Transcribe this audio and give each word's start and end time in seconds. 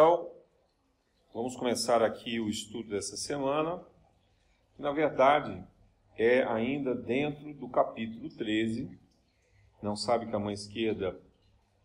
Então, 0.00 0.32
vamos 1.34 1.54
começar 1.56 2.02
aqui 2.02 2.40
o 2.40 2.48
estudo 2.48 2.88
dessa 2.88 3.18
semana. 3.18 3.84
Na 4.78 4.92
verdade, 4.92 5.62
é 6.16 6.42
ainda 6.42 6.94
dentro 6.94 7.52
do 7.52 7.68
capítulo 7.68 8.30
13. 8.30 8.98
Não 9.82 9.94
sabe 9.94 10.26
que 10.26 10.34
a 10.34 10.38
mão 10.38 10.50
esquerda 10.50 11.20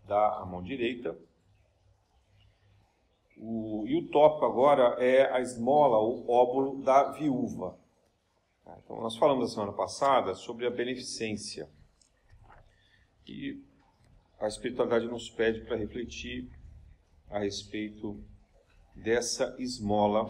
dá 0.08 0.40
a 0.40 0.46
mão 0.46 0.64
direita. 0.64 1.20
O, 3.36 3.84
e 3.86 3.98
o 3.98 4.08
tópico 4.08 4.46
agora 4.46 4.96
é 5.04 5.30
a 5.34 5.42
esmola, 5.42 5.98
o 5.98 6.32
óbolo 6.32 6.82
da 6.84 7.12
viúva. 7.12 7.78
Tá, 8.64 8.80
então, 8.82 9.02
nós 9.02 9.18
falamos 9.18 9.50
na 9.50 9.54
semana 9.54 9.74
passada 9.74 10.36
sobre 10.36 10.66
a 10.66 10.72
beneficência. 10.72 11.70
E 13.28 13.62
a 14.40 14.48
espiritualidade 14.48 15.06
nos 15.06 15.30
pede 15.30 15.66
para 15.66 15.76
refletir 15.76 16.50
a 17.30 17.40
respeito 17.40 18.24
dessa 18.96 19.56
esmola 19.60 20.28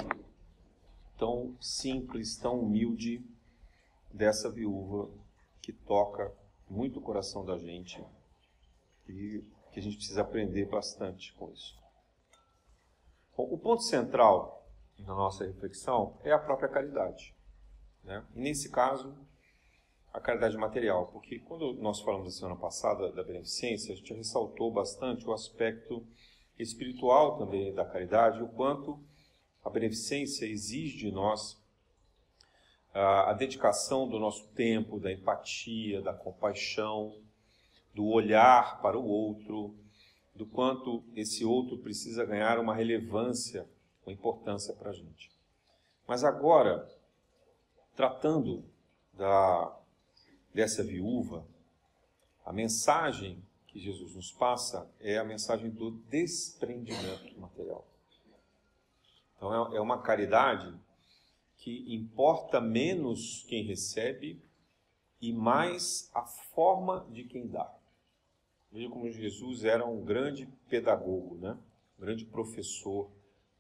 tão 1.18 1.56
simples, 1.62 2.38
tão 2.38 2.60
humilde 2.60 3.24
dessa 4.12 4.50
viúva 4.50 5.10
que 5.62 5.72
toca 5.72 6.34
muito 6.70 7.00
o 7.00 7.02
coração 7.02 7.46
da 7.46 7.58
gente 7.58 8.04
e 9.08 9.44
que 9.72 9.80
a 9.80 9.84
gente 9.84 9.98
precisa 9.98 10.22
aprender 10.22 10.66
bastante 10.66 11.34
com 11.34 11.52
isso. 11.52 11.78
Bom, 13.36 13.48
o 13.52 13.58
ponto 13.58 13.84
central 13.84 14.66
na 15.00 15.14
nossa 15.14 15.46
reflexão 15.46 16.18
é 16.24 16.32
a 16.32 16.40
própria 16.40 16.70
caridade. 16.70 17.36
Né? 18.04 18.26
E 18.34 18.40
nesse 18.40 18.70
caso, 18.70 19.14
a 20.14 20.20
caridade 20.20 20.58
material, 20.58 21.08
porque 21.08 21.40
quando 21.40 21.74
nós 21.74 22.00
falamos 22.00 22.28
na 22.28 22.32
semana 22.32 22.56
passada 22.56 23.12
da 23.12 23.24
beneficência, 23.24 23.94
a 23.94 23.98
gente 23.98 24.14
ressaltou 24.14 24.72
bastante 24.72 25.28
o 25.28 25.34
aspecto 25.34 26.06
espiritual 26.58 27.38
também 27.38 27.74
da 27.74 27.86
caridade, 27.86 28.42
o 28.42 28.48
quanto 28.48 29.00
a 29.64 29.70
beneficência 29.70 30.46
exige 30.46 30.98
de 30.98 31.12
nós 31.12 31.62
a, 32.94 33.34
dedicação 33.34 34.08
do 34.08 34.18
nosso 34.18 34.48
tempo, 34.54 35.00
da 35.00 35.12
empatia, 35.12 36.02
da 36.02 36.14
compaixão, 36.14 37.22
do 37.94 38.06
olhar 38.06 38.82
para 38.82 38.98
o 38.98 39.06
outro, 39.06 39.76
do 40.34 40.46
quanto 40.46 41.04
esse 41.14 41.44
outro 41.44 41.78
precisa 41.78 42.26
ganhar 42.26 42.58
uma 42.58 42.74
relevância, 42.74 43.68
uma 44.06 44.14
importância 44.14 44.74
para 44.74 44.92
a 44.92 44.94
gente. 44.94 45.30
Mas 46.08 46.24
agora, 46.24 46.90
tratando 47.96 48.64
da, 49.14 49.78
dessa 50.54 50.84
viúva, 50.84 51.46
a 52.46 52.54
mensagem 52.54 53.45
que 53.76 53.80
Jesus 53.82 54.16
nos 54.16 54.32
passa 54.32 54.90
é 55.02 55.18
a 55.18 55.24
mensagem 55.26 55.70
do 55.70 55.92
desprendimento 56.10 57.38
material. 57.38 57.86
Então 59.36 59.74
é, 59.74 59.76
é 59.76 59.82
uma 59.82 60.02
caridade 60.02 60.74
que 61.58 61.94
importa 61.94 62.62
menos 62.62 63.44
quem 63.50 63.66
recebe 63.66 64.42
e 65.20 65.34
mais 65.34 66.10
a 66.14 66.22
forma 66.22 67.06
de 67.12 67.26
quem 67.26 67.48
dá. 67.48 67.70
Veja 68.72 68.90
como 68.90 69.12
Jesus 69.12 69.66
era 69.66 69.86
um 69.86 70.06
grande 70.06 70.48
pedagogo, 70.70 71.36
né? 71.36 71.58
um 71.98 72.02
grande 72.02 72.24
professor, 72.24 73.12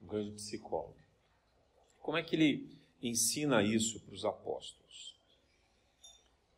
um 0.01 0.07
grande 0.07 0.31
psicólogo. 0.31 0.95
Como 1.99 2.15
é 2.17 2.23
que 2.23 2.37
ele 2.37 2.79
ensina 3.01 3.61
isso 3.61 3.99
para 3.99 4.15
os 4.15 4.23
apóstolos? 4.23 5.19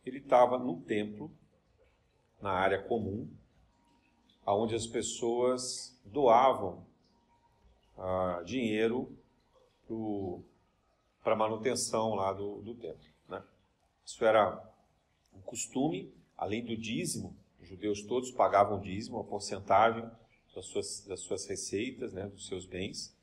Ele 0.06 0.20
estava 0.20 0.60
no 0.60 0.80
templo, 0.82 1.32
na 2.40 2.52
área 2.52 2.84
comum, 2.84 3.28
onde 4.56 4.76
as 4.76 4.88
pessoas 4.88 6.00
doavam 6.06 6.86
ah, 7.98 8.42
dinheiro 8.46 9.18
para 11.24 11.36
manutenção 11.36 12.16
lá 12.16 12.32
do, 12.32 12.62
do 12.62 12.76
templo. 12.76 13.08
Né? 13.28 13.44
Isso 14.06 14.24
era 14.24 14.64
um 15.34 15.42
costume, 15.42 16.14
além 16.38 16.64
do 16.64 16.76
dízimo, 16.76 17.36
os 17.60 17.68
judeus 17.68 18.02
todos 18.04 18.32
pagavam 18.32 18.80
dízimo, 18.80 19.18
uma 19.18 19.24
porcentagem 19.24 20.10
das 20.56 20.66
suas, 20.66 21.06
das 21.08 21.20
suas 21.22 21.46
receitas, 21.46 22.14
né, 22.14 22.28
dos 22.28 22.48
seus 22.48 22.66
bens, 22.66 23.16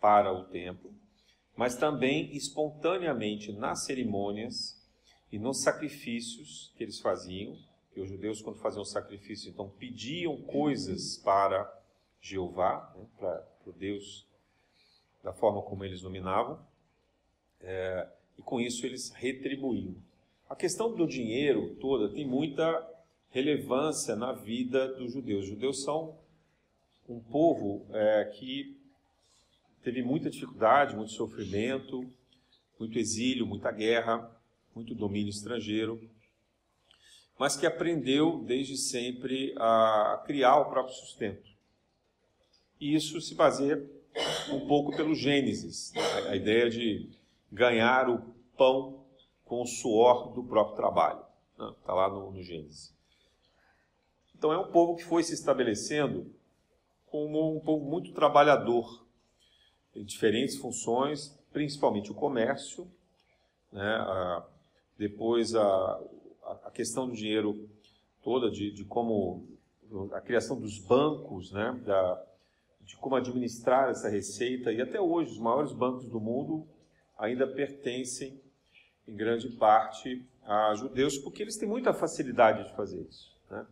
para 0.00 0.32
o 0.32 0.44
templo, 0.44 0.92
mas 1.56 1.76
também 1.76 2.34
espontaneamente 2.36 3.52
nas 3.52 3.84
cerimônias 3.84 4.76
e 5.32 5.38
nos 5.38 5.62
sacrifícios 5.62 6.72
que 6.76 6.84
eles 6.84 7.00
faziam, 7.00 7.56
que 7.96 8.02
os 8.02 8.10
judeus, 8.10 8.42
quando 8.42 8.58
faziam 8.58 8.84
sacrifício, 8.84 9.48
então 9.48 9.70
pediam 9.70 10.36
coisas 10.42 11.16
para 11.16 11.66
Jeová, 12.20 12.92
né, 12.94 13.06
para 13.18 13.42
o 13.64 13.72
Deus 13.72 14.26
da 15.24 15.32
forma 15.32 15.62
como 15.62 15.82
eles 15.82 16.02
nominavam, 16.02 16.60
é, 17.58 18.06
e 18.36 18.42
com 18.42 18.60
isso 18.60 18.84
eles 18.84 19.08
retribuíam. 19.12 19.96
A 20.46 20.54
questão 20.54 20.94
do 20.94 21.06
dinheiro 21.06 21.74
toda 21.76 22.12
tem 22.12 22.26
muita 22.26 22.86
relevância 23.30 24.14
na 24.14 24.34
vida 24.34 24.92
dos 24.92 25.14
judeus. 25.14 25.44
Os 25.44 25.48
judeus 25.48 25.82
são 25.82 26.18
um 27.08 27.18
povo 27.18 27.86
é, 27.94 28.26
que 28.26 28.76
teve 29.82 30.02
muita 30.02 30.28
dificuldade, 30.28 30.94
muito 30.94 31.12
sofrimento, 31.12 32.06
muito 32.78 32.98
exílio, 32.98 33.46
muita 33.46 33.72
guerra, 33.72 34.30
muito 34.74 34.94
domínio 34.94 35.30
estrangeiro 35.30 36.14
mas 37.38 37.56
que 37.56 37.66
aprendeu 37.66 38.38
desde 38.44 38.76
sempre 38.76 39.54
a 39.58 40.22
criar 40.26 40.56
o 40.56 40.70
próprio 40.70 40.94
sustento. 40.94 41.50
E 42.80 42.94
isso 42.94 43.20
se 43.20 43.34
baseia 43.34 43.84
um 44.50 44.66
pouco 44.66 44.96
pelo 44.96 45.14
Gênesis, 45.14 45.92
a 46.28 46.34
ideia 46.34 46.70
de 46.70 47.10
ganhar 47.52 48.08
o 48.08 48.34
pão 48.56 49.04
com 49.44 49.62
o 49.62 49.66
suor 49.66 50.32
do 50.32 50.42
próprio 50.42 50.76
trabalho. 50.76 51.20
Está 51.52 51.92
né? 51.92 52.00
lá 52.00 52.08
no, 52.08 52.30
no 52.30 52.42
Gênesis. 52.42 52.94
Então 54.34 54.52
é 54.52 54.58
um 54.58 54.70
povo 54.70 54.96
que 54.96 55.04
foi 55.04 55.22
se 55.22 55.32
estabelecendo 55.34 56.34
como 57.06 57.56
um 57.56 57.60
povo 57.60 57.84
muito 57.84 58.12
trabalhador, 58.12 59.06
em 59.94 60.04
diferentes 60.04 60.56
funções, 60.56 61.38
principalmente 61.52 62.10
o 62.10 62.14
comércio, 62.14 62.90
né? 63.72 64.42
depois 64.98 65.54
a, 65.54 66.00
a 66.64 66.70
questão 66.70 67.08
do 67.08 67.14
dinheiro 67.14 67.68
toda, 68.22 68.50
de, 68.50 68.70
de 68.72 68.84
como 68.84 69.46
a 70.12 70.20
criação 70.20 70.58
dos 70.58 70.78
bancos, 70.78 71.52
né, 71.52 71.80
da, 71.84 72.24
de 72.80 72.96
como 72.96 73.16
administrar 73.16 73.90
essa 73.90 74.08
receita, 74.08 74.72
e 74.72 74.80
até 74.80 75.00
hoje 75.00 75.32
os 75.32 75.38
maiores 75.38 75.72
bancos 75.72 76.08
do 76.08 76.20
mundo 76.20 76.66
ainda 77.18 77.46
pertencem, 77.46 78.40
em 79.06 79.14
grande 79.14 79.48
parte, 79.50 80.24
a 80.44 80.74
judeus, 80.74 81.18
porque 81.18 81.42
eles 81.42 81.56
têm 81.56 81.68
muita 81.68 81.92
facilidade 81.92 82.68
de 82.68 82.76
fazer 82.76 83.00
isso. 83.02 83.36
Né? 83.50 83.66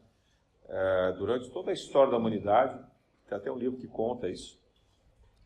É, 0.68 1.12
durante 1.18 1.50
toda 1.50 1.70
a 1.70 1.74
história 1.74 2.10
da 2.10 2.16
humanidade, 2.16 2.78
tem 3.28 3.36
até 3.36 3.50
um 3.50 3.58
livro 3.58 3.78
que 3.78 3.88
conta 3.88 4.28
isso, 4.28 4.58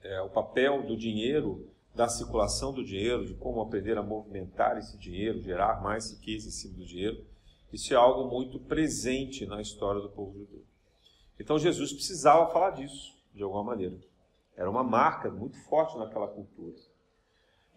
é, 0.03 0.21
o 0.21 0.28
papel 0.28 0.83
do 0.83 0.97
dinheiro 0.97 1.69
da 1.94 2.09
circulação 2.09 2.72
do 2.72 2.84
dinheiro, 2.84 3.26
de 3.26 3.34
como 3.34 3.60
aprender 3.60 3.99
a 3.99 4.03
movimentar 4.03 4.78
esse 4.78 4.97
dinheiro, 4.97 5.43
gerar 5.43 5.82
mais 5.82 6.12
riqueza 6.12 6.49
em 6.49 6.53
cima 6.53 6.76
do 6.76 6.84
dinheiro. 6.84 7.25
Isso 7.72 7.93
é 7.93 7.97
algo 7.97 8.31
muito 8.31 8.59
presente 8.60 9.44
na 9.47 9.60
história 9.60 10.00
do 10.00 10.09
povo 10.09 10.38
judeu. 10.38 10.65
Então 11.38 11.59
Jesus 11.59 11.93
precisava 11.93 12.50
falar 12.50 12.71
disso, 12.71 13.16
de 13.34 13.43
alguma 13.43 13.65
maneira. 13.65 13.99
Era 14.56 14.71
uma 14.71 14.82
marca 14.82 15.31
muito 15.31 15.56
forte 15.65 15.97
naquela 15.97 16.28
cultura. 16.28 16.75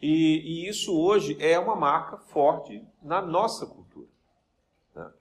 E, 0.01 0.07
e 0.07 0.67
isso 0.67 0.97
hoje 0.97 1.37
é 1.39 1.59
uma 1.59 1.75
marca 1.75 2.17
forte 2.17 2.83
na 3.03 3.21
nossa 3.21 3.67
cultura. 3.67 4.07
Né? 4.95 5.11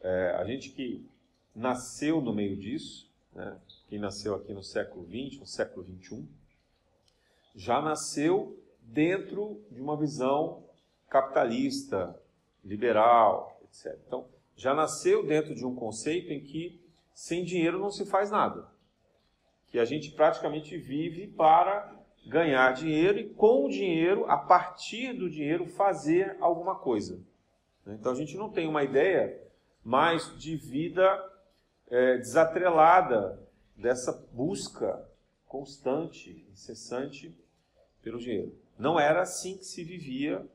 É, 0.00 0.36
a 0.38 0.44
gente 0.44 0.70
que 0.70 1.06
nasceu 1.54 2.22
no 2.22 2.32
meio 2.32 2.56
disso, 2.56 3.10
né? 3.34 3.58
quem 3.88 3.98
nasceu 3.98 4.34
aqui 4.34 4.54
no 4.54 4.62
século 4.62 5.04
XX, 5.06 5.40
no 5.40 5.46
século 5.46 5.84
XXI, 5.84 6.26
já 7.54 7.80
nasceu 7.80 8.58
dentro 8.80 9.62
de 9.70 9.80
uma 9.80 9.96
visão 9.96 10.64
capitalista, 11.08 12.18
liberal, 12.64 13.60
etc. 13.64 13.98
Então, 14.06 14.26
já 14.56 14.74
nasceu 14.74 15.26
dentro 15.26 15.54
de 15.54 15.64
um 15.64 15.74
conceito 15.74 16.32
em 16.32 16.40
que 16.40 16.80
sem 17.14 17.44
dinheiro 17.44 17.78
não 17.78 17.90
se 17.90 18.04
faz 18.04 18.30
nada. 18.30 18.68
Que 19.68 19.78
a 19.78 19.84
gente 19.84 20.10
praticamente 20.10 20.76
vive 20.76 21.28
para 21.28 21.94
ganhar 22.26 22.72
dinheiro 22.72 23.18
e 23.18 23.28
com 23.30 23.66
o 23.66 23.68
dinheiro, 23.68 24.24
a 24.26 24.36
partir 24.36 25.12
do 25.12 25.28
dinheiro, 25.28 25.66
fazer 25.66 26.36
alguma 26.40 26.74
coisa. 26.74 27.20
Então 27.86 28.12
a 28.12 28.14
gente 28.14 28.36
não 28.36 28.50
tem 28.50 28.66
uma 28.66 28.82
ideia 28.82 29.40
mais 29.84 30.36
de 30.38 30.56
vida 30.56 31.04
é, 31.88 32.16
desatrelada 32.16 33.38
dessa 33.76 34.12
busca 34.32 35.06
constante, 35.46 36.46
incessante 36.50 37.36
pelo 38.04 38.18
dinheiro. 38.18 38.54
Não 38.78 39.00
era 39.00 39.22
assim 39.22 39.56
que 39.56 39.64
se 39.64 39.82
vivia 39.82 40.46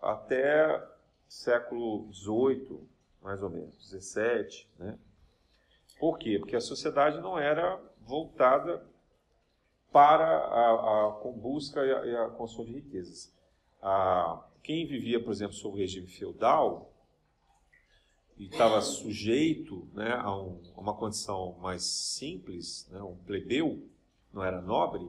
até 0.00 0.86
século 1.26 2.12
XVIII, 2.12 2.86
mais 3.22 3.42
ou 3.42 3.48
menos, 3.48 3.74
XVII. 3.88 4.66
Né? 4.78 4.98
Por 5.98 6.18
quê? 6.18 6.38
Porque 6.38 6.54
a 6.54 6.60
sociedade 6.60 7.20
não 7.20 7.38
era 7.38 7.80
voltada 8.00 8.86
para 9.90 10.24
a, 10.24 11.08
a 11.08 11.12
com 11.14 11.32
busca 11.32 11.84
e 11.84 11.92
a, 11.92 12.06
e 12.06 12.16
a 12.16 12.28
construção 12.28 12.66
de 12.66 12.72
riquezas. 12.72 13.34
A, 13.82 14.44
quem 14.62 14.86
vivia, 14.86 15.22
por 15.22 15.32
exemplo, 15.32 15.54
sob 15.54 15.74
o 15.74 15.78
regime 15.78 16.06
feudal 16.06 16.92
e 18.36 18.46
estava 18.46 18.80
sujeito 18.80 19.88
né, 19.92 20.12
a, 20.12 20.36
um, 20.36 20.60
a, 20.76 20.80
uma 20.80 20.94
condição 20.94 21.56
mais 21.60 21.82
simples, 21.82 22.88
né, 22.90 23.00
um 23.02 23.16
plebeu, 23.16 23.86
não 24.32 24.44
era 24.44 24.60
nobre, 24.60 25.08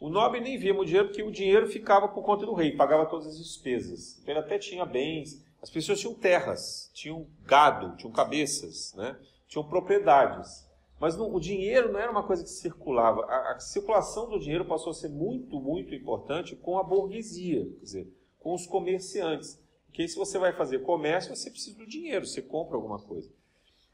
o 0.00 0.08
nobre 0.08 0.40
nem 0.40 0.56
via 0.56 0.74
o 0.74 0.84
dinheiro 0.84 1.08
porque 1.08 1.22
o 1.22 1.30
dinheiro 1.30 1.66
ficava 1.66 2.08
por 2.08 2.22
conta 2.22 2.46
do 2.46 2.54
rei, 2.54 2.72
pagava 2.72 3.06
todas 3.06 3.26
as 3.26 3.38
despesas. 3.38 4.18
Então 4.20 4.32
ele 4.32 4.40
até 4.40 4.58
tinha 4.58 4.84
bens, 4.84 5.44
as 5.60 5.70
pessoas 5.70 5.98
tinham 5.98 6.14
terras, 6.14 6.90
tinham 6.94 7.26
gado, 7.44 7.96
tinham 7.96 8.12
cabeças, 8.12 8.94
né, 8.94 9.18
tinham 9.48 9.66
propriedades. 9.66 10.66
Mas 11.00 11.16
não, 11.16 11.32
o 11.32 11.40
dinheiro 11.40 11.92
não 11.92 12.00
era 12.00 12.10
uma 12.10 12.24
coisa 12.24 12.42
que 12.42 12.50
circulava. 12.50 13.24
A, 13.26 13.52
a, 13.52 13.60
circulação 13.60 14.28
do 14.28 14.38
dinheiro 14.38 14.64
passou 14.64 14.90
a 14.90 14.94
ser 14.94 15.08
muito, 15.08 15.60
muito 15.60 15.94
importante 15.94 16.56
com 16.56 16.78
a 16.78 16.82
burguesia, 16.82 17.64
quer 17.64 17.84
dizer, 17.84 18.12
com 18.40 18.54
os 18.54 18.66
comerciantes. 18.66 19.60
Porque 19.86 20.06
se 20.08 20.16
você 20.16 20.38
vai 20.38 20.52
fazer 20.52 20.80
comércio, 20.80 21.34
você 21.34 21.50
precisa 21.50 21.78
do 21.78 21.86
dinheiro, 21.86 22.26
você 22.26 22.42
compra 22.42 22.76
alguma 22.76 22.98
coisa. 22.98 23.30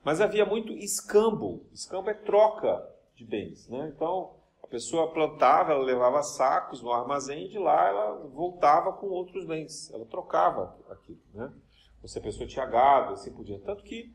Mas 0.03 0.21
havia 0.21 0.45
muito 0.45 0.73
escambo. 0.73 1.65
Escambo 1.73 2.11
é 2.11 2.15
troca 2.15 2.87
de 3.15 3.25
bens. 3.25 3.69
Né? 3.69 3.93
Então, 3.95 4.35
a 4.65 4.67
pessoa 4.67 5.13
plantava, 5.13 5.73
ela 5.73 5.85
levava 5.85 6.23
sacos 6.23 6.81
no 6.81 6.91
armazém 6.91 7.45
e 7.45 7.49
de 7.51 7.59
lá 7.59 7.87
ela 7.87 8.27
voltava 8.29 8.95
com 8.95 9.09
outros 9.09 9.45
bens. 9.45 9.93
Ela 9.93 10.07
trocava 10.07 10.75
aquilo. 10.91 11.21
Né? 11.35 11.53
Ou 12.03 12.09
se 12.09 12.19
a 12.19 12.23
pessoa 12.23 12.49
tinha 12.49 12.65
gado, 12.65 13.13
assim 13.13 13.31
por 13.31 13.45
diante. 13.45 13.63
Tanto 13.63 13.85
que 13.85 14.11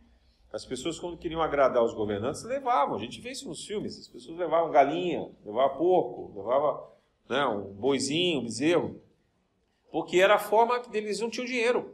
as 0.51 0.66
pessoas, 0.66 1.00
quando 1.00 1.19
queriam 1.19 1.40
agradar 1.40 1.84
os 1.84 1.94
governantes, 1.94 2.44
levavam. 2.44 2.96
A 2.96 3.00
gente 3.00 3.22
vê 3.22 3.30
isso 3.30 3.48
nos 3.48 3.63
filmes. 3.63 4.00
As 4.00 4.07
pessoas 4.07 4.40
levavam 4.40 4.72
galinha, 4.72 5.31
levavam 5.46 5.78
porco, 5.78 6.34
levavam 6.36 6.94
né, 7.30 7.45
um 7.45 7.72
boizinho, 7.72 8.40
um 8.40 8.44
bezerro. 8.44 9.00
Porque 9.92 10.18
era 10.18 10.34
a 10.34 10.40
forma 10.40 10.80
que 10.80 10.98
eles 10.98 11.19
não 11.19 11.30
tinham 11.30 11.45
dinheiro. 11.45 11.94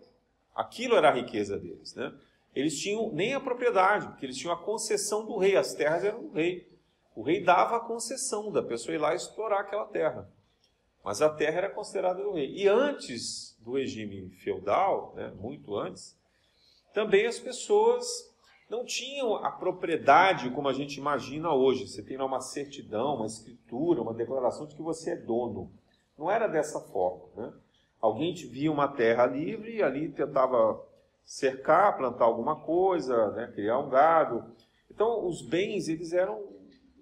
Aquilo 0.56 0.96
era 0.96 1.10
a 1.10 1.13
riqueza 1.13 1.60
deles. 1.60 1.94
Né? 1.94 2.10
Eles 2.56 2.80
tinham 2.80 3.12
nem 3.12 3.34
a 3.34 3.40
propriedade, 3.42 4.08
porque 4.08 4.25
eles 4.25 4.38
tinham 4.38 4.54
a 4.54 4.63
concessão 4.63 5.25
do 5.25 5.38
rei. 5.38 5.58
As 5.58 5.74
terras 5.74 6.06
eram 6.06 6.22
do 6.22 6.31
rei. 6.31 6.74
O 7.16 7.24
rei 7.24 7.42
dava 7.42 7.78
a 7.78 7.80
concessão 7.80 8.52
da 8.52 8.62
pessoa 8.62 8.94
ir 8.94 8.98
lá 8.98 9.16
explorar 9.16 9.62
aquela 9.62 9.86
terra. 9.86 10.30
Mas 11.02 11.22
a 11.22 11.30
terra 11.30 11.60
era 11.60 11.70
considerada 11.70 12.22
do 12.22 12.34
rei. 12.34 12.54
E 12.54 12.68
antes 12.68 13.58
do 13.62 13.74
regime 13.74 14.30
feudal, 14.44 15.14
né, 15.16 15.32
muito 15.40 15.78
antes, 15.78 16.20
também 16.94 17.26
as 17.26 17.40
pessoas 17.40 18.06
não 18.70 18.84
tinham 18.84 19.36
a 19.36 19.52
propriedade 19.52 20.50
como 20.50 20.68
a 20.68 20.74
gente 20.74 20.98
imagina 20.98 21.54
hoje. 21.54 21.88
Você 21.88 22.04
tem 22.04 22.18
lá 22.18 22.26
uma 22.26 22.42
certidão, 22.42 23.16
uma 23.16 23.28
escritura, 23.28 24.02
uma 24.02 24.14
declaração 24.14 24.66
de 24.66 24.76
que 24.76 24.82
você 24.82 25.12
é 25.12 25.16
dono. 25.16 25.72
Não 26.18 26.30
era 26.30 26.48
dessa 26.48 26.82
forma. 26.82 27.30
Né? 27.36 27.54
Alguém 28.02 28.34
via 28.34 28.72
uma 28.72 28.88
terra 28.88 29.26
livre 29.26 29.76
e 29.76 29.84
ali 29.84 30.10
tentava 30.10 30.84
cercar, 31.24 31.98
plantar 31.98 32.26
alguma 32.26 32.60
coisa, 32.62 33.32
né? 33.32 33.52
criar 33.54 33.80
um 33.80 33.90
gado. 33.90 34.44
Então, 34.90 35.26
os 35.26 35.42
bens 35.42 35.88
eles 35.88 36.14
eram 36.14 36.55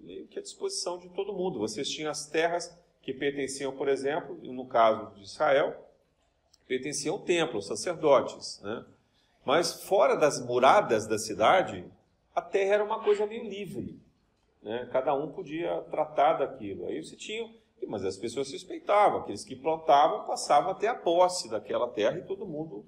meio 0.04 0.26
que 0.26 0.38
à 0.38 0.42
disposição 0.42 0.98
de 0.98 1.08
todo 1.08 1.32
mundo. 1.32 1.58
Vocês 1.58 1.88
tinham 1.88 2.10
as 2.10 2.26
terras 2.26 2.76
que 3.02 3.12
pertenciam, 3.12 3.72
por 3.72 3.88
exemplo, 3.88 4.38
no 4.42 4.66
caso 4.66 5.14
de 5.14 5.22
Israel, 5.22 5.76
pertenciam 6.66 7.16
ao 7.16 7.20
templo, 7.20 7.56
aos 7.56 7.66
sacerdotes. 7.66 8.60
Né? 8.62 8.84
Mas 9.44 9.84
fora 9.84 10.16
das 10.16 10.44
muradas 10.44 11.06
da 11.06 11.18
cidade, 11.18 11.84
a 12.34 12.40
terra 12.40 12.74
era 12.74 12.84
uma 12.84 13.02
coisa 13.02 13.26
meio 13.26 13.44
livre. 13.44 14.00
Né? 14.62 14.88
Cada 14.90 15.14
um 15.14 15.30
podia 15.32 15.82
tratar 15.90 16.34
daquilo. 16.34 16.86
Aí 16.86 17.02
você 17.02 17.16
tinha. 17.16 17.52
Mas 17.86 18.02
as 18.02 18.16
pessoas 18.16 18.50
respeitavam. 18.50 19.20
Aqueles 19.20 19.44
que 19.44 19.54
plantavam 19.54 20.26
passavam 20.26 20.70
até 20.70 20.88
a 20.88 20.94
posse 20.94 21.50
daquela 21.50 21.88
terra 21.88 22.18
e 22.18 22.24
todo 22.24 22.46
mundo 22.46 22.86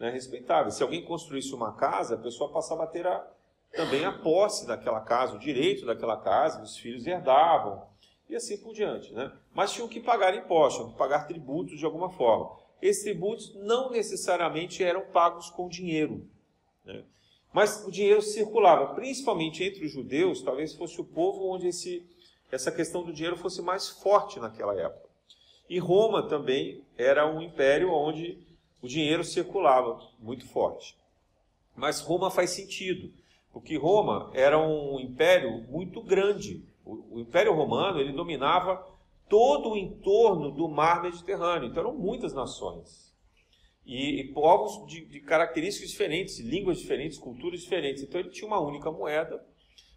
né, 0.00 0.10
respeitava. 0.10 0.70
Se 0.72 0.82
alguém 0.82 1.04
construísse 1.04 1.54
uma 1.54 1.74
casa, 1.74 2.16
a 2.16 2.18
pessoa 2.18 2.50
passava 2.50 2.82
a 2.82 2.88
ter 2.88 3.06
a, 3.06 3.24
também 3.72 4.04
a 4.04 4.12
posse 4.12 4.66
daquela 4.66 5.00
casa, 5.00 5.34
o 5.34 5.38
direito 5.38 5.86
daquela 5.86 6.16
casa, 6.16 6.62
os 6.62 6.76
filhos 6.76 7.06
herdavam. 7.06 7.82
E 8.28 8.36
assim 8.36 8.56
por 8.56 8.72
diante. 8.72 9.12
Né? 9.12 9.30
Mas 9.54 9.72
tinham 9.72 9.88
que 9.88 10.00
pagar 10.00 10.34
impostos, 10.34 10.76
tinham 10.76 10.92
que 10.92 10.98
pagar 10.98 11.26
tributos 11.26 11.78
de 11.78 11.84
alguma 11.84 12.10
forma 12.10 12.62
esses 12.82 13.04
tributos 13.04 13.54
não 13.54 13.90
necessariamente 13.90 14.82
eram 14.82 15.06
pagos 15.12 15.48
com 15.48 15.68
dinheiro. 15.68 16.28
Né? 16.84 17.04
Mas 17.52 17.86
o 17.86 17.92
dinheiro 17.92 18.20
circulava, 18.20 18.92
principalmente 18.94 19.62
entre 19.62 19.86
os 19.86 19.92
judeus, 19.92 20.42
talvez 20.42 20.74
fosse 20.74 21.00
o 21.00 21.04
povo 21.04 21.46
onde 21.46 21.68
esse, 21.68 22.04
essa 22.50 22.72
questão 22.72 23.04
do 23.04 23.12
dinheiro 23.12 23.36
fosse 23.36 23.62
mais 23.62 23.88
forte 23.88 24.40
naquela 24.40 24.74
época. 24.74 25.08
E 25.68 25.78
Roma 25.78 26.28
também 26.28 26.84
era 26.98 27.26
um 27.26 27.40
império 27.40 27.92
onde 27.92 28.36
o 28.82 28.88
dinheiro 28.88 29.22
circulava 29.22 30.00
muito 30.18 30.44
forte. 30.48 30.98
Mas 31.76 32.00
Roma 32.00 32.30
faz 32.30 32.50
sentido, 32.50 33.12
porque 33.52 33.76
Roma 33.76 34.30
era 34.32 34.58
um 34.58 34.98
império 34.98 35.62
muito 35.68 36.02
grande. 36.02 36.64
O, 36.84 37.16
o 37.16 37.20
Império 37.20 37.52
Romano 37.52 38.00
ele 38.00 38.12
dominava 38.12 38.84
todo 39.28 39.70
o 39.70 39.76
entorno 39.76 40.50
do 40.50 40.68
mar 40.68 41.02
Mediterrâneo. 41.02 41.68
Então 41.68 41.82
eram 41.82 41.94
muitas 41.94 42.32
nações. 42.32 43.12
E, 43.84 44.20
e 44.20 44.32
povos 44.32 44.86
de, 44.86 45.04
de, 45.04 45.20
características 45.20 45.90
diferentes, 45.90 46.38
línguas 46.38 46.78
diferentes, 46.78 47.18
culturas 47.18 47.60
diferentes. 47.60 48.02
Então 48.02 48.20
ele 48.20 48.30
tinha 48.30 48.46
uma 48.46 48.60
única 48.60 48.90
moeda 48.90 49.44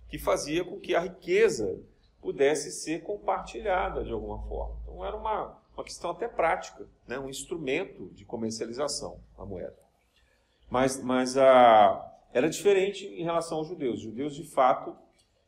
que 0.09 0.17
fazia 0.17 0.63
com 0.63 0.79
que 0.79 0.93
a 0.93 0.99
riqueza 0.99 1.81
pudesse 2.21 2.71
ser 2.71 3.03
compartilhada 3.03 4.03
de 4.03 4.11
alguma 4.11 4.41
forma. 4.47 4.77
Então 4.83 5.05
era 5.05 5.15
uma, 5.15 5.61
uma 5.75 5.83
questão 5.83 6.11
até 6.11 6.27
prática, 6.27 6.87
né? 7.07 7.19
um 7.19 7.29
instrumento 7.29 8.09
de 8.13 8.25
comercialização, 8.25 9.19
a 9.37 9.45
moeda. 9.45 9.77
Mas, 10.69 11.01
mas 11.01 11.37
a, 11.37 12.14
era 12.35 12.49
diferente 12.49 13.05
em 13.05 13.23
relação 13.23 13.59
aos 13.59 13.69
judeus. 13.69 13.95
Os 13.95 14.01
judeus, 14.01 14.35
de 14.35 14.43
fato, 14.43 14.93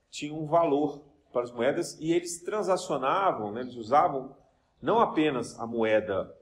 tinham 0.10 0.42
um 0.42 0.46
valor 0.46 1.04
para 1.34 1.42
as 1.42 1.52
moedas 1.52 2.00
e 2.00 2.14
eles 2.14 2.42
transacionavam, 2.42 3.52
né, 3.52 3.60
eles 3.60 3.76
usavam 3.76 4.34
não 4.82 4.98
apenas 5.02 5.60
a 5.60 5.68
moeda 5.68 6.34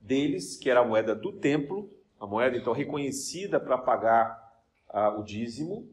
deles, 0.00 0.56
que 0.56 0.70
era 0.70 0.80
a 0.80 0.84
moeda 0.86 1.14
do 1.14 1.32
templo, 1.32 1.90
a 2.18 2.26
moeda 2.26 2.56
então 2.56 2.72
reconhecida 2.72 3.60
para 3.60 3.76
pagar 3.76 4.58
ah, 4.88 5.10
o 5.10 5.22
dízimo 5.22 5.86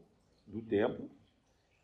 do 0.48 0.62
templo, 0.62 1.10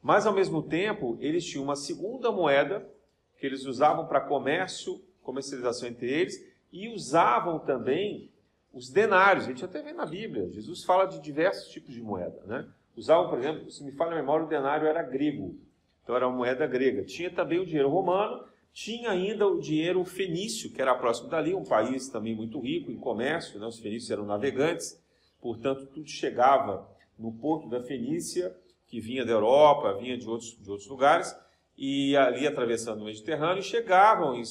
mas 0.01 0.25
ao 0.25 0.33
mesmo 0.33 0.63
tempo 0.63 1.17
eles 1.19 1.43
tinham 1.43 1.65
uma 1.65 1.75
segunda 1.75 2.31
moeda 2.31 2.89
que 3.37 3.45
eles 3.45 3.65
usavam 3.65 4.07
para 4.07 4.21
comércio, 4.21 5.03
comercialização 5.21 5.89
entre 5.89 6.09
eles 6.09 6.41
e 6.71 6.87
usavam 6.87 7.59
também 7.59 8.31
os 8.73 8.89
denários. 8.89 9.45
A 9.45 9.47
gente 9.47 9.65
até 9.65 9.81
vê 9.81 9.93
na 9.93 10.05
Bíblia, 10.05 10.49
Jesus 10.51 10.83
fala 10.83 11.05
de 11.05 11.19
diversos 11.21 11.69
tipos 11.71 11.93
de 11.93 12.01
moeda, 12.01 12.41
né? 12.45 12.67
Usavam, 12.95 13.29
por 13.29 13.39
exemplo, 13.39 13.71
se 13.71 13.83
me 13.83 13.91
fala 13.91 14.11
a 14.11 14.15
memória, 14.15 14.45
o 14.45 14.49
denário 14.49 14.88
era 14.88 15.01
grego. 15.01 15.57
Então 16.03 16.15
era 16.15 16.27
uma 16.27 16.35
moeda 16.35 16.67
grega. 16.67 17.03
Tinha 17.03 17.29
também 17.29 17.59
o 17.59 17.65
dinheiro 17.65 17.89
romano, 17.89 18.43
tinha 18.73 19.11
ainda 19.11 19.47
o 19.47 19.59
dinheiro 19.59 20.03
fenício, 20.03 20.71
que 20.71 20.81
era 20.81 20.95
próximo 20.95 21.29
dali, 21.29 21.53
um 21.53 21.63
país 21.63 22.09
também 22.09 22.35
muito 22.35 22.59
rico 22.59 22.91
em 22.91 22.97
comércio, 22.97 23.59
né? 23.59 23.65
os 23.65 23.79
fenícios 23.79 24.11
eram 24.11 24.25
navegantes, 24.25 25.01
portanto 25.41 25.85
tudo 25.88 26.07
chegava 26.07 26.89
no 27.17 27.33
porto 27.33 27.69
da 27.69 27.81
Fenícia, 27.81 28.55
que 28.88 28.99
vinha 28.99 29.25
da 29.25 29.33
Europa, 29.33 29.93
vinha 29.97 30.17
de 30.17 30.27
outros, 30.27 30.57
de 30.57 30.69
outros 30.69 30.88
lugares, 30.88 31.35
e 31.77 32.15
ali 32.15 32.47
atravessando 32.47 33.01
o 33.01 33.05
Mediterrâneo, 33.05 33.61
chegavam 33.61 34.41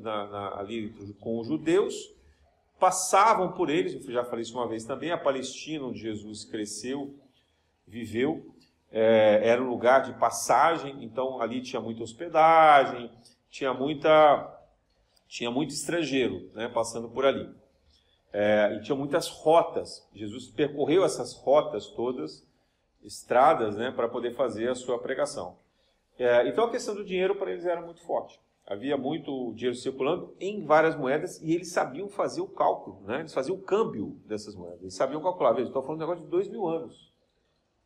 na, 0.00 0.26
na, 0.26 0.58
ali 0.58 0.90
com 1.20 1.38
os 1.38 1.46
judeus, 1.46 2.12
passavam 2.84 3.52
por 3.52 3.70
eles, 3.70 3.94
eu 3.94 4.12
já 4.12 4.22
falei 4.22 4.42
isso 4.42 4.52
uma 4.52 4.68
vez 4.68 4.84
também, 4.84 5.10
a 5.10 5.16
Palestina, 5.16 5.86
onde 5.86 6.00
Jesus 6.00 6.44
cresceu, 6.44 7.18
viveu, 7.86 8.54
é, 8.92 9.40
era 9.42 9.62
um 9.62 9.70
lugar 9.70 10.02
de 10.02 10.12
passagem, 10.18 11.02
então 11.02 11.40
ali 11.40 11.62
tinha 11.62 11.80
muita 11.80 12.02
hospedagem, 12.02 13.10
tinha 13.48 13.72
muita 13.72 14.50
tinha 15.26 15.50
muito 15.50 15.70
estrangeiro 15.70 16.50
né, 16.52 16.68
passando 16.68 17.08
por 17.08 17.24
ali. 17.24 17.48
É, 18.30 18.76
e 18.76 18.82
tinha 18.82 18.94
muitas 18.94 19.28
rotas. 19.28 20.06
Jesus 20.12 20.48
percorreu 20.48 21.06
essas 21.06 21.32
rotas 21.32 21.86
todas, 21.86 22.46
estradas, 23.02 23.76
né, 23.76 23.90
para 23.92 24.10
poder 24.10 24.32
fazer 24.32 24.68
a 24.68 24.74
sua 24.74 24.98
pregação. 24.98 25.56
É, 26.18 26.46
então 26.46 26.66
a 26.66 26.70
questão 26.70 26.94
do 26.94 27.02
dinheiro 27.02 27.34
para 27.34 27.50
eles 27.50 27.64
era 27.64 27.80
muito 27.80 28.02
forte. 28.02 28.38
Havia 28.66 28.96
muito 28.96 29.52
dinheiro 29.52 29.76
circulando 29.76 30.34
em 30.40 30.64
várias 30.64 30.96
moedas 30.96 31.40
e 31.42 31.52
eles 31.52 31.70
sabiam 31.70 32.08
fazer 32.08 32.40
o 32.40 32.48
cálculo, 32.48 33.02
né? 33.02 33.20
eles 33.20 33.34
faziam 33.34 33.56
o 33.56 33.60
câmbio 33.60 34.18
dessas 34.26 34.54
moedas. 34.54 34.80
Eles 34.80 34.94
sabiam 34.94 35.22
calcular. 35.22 35.52
Veja, 35.52 35.68
estou 35.68 35.82
falando 35.82 35.98
de 35.98 36.04
um 36.04 36.08
negócio 36.08 36.24
de 36.24 36.30
dois 36.30 36.48
mil 36.48 36.66
anos. 36.66 37.12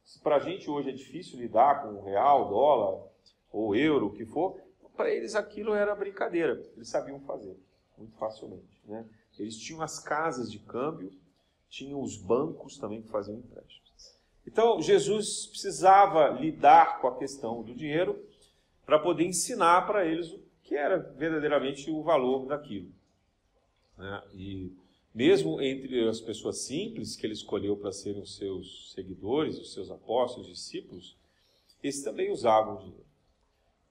Se 0.04 0.20
para 0.20 0.36
a 0.36 0.38
gente 0.38 0.70
hoje 0.70 0.90
é 0.90 0.92
difícil 0.92 1.38
lidar 1.38 1.82
com 1.82 2.00
real, 2.02 2.48
dólar 2.48 3.02
ou 3.52 3.74
euro, 3.74 4.06
o 4.06 4.12
que 4.12 4.24
for, 4.24 4.56
para 4.96 5.10
eles 5.10 5.34
aquilo 5.34 5.74
era 5.74 5.94
brincadeira. 5.94 6.62
Eles 6.76 6.88
sabiam 6.88 7.20
fazer 7.20 7.56
muito 7.96 8.16
facilmente. 8.16 8.80
Né? 8.84 9.04
Eles 9.38 9.58
tinham 9.58 9.82
as 9.82 9.98
casas 9.98 10.50
de 10.50 10.58
câmbio, 10.58 11.12
tinham 11.68 12.00
os 12.00 12.16
bancos 12.16 12.78
também 12.78 13.02
que 13.02 13.08
faziam 13.08 13.36
empréstimos. 13.36 14.18
Então, 14.46 14.80
Jesus 14.80 15.46
precisava 15.46 16.28
lidar 16.30 17.00
com 17.00 17.08
a 17.08 17.16
questão 17.16 17.62
do 17.62 17.74
dinheiro 17.74 18.24
para 18.86 18.98
poder 18.98 19.24
ensinar 19.24 19.86
para 19.86 20.06
eles 20.06 20.32
o 20.32 20.38
que 20.68 20.76
era 20.76 20.98
verdadeiramente 20.98 21.90
o 21.90 22.02
valor 22.02 22.44
daquilo. 22.46 22.92
Né? 23.96 24.22
E 24.34 24.72
mesmo 25.14 25.62
entre 25.62 26.06
as 26.06 26.20
pessoas 26.20 26.58
simples 26.58 27.16
que 27.16 27.24
ele 27.24 27.32
escolheu 27.32 27.74
para 27.74 27.90
serem 27.90 28.20
os 28.20 28.36
seus 28.36 28.92
seguidores, 28.92 29.58
os 29.58 29.72
seus 29.72 29.90
apóstolos, 29.90 30.46
discípulos, 30.46 31.16
esses 31.82 32.04
também 32.04 32.30
usavam 32.30 32.76
dinheiro. 32.76 33.06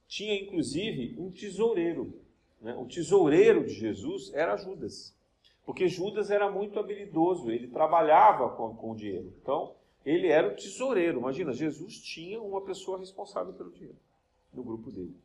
Tinha 0.07 0.39
inclusive 0.39 1.15
um 1.17 1.31
tesoureiro. 1.31 2.21
Né? 2.61 2.75
O 2.75 2.85
tesoureiro 2.85 3.65
de 3.65 3.73
Jesus 3.73 4.31
era 4.35 4.55
Judas. 4.55 5.15
Porque 5.65 5.87
Judas 5.87 6.29
era 6.29 6.49
muito 6.49 6.77
habilidoso, 6.79 7.49
ele 7.49 7.67
trabalhava 7.67 8.55
com, 8.55 8.75
com 8.75 8.91
o 8.91 8.95
dinheiro. 8.95 9.33
Então, 9.41 9.73
ele 10.05 10.27
era 10.27 10.47
o 10.47 10.55
tesoureiro. 10.55 11.17
Imagina, 11.19 11.51
Jesus 11.51 11.97
tinha 11.99 12.39
uma 12.39 12.61
pessoa 12.61 12.99
responsável 12.99 13.51
pelo 13.53 13.71
dinheiro 13.71 13.97
no 14.53 14.63
grupo 14.63 14.91
dele. 14.91 15.15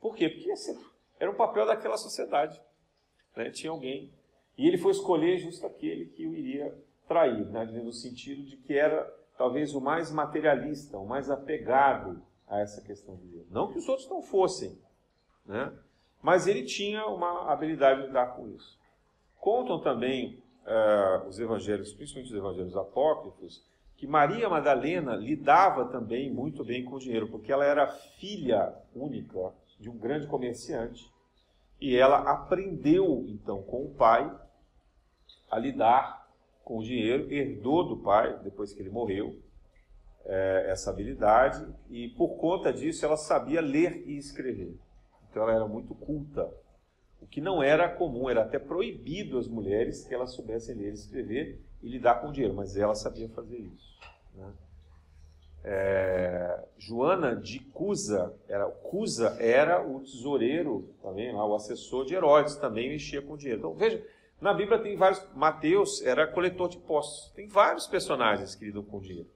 Por 0.00 0.14
quê? 0.14 0.28
Porque 0.28 0.50
era 1.18 1.30
um 1.30 1.34
papel 1.34 1.66
daquela 1.66 1.96
sociedade. 1.96 2.60
Né? 3.36 3.50
Tinha 3.50 3.70
alguém. 3.70 4.12
E 4.56 4.66
ele 4.66 4.78
foi 4.78 4.92
escolher 4.92 5.38
justo 5.38 5.66
aquele 5.66 6.06
que 6.06 6.26
o 6.26 6.34
iria 6.34 6.76
trair, 7.06 7.46
né? 7.46 7.64
no 7.64 7.92
sentido 7.92 8.42
de 8.42 8.56
que 8.56 8.74
era 8.74 9.04
talvez 9.36 9.74
o 9.74 9.80
mais 9.80 10.10
materialista, 10.10 10.98
o 10.98 11.06
mais 11.06 11.30
apegado 11.30 12.20
a 12.46 12.60
essa 12.60 12.82
questão 12.82 13.14
do 13.14 13.22
dinheiro. 13.22 13.46
Não 13.50 13.70
que 13.70 13.78
os 13.78 13.88
outros 13.88 14.08
não 14.08 14.22
fossem, 14.22 14.78
né? 15.46 15.72
mas 16.20 16.46
ele 16.46 16.64
tinha 16.64 17.06
uma 17.06 17.50
habilidade 17.52 18.00
de 18.00 18.06
lidar 18.08 18.34
com 18.34 18.48
isso. 18.48 18.78
Contam 19.38 19.80
também 19.80 20.42
uh, 20.66 21.28
os 21.28 21.38
evangelhos, 21.38 21.92
principalmente 21.92 22.32
os 22.32 22.38
evangelhos 22.38 22.76
apócrifos, 22.76 23.64
que 23.96 24.06
Maria 24.06 24.48
Madalena 24.48 25.14
lidava 25.16 25.86
também 25.86 26.30
muito 26.32 26.64
bem 26.64 26.84
com 26.84 26.96
o 26.96 27.00
dinheiro, 27.00 27.28
porque 27.28 27.52
ela 27.52 27.64
era 27.64 27.86
filha 27.86 28.74
única 28.94 29.52
de 29.78 29.88
um 29.88 29.96
grande 29.96 30.26
comerciante 30.26 31.10
e 31.80 31.96
ela 31.96 32.18
aprendeu 32.30 33.24
então 33.28 33.62
com 33.62 33.84
o 33.84 33.94
pai 33.94 34.30
a 35.50 35.58
lidar 35.58 36.28
com 36.64 36.78
o 36.78 36.82
dinheiro, 36.82 37.32
herdou 37.32 37.88
do 37.88 37.96
pai 37.96 38.38
depois 38.42 38.72
que 38.72 38.82
ele 38.82 38.90
morreu 38.90 39.40
é, 40.24 40.66
essa 40.68 40.90
habilidade 40.90 41.66
e 41.88 42.08
por 42.08 42.36
conta 42.36 42.72
disso 42.72 43.04
ela 43.04 43.16
sabia 43.16 43.60
ler 43.60 44.04
e 44.06 44.18
escrever. 44.18 44.76
Então 45.30 45.42
ela 45.42 45.54
era 45.54 45.66
muito 45.66 45.94
culta, 45.94 46.52
o 47.20 47.26
que 47.26 47.40
não 47.40 47.62
era 47.62 47.88
comum, 47.88 48.28
era 48.28 48.42
até 48.42 48.58
proibido 48.58 49.38
às 49.38 49.48
mulheres 49.48 50.04
que 50.04 50.14
elas 50.14 50.32
soubessem 50.34 50.74
ler 50.74 50.90
e 50.90 50.94
escrever 50.94 51.60
e 51.82 51.88
lidar 51.88 52.20
com 52.20 52.32
dinheiro, 52.32 52.54
mas 52.54 52.76
ela 52.76 52.94
sabia 52.94 53.28
fazer 53.30 53.58
isso. 53.58 53.98
Né? 54.34 54.52
É, 55.70 56.64
Joana 56.78 57.36
de 57.36 57.60
Cusa, 57.60 58.34
era, 58.48 58.64
Cusa 58.64 59.36
era 59.38 59.86
o 59.86 60.00
tesoureiro 60.00 60.94
também, 61.02 61.30
lá, 61.30 61.46
o 61.46 61.54
assessor 61.54 62.06
de 62.06 62.14
Herodes, 62.14 62.56
também 62.56 62.88
mexia 62.88 63.20
com 63.20 63.36
dinheiro. 63.36 63.58
Então 63.58 63.74
veja, 63.74 64.02
na 64.40 64.54
Bíblia 64.54 64.78
tem 64.78 64.96
vários. 64.96 65.22
Mateus 65.34 66.00
era 66.00 66.26
coletor 66.26 66.70
de 66.70 66.78
impostos. 66.78 67.30
Tem 67.32 67.46
vários 67.48 67.86
personagens 67.86 68.54
que 68.54 68.64
lidam 68.64 68.82
com 68.82 68.98
dinheiro. 68.98 69.28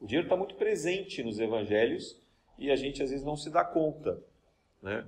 O 0.00 0.06
dinheiro 0.06 0.26
está 0.26 0.36
muito 0.36 0.56
presente 0.56 1.22
nos 1.22 1.38
evangelhos 1.38 2.20
e 2.58 2.68
a 2.68 2.74
gente 2.74 3.00
às 3.00 3.10
vezes 3.10 3.24
não 3.24 3.36
se 3.36 3.48
dá 3.48 3.64
conta. 3.64 4.20
Né? 4.82 5.06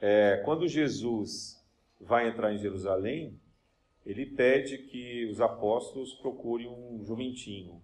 É, 0.00 0.40
quando 0.44 0.68
Jesus 0.68 1.60
vai 2.00 2.28
entrar 2.28 2.54
em 2.54 2.58
Jerusalém, 2.58 3.36
ele 4.06 4.24
pede 4.24 4.78
que 4.78 5.26
os 5.26 5.40
apóstolos 5.40 6.14
procurem 6.14 6.68
um 6.68 7.04
jumentinho. 7.04 7.82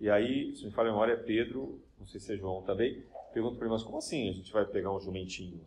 E 0.00 0.08
aí, 0.08 0.56
se 0.56 0.64
me 0.64 0.70
fala 0.70 0.88
a 0.88 0.92
memória, 0.92 1.12
é 1.12 1.16
Pedro, 1.16 1.78
não 1.98 2.06
sei 2.06 2.18
se 2.18 2.32
é 2.32 2.36
João 2.36 2.62
também, 2.62 3.04
pergunta 3.34 3.56
para 3.56 3.66
ele, 3.66 3.74
mas 3.74 3.82
como 3.82 3.98
assim 3.98 4.30
a 4.30 4.32
gente 4.32 4.52
vai 4.52 4.64
pegar 4.64 4.90
um 4.92 4.98
jumentinho? 4.98 5.60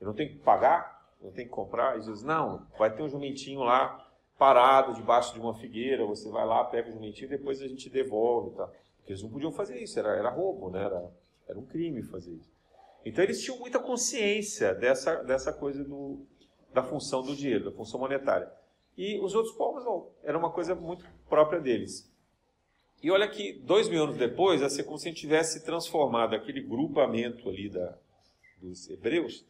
Eu 0.00 0.06
não 0.06 0.14
tenho 0.14 0.30
que 0.30 0.38
pagar? 0.38 1.10
Eu 1.20 1.26
não 1.26 1.32
tenho 1.32 1.48
que 1.48 1.54
comprar? 1.54 1.98
E 1.98 2.02
Jesus, 2.02 2.22
não, 2.22 2.66
vai 2.78 2.94
ter 2.94 3.02
um 3.02 3.08
jumentinho 3.08 3.60
lá 3.60 4.08
parado 4.38 4.94
debaixo 4.94 5.34
de 5.34 5.40
uma 5.40 5.54
figueira, 5.54 6.04
você 6.04 6.28
vai 6.28 6.44
lá, 6.46 6.64
pega 6.64 6.88
o 6.88 6.92
jumentinho 6.92 7.26
e 7.26 7.36
depois 7.36 7.60
a 7.60 7.68
gente 7.68 7.90
devolve. 7.90 8.56
Tá? 8.56 8.66
Porque 8.66 9.12
eles 9.12 9.22
não 9.22 9.30
podiam 9.30 9.52
fazer 9.52 9.80
isso, 9.80 9.98
era, 9.98 10.16
era 10.16 10.30
roubo, 10.30 10.70
né? 10.70 10.84
era, 10.84 11.10
era 11.48 11.58
um 11.58 11.66
crime 11.66 12.02
fazer 12.02 12.32
isso. 12.32 12.52
Então 13.04 13.22
eles 13.22 13.42
tinham 13.42 13.58
muita 13.58 13.80
consciência 13.80 14.74
dessa, 14.74 15.22
dessa 15.24 15.52
coisa 15.52 15.84
do, 15.84 16.24
da 16.72 16.82
função 16.82 17.22
do 17.22 17.34
dinheiro, 17.34 17.64
da 17.64 17.72
função 17.72 17.98
monetária. 17.98 18.50
E 18.96 19.18
os 19.20 19.34
outros 19.34 19.54
povos 19.56 19.84
não, 19.84 20.08
era 20.22 20.38
uma 20.38 20.50
coisa 20.50 20.74
muito 20.74 21.04
própria 21.28 21.60
deles. 21.60 22.11
E 23.02 23.10
olha 23.10 23.28
que 23.28 23.54
dois 23.54 23.88
mil 23.88 24.04
anos 24.04 24.16
depois, 24.16 24.62
é 24.62 24.82
como 24.84 24.96
se 24.96 25.08
a 25.08 25.10
gente 25.10 25.20
tivesse 25.20 25.64
transformado 25.64 26.34
aquele 26.34 26.60
grupamento 26.60 27.48
ali 27.48 27.68
da, 27.68 27.98
dos 28.58 28.88
hebreus 28.88 29.44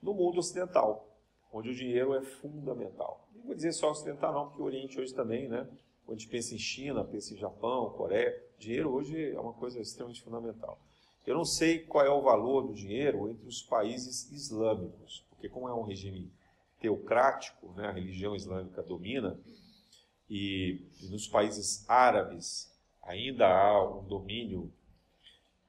no 0.00 0.14
mundo 0.14 0.38
ocidental, 0.38 1.18
onde 1.52 1.70
o 1.70 1.74
dinheiro 1.74 2.14
é 2.14 2.22
fundamental. 2.22 3.28
Não 3.34 3.46
vou 3.46 3.54
dizer 3.56 3.72
só 3.72 3.90
ocidental 3.90 4.32
não, 4.32 4.46
porque 4.46 4.62
o 4.62 4.66
Oriente 4.66 5.00
hoje 5.00 5.12
também, 5.12 5.48
né? 5.48 5.66
Quando 6.04 6.18
a 6.18 6.20
gente 6.20 6.30
pensa 6.30 6.54
em 6.54 6.58
China, 6.58 7.02
pensa 7.02 7.34
em 7.34 7.36
Japão, 7.36 7.90
Coreia, 7.90 8.40
dinheiro 8.56 8.90
hoje 8.90 9.32
é 9.32 9.40
uma 9.40 9.52
coisa 9.52 9.80
extremamente 9.80 10.22
fundamental. 10.22 10.78
Eu 11.26 11.34
não 11.34 11.44
sei 11.44 11.80
qual 11.80 12.06
é 12.06 12.10
o 12.10 12.22
valor 12.22 12.68
do 12.68 12.72
dinheiro 12.72 13.28
entre 13.28 13.48
os 13.48 13.62
países 13.62 14.30
islâmicos, 14.30 15.26
porque 15.30 15.48
como 15.48 15.68
é 15.68 15.74
um 15.74 15.82
regime 15.82 16.30
teocrático, 16.78 17.72
né, 17.72 17.88
a 17.88 17.92
religião 17.92 18.36
islâmica 18.36 18.80
domina, 18.80 19.36
e 20.30 20.86
nos 21.10 21.26
países 21.26 21.84
árabes 21.88 22.75
ainda 23.06 23.46
há 23.46 23.98
um 23.98 24.04
domínio 24.04 24.72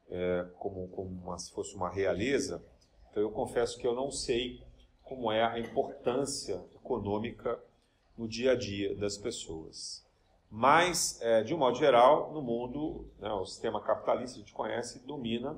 é, 0.10 0.46
como, 0.58 0.88
como 0.90 1.10
uma, 1.10 1.38
se 1.38 1.52
fosse 1.52 1.76
uma 1.76 1.90
realeza, 1.90 2.64
então 3.10 3.22
eu 3.22 3.32
confesso 3.32 3.78
que 3.78 3.86
eu 3.86 3.96
não 3.96 4.12
sei 4.12 4.62
como 5.04 5.32
é 5.32 5.44
a 5.44 5.60
importância 5.60 6.64
econômica 6.76 7.60
no 8.18 8.28
dia 8.28 8.52
a 8.52 8.56
dia 8.56 8.96
das 8.96 9.18
pessoas. 9.18 10.06
Mas, 10.50 11.20
é, 11.22 11.44
de 11.44 11.54
um 11.54 11.58
modo 11.58 11.78
geral, 11.78 12.32
no 12.34 12.42
mundo, 12.42 13.06
né, 13.20 13.32
o 13.34 13.46
sistema 13.46 13.82
capitalista, 13.82 14.38
a 14.38 14.40
gente 14.40 14.54
conhece, 14.54 15.06
domina 15.06 15.58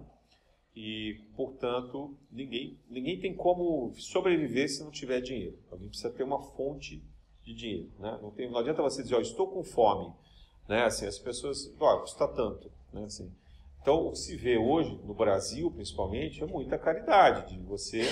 e, 0.75 1.21
portanto, 1.36 2.15
ninguém, 2.31 2.79
ninguém 2.89 3.19
tem 3.19 3.36
como 3.36 3.93
sobreviver 3.95 4.69
se 4.69 4.83
não 4.83 4.91
tiver 4.91 5.21
dinheiro. 5.21 5.57
Alguém 5.71 5.89
precisa 5.89 6.12
ter 6.12 6.24
uma 6.24 6.41
fonte 6.41 7.03
de 7.43 7.53
dinheiro. 7.53 7.91
Né? 8.00 8.17
Não, 8.21 8.31
tem, 8.31 8.50
não 8.50 8.57
adianta 8.57 8.81
você 8.81 9.03
dizer, 9.03 9.15
oh, 9.15 9.21
estou 9.21 9.48
com 9.48 9.63
fome. 9.63 10.12
Né? 10.69 10.83
Assim, 10.83 11.07
as 11.07 11.17
pessoas, 11.17 11.73
ó, 11.79 11.97
custa 11.97 12.27
tanto. 12.27 12.71
Né? 12.93 13.03
Assim, 13.03 13.33
então, 13.81 14.07
o 14.07 14.11
que 14.11 14.19
se 14.19 14.38
vê 14.38 14.55
hoje, 14.55 14.95
no 15.03 15.15
Brasil 15.15 15.71
principalmente, 15.71 16.43
é 16.43 16.45
muita 16.45 16.77
caridade, 16.77 17.55
de 17.55 17.59
você 17.63 18.03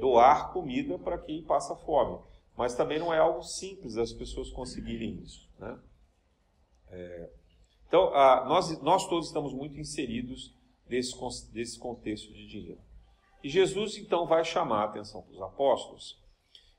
doar 0.00 0.52
comida 0.52 0.98
para 0.98 1.16
quem 1.16 1.44
passa 1.44 1.76
fome. 1.76 2.18
Mas 2.56 2.74
também 2.74 2.98
não 2.98 3.14
é 3.14 3.18
algo 3.18 3.42
simples 3.42 3.96
as 3.96 4.12
pessoas 4.12 4.50
conseguirem 4.50 5.20
isso. 5.22 5.48
Né? 5.56 5.78
É, 6.90 7.30
então, 7.86 8.10
nós, 8.46 8.80
nós 8.82 9.08
todos 9.08 9.28
estamos 9.28 9.52
muito 9.52 9.78
inseridos 9.78 10.52
desse, 10.88 11.14
desse 11.52 11.78
contexto 11.78 12.32
de 12.32 12.48
dinheiro. 12.48 12.80
E 13.42 13.48
Jesus, 13.48 13.96
então, 13.98 14.26
vai 14.26 14.44
chamar 14.44 14.80
a 14.80 14.84
atenção 14.86 15.22
para 15.22 15.32
os 15.32 15.42
apóstolos. 15.42 16.20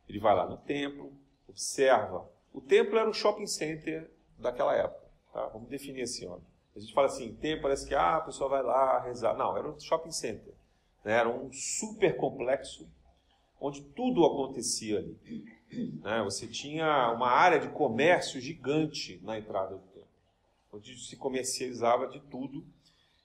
Ele 0.09 0.19
vai 0.19 0.35
lá 0.35 0.45
no 0.45 0.57
templo, 0.57 1.13
observa. 1.47 2.29
O 2.51 2.59
templo 2.59 2.97
era 2.97 3.09
o 3.09 3.13
shopping 3.13 3.47
center 3.47 4.11
daquela 4.37 4.75
época. 4.75 5.04
Tá? 5.35 5.47
Vamos 5.47 5.67
definir 5.67 6.03
assim. 6.03 6.25
Ó. 6.27 6.39
A 6.73 6.79
gente 6.79 6.93
fala 6.93 7.07
assim, 7.07 7.35
templo 7.35 7.63
parece 7.63 7.85
que 7.85 7.93
ah, 7.93 8.15
a 8.15 8.21
pessoa 8.21 8.49
vai 8.49 8.63
lá 8.63 9.01
rezar. 9.01 9.35
Não, 9.35 9.57
era 9.57 9.69
um 9.69 9.77
shopping 9.77 10.11
center. 10.11 10.53
Né? 11.03 11.11
Era 11.11 11.27
um 11.27 11.51
super 11.51 12.15
complexo 12.15 12.89
onde 13.59 13.81
tudo 13.81 14.25
acontecia 14.25 14.99
ali. 14.99 15.19
Né? 16.01 16.21
Você 16.23 16.47
tinha 16.47 17.11
uma 17.11 17.27
área 17.27 17.59
de 17.59 17.67
comércio 17.67 18.39
gigante 18.39 19.19
na 19.23 19.37
entrada 19.37 19.75
do 19.75 19.81
templo, 19.87 20.07
onde 20.71 20.97
se 20.97 21.17
comercializava 21.17 22.07
de 22.07 22.21
tudo 22.21 22.65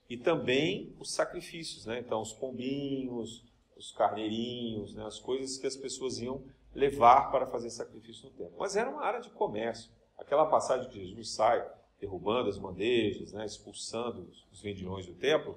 e 0.08 0.16
também 0.16 0.92
os 0.98 1.12
sacrifícios, 1.12 1.86
né? 1.86 2.00
Então, 2.00 2.20
os 2.20 2.32
pombinhos, 2.32 3.44
os 3.76 3.92
carneirinhos, 3.92 4.96
né? 4.96 5.04
as 5.04 5.20
coisas 5.20 5.56
que 5.58 5.66
as 5.68 5.76
pessoas 5.76 6.18
iam 6.18 6.42
levar 6.74 7.30
para 7.30 7.46
fazer 7.46 7.70
sacrifício 7.70 8.24
no 8.24 8.30
templo. 8.32 8.56
Mas 8.58 8.74
era 8.74 8.90
uma 8.90 9.04
área 9.04 9.20
de 9.20 9.30
comércio. 9.30 9.92
Aquela 10.18 10.46
passagem 10.46 10.90
que 10.90 10.98
Jesus 10.98 11.30
sai 11.34 11.64
derrubando 12.00 12.48
as 12.48 12.58
bandejas, 12.58 13.32
né? 13.32 13.44
expulsando 13.44 14.28
os 14.50 14.60
vendilhões 14.60 15.06
do 15.06 15.14
templo, 15.14 15.56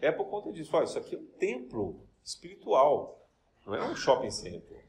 é 0.00 0.10
por 0.10 0.26
conta 0.26 0.52
disso. 0.52 0.70
Olha, 0.74 0.84
isso 0.84 0.98
aqui 0.98 1.16
é 1.16 1.18
um 1.18 1.26
templo 1.38 2.00
espiritual, 2.24 3.26
não 3.66 3.74
é 3.74 3.82
um 3.90 3.96
shopping 3.96 4.30
center. 4.30 4.80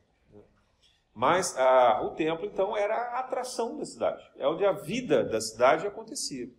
Mas 1.13 1.57
ah, 1.57 2.01
o 2.03 2.11
templo, 2.11 2.45
então, 2.45 2.77
era 2.77 2.95
a 2.95 3.19
atração 3.19 3.77
da 3.77 3.85
cidade. 3.85 4.23
É 4.37 4.47
onde 4.47 4.65
a 4.65 4.71
vida 4.71 5.23
da 5.23 5.41
cidade 5.41 5.85
acontecia. 5.85 6.49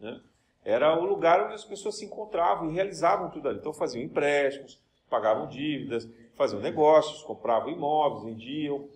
Né? 0.00 0.20
Era 0.64 0.98
o 0.98 1.04
lugar 1.04 1.44
onde 1.44 1.54
as 1.54 1.64
pessoas 1.64 1.96
se 1.96 2.04
encontravam 2.04 2.68
e 2.68 2.74
realizavam 2.74 3.30
tudo 3.30 3.48
ali. 3.48 3.58
Então, 3.58 3.72
faziam 3.72 4.02
empréstimos, 4.02 4.80
pagavam 5.08 5.48
dívidas, 5.48 6.08
faziam 6.34 6.60
negócios, 6.60 7.22
compravam 7.22 7.70
imóveis, 7.70 8.24
vendiam, 8.24 8.88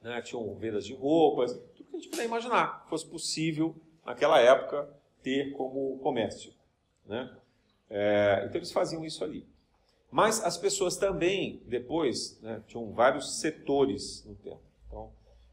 né? 0.00 0.22
tinham 0.22 0.54
vendas 0.54 0.86
de 0.86 0.94
roupas, 0.94 1.52
tudo 1.74 1.90
que 1.90 1.96
a 1.96 1.98
gente 1.98 2.08
puder 2.08 2.24
imaginar 2.24 2.86
fosse 2.88 3.04
possível, 3.04 3.74
naquela 4.04 4.40
época, 4.40 4.88
ter 5.22 5.52
como 5.52 5.98
comércio. 5.98 6.52
Né? 7.06 7.34
É, 7.88 8.42
então, 8.44 8.56
eles 8.56 8.72
faziam 8.72 9.04
isso 9.04 9.22
ali. 9.24 9.46
Mas 10.10 10.44
as 10.44 10.58
pessoas 10.58 10.96
também, 10.96 11.62
depois, 11.66 12.38
né, 12.42 12.62
tinham 12.66 12.92
vários 12.92 13.40
setores 13.40 14.24
no 14.26 14.34
templo. 14.34 14.60
Então, 14.86 15.10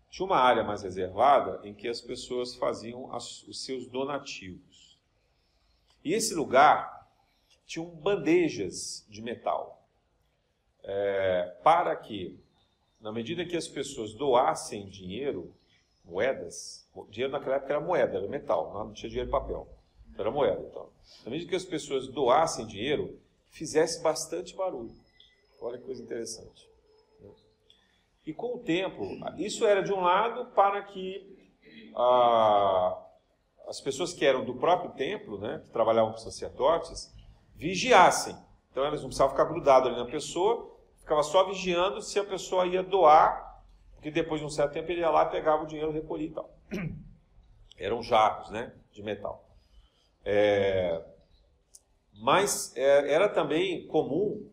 tinha 0.10 0.26
uma 0.26 0.38
área 0.38 0.64
mais 0.64 0.82
reservada 0.82 1.62
em 1.64 1.74
que 1.74 1.88
as 1.88 2.02
pessoas 2.02 2.56
faziam 2.56 3.14
as, 3.14 3.44
os 3.44 3.64
seus 3.64 3.88
donativos. 3.88 5.00
E 6.04 6.14
esse 6.14 6.34
lugar 6.34 7.08
tinha 7.66 7.86
bandejas 7.86 9.06
de 9.08 9.22
metal. 9.22 9.88
É, 10.84 11.56
para 11.64 11.96
que, 11.96 12.40
na 13.00 13.12
medida 13.12 13.46
que 13.46 13.56
as 13.56 13.68
pessoas 13.68 14.14
doassem 14.14 14.90
dinheiro, 14.90 15.54
moedas, 16.10 16.88
dinheiro 17.10 17.32
naquela 17.32 17.56
época 17.56 17.74
era 17.74 17.82
moeda, 17.82 18.18
era 18.18 18.28
metal, 18.28 18.74
não 18.74 18.94
tinha 18.94 19.10
dinheiro 19.10 19.30
papel, 19.30 19.68
era 20.18 20.32
moeda. 20.32 20.62
Então, 20.70 20.90
na 21.24 21.32
medida 21.32 21.50
que 21.50 21.56
as 21.56 21.66
pessoas 21.66 22.08
doassem 22.08 22.66
dinheiro, 22.66 23.20
fizesse 23.50 24.02
bastante 24.02 24.56
barulho. 24.56 24.94
Olha 25.62 25.78
que 25.78 25.86
coisa 25.86 26.02
interessante. 26.02 26.70
E 28.26 28.34
com 28.34 28.56
o 28.56 28.60
tempo, 28.60 29.04
isso 29.38 29.66
era 29.66 29.82
de 29.82 29.92
um 29.92 30.02
lado 30.02 30.52
para 30.54 30.84
que 30.84 31.52
ah, 31.96 32.98
as 33.68 33.82
pessoas 33.82 34.14
que 34.14 34.26
eram 34.26 34.46
do 34.46 34.56
próprio 34.56 34.92
templo, 34.92 35.40
né, 35.40 35.62
que 35.66 35.72
trabalhavam 35.72 36.12
com 36.12 36.18
sacerdotes, 36.18 37.12
vigiassem. 37.56 38.36
Então 38.72 38.86
elas 38.86 39.02
não 39.02 39.08
precisavam 39.08 39.36
ficar 39.36 39.46
grudados 39.46 39.90
ali 39.90 39.98
na 39.98 40.06
pessoa, 40.06 40.76
ficava 41.00 41.24
só 41.24 41.44
vigiando 41.46 42.02
se 42.02 42.20
a 42.20 42.24
pessoa 42.24 42.68
ia 42.68 42.84
doar, 42.84 43.49
porque 44.00 44.12
depois 44.12 44.40
de 44.40 44.48
um 44.48 44.50
certo 44.50 44.72
tempo 44.72 44.90
ele 44.90 45.02
ia 45.02 45.10
lá, 45.10 45.26
pegava 45.26 45.64
o 45.64 45.68
dinheiro, 45.68 45.92
recolhia 45.92 46.28
e 46.28 46.32
tal. 46.32 46.58
Eram 47.78 48.02
jarros 48.02 48.50
né, 48.50 48.74
de 48.94 49.04
metal. 49.04 49.46
É, 50.24 51.04
mas 52.14 52.74
é, 52.78 53.12
era 53.12 53.28
também 53.28 53.86
comum 53.88 54.50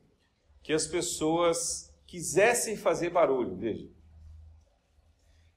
que 0.65 0.73
as 0.73 0.89
pessoas 0.89 1.95
quisessem 2.09 2.77
fazer 2.77 3.11
barulho, 3.11 3.55
veja. 3.55 3.89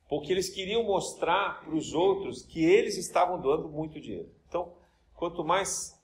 Porque 0.07 0.31
eles 0.31 0.49
queriam 0.49 0.83
mostrar 0.83 1.61
para 1.61 1.73
os 1.73 1.91
outros 1.91 2.43
que 2.43 2.63
eles 2.63 2.95
estavam 2.95 3.41
doando 3.41 3.67
muito 3.69 3.99
dinheiro. 3.99 4.29
Então, 4.47 4.71
quanto 5.15 5.43
mais 5.43 5.99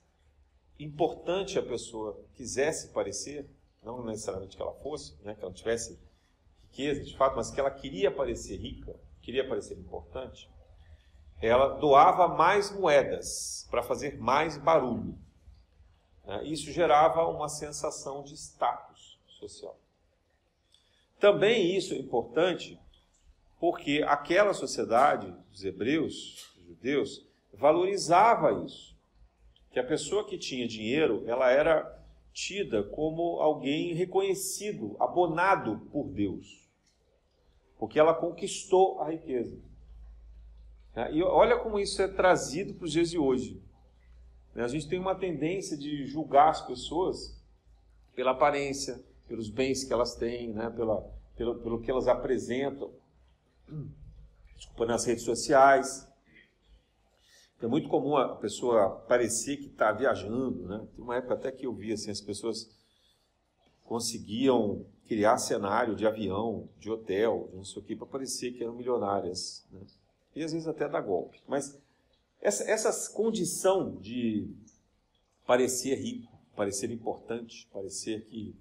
importante 0.76 1.56
a 1.56 1.62
pessoa 1.62 2.20
quisesse 2.34 2.88
parecer, 2.88 3.48
não 3.80 4.04
necessariamente 4.04 4.56
que 4.56 4.62
ela 4.62 4.74
fosse, 4.74 5.14
né, 5.22 5.36
que 5.36 5.44
ela 5.44 5.54
tivesse 5.54 5.96
riqueza 6.76 7.02
de 7.02 7.16
fato, 7.16 7.36
mas 7.36 7.50
que 7.50 7.58
ela 7.58 7.70
queria 7.70 8.10
parecer 8.10 8.56
rica, 8.56 8.94
queria 9.22 9.48
parecer 9.48 9.78
importante, 9.78 10.50
ela 11.40 11.68
doava 11.78 12.28
mais 12.28 12.70
moedas 12.70 13.66
para 13.70 13.82
fazer 13.82 14.18
mais 14.18 14.58
barulho. 14.58 15.18
Né? 16.24 16.44
Isso 16.44 16.70
gerava 16.70 17.26
uma 17.26 17.48
sensação 17.48 18.22
de 18.22 18.34
status 18.34 19.18
social. 19.26 19.78
Também 21.18 21.74
isso 21.74 21.94
é 21.94 21.96
importante 21.96 22.78
porque 23.58 24.04
aquela 24.06 24.52
sociedade 24.52 25.34
dos 25.50 25.64
hebreus, 25.64 26.52
dos 26.56 26.66
judeus, 26.66 27.26
valorizava 27.54 28.64
isso. 28.64 28.94
Que 29.70 29.78
a 29.78 29.86
pessoa 29.86 30.26
que 30.26 30.36
tinha 30.36 30.68
dinheiro, 30.68 31.24
ela 31.26 31.50
era 31.50 31.96
tida 32.32 32.82
como 32.82 33.40
alguém 33.40 33.94
reconhecido, 33.94 34.94
abonado 35.00 35.88
por 35.90 36.08
Deus. 36.08 36.65
Porque 37.78 37.98
ela 37.98 38.14
conquistou 38.14 39.00
a 39.00 39.10
riqueza. 39.10 39.58
E 41.12 41.22
olha 41.22 41.58
como 41.58 41.78
isso 41.78 42.00
é 42.00 42.08
trazido 42.08 42.72
para 42.74 42.86
os 42.86 42.92
dias 42.92 43.10
de 43.10 43.18
hoje. 43.18 43.62
Né? 44.54 44.64
A 44.64 44.68
gente 44.68 44.88
tem 44.88 44.98
uma 44.98 45.14
tendência 45.14 45.76
de 45.76 46.06
julgar 46.06 46.48
as 46.48 46.66
pessoas 46.66 47.38
pela 48.14 48.30
aparência, 48.30 49.04
pelos 49.28 49.50
bens 49.50 49.84
que 49.84 49.92
elas 49.92 50.14
têm, 50.14 50.54
né? 50.54 50.70
pela, 50.70 51.02
pelo, 51.36 51.56
pelo 51.60 51.80
que 51.82 51.90
elas 51.90 52.08
apresentam. 52.08 52.90
Desculpa, 54.56 54.86
nas 54.86 55.04
redes 55.04 55.24
sociais. 55.24 56.08
É 57.60 57.66
muito 57.66 57.88
comum 57.88 58.16
a 58.16 58.36
pessoa 58.36 58.90
parecer 59.06 59.58
que 59.58 59.66
está 59.66 59.92
viajando. 59.92 60.66
Né? 60.66 60.88
Tem 60.94 61.04
uma 61.04 61.16
época 61.16 61.34
até 61.34 61.52
que 61.52 61.66
eu 61.66 61.74
vi 61.74 61.92
assim, 61.92 62.10
as 62.10 62.22
pessoas 62.22 62.74
conseguiam 63.84 64.86
criar 65.06 65.38
cenário 65.38 65.94
de 65.94 66.06
avião, 66.06 66.68
de 66.78 66.90
hotel, 66.90 67.48
de 67.50 67.56
não 67.56 67.64
sei 67.64 67.82
o 67.82 67.84
que, 67.84 67.96
para 67.96 68.06
parecer 68.06 68.52
que 68.52 68.62
eram 68.62 68.74
milionárias. 68.74 69.66
Né? 69.70 69.80
E 70.34 70.42
às 70.42 70.52
vezes 70.52 70.68
até 70.68 70.88
dar 70.88 71.00
golpe. 71.00 71.40
Mas 71.46 71.80
essa, 72.40 72.64
essa 72.70 73.12
condição 73.12 73.96
de 73.96 74.48
parecer 75.46 75.94
rico, 75.94 76.32
parecer 76.54 76.90
importante, 76.90 77.68
parecer 77.72 78.24
que, 78.26 78.54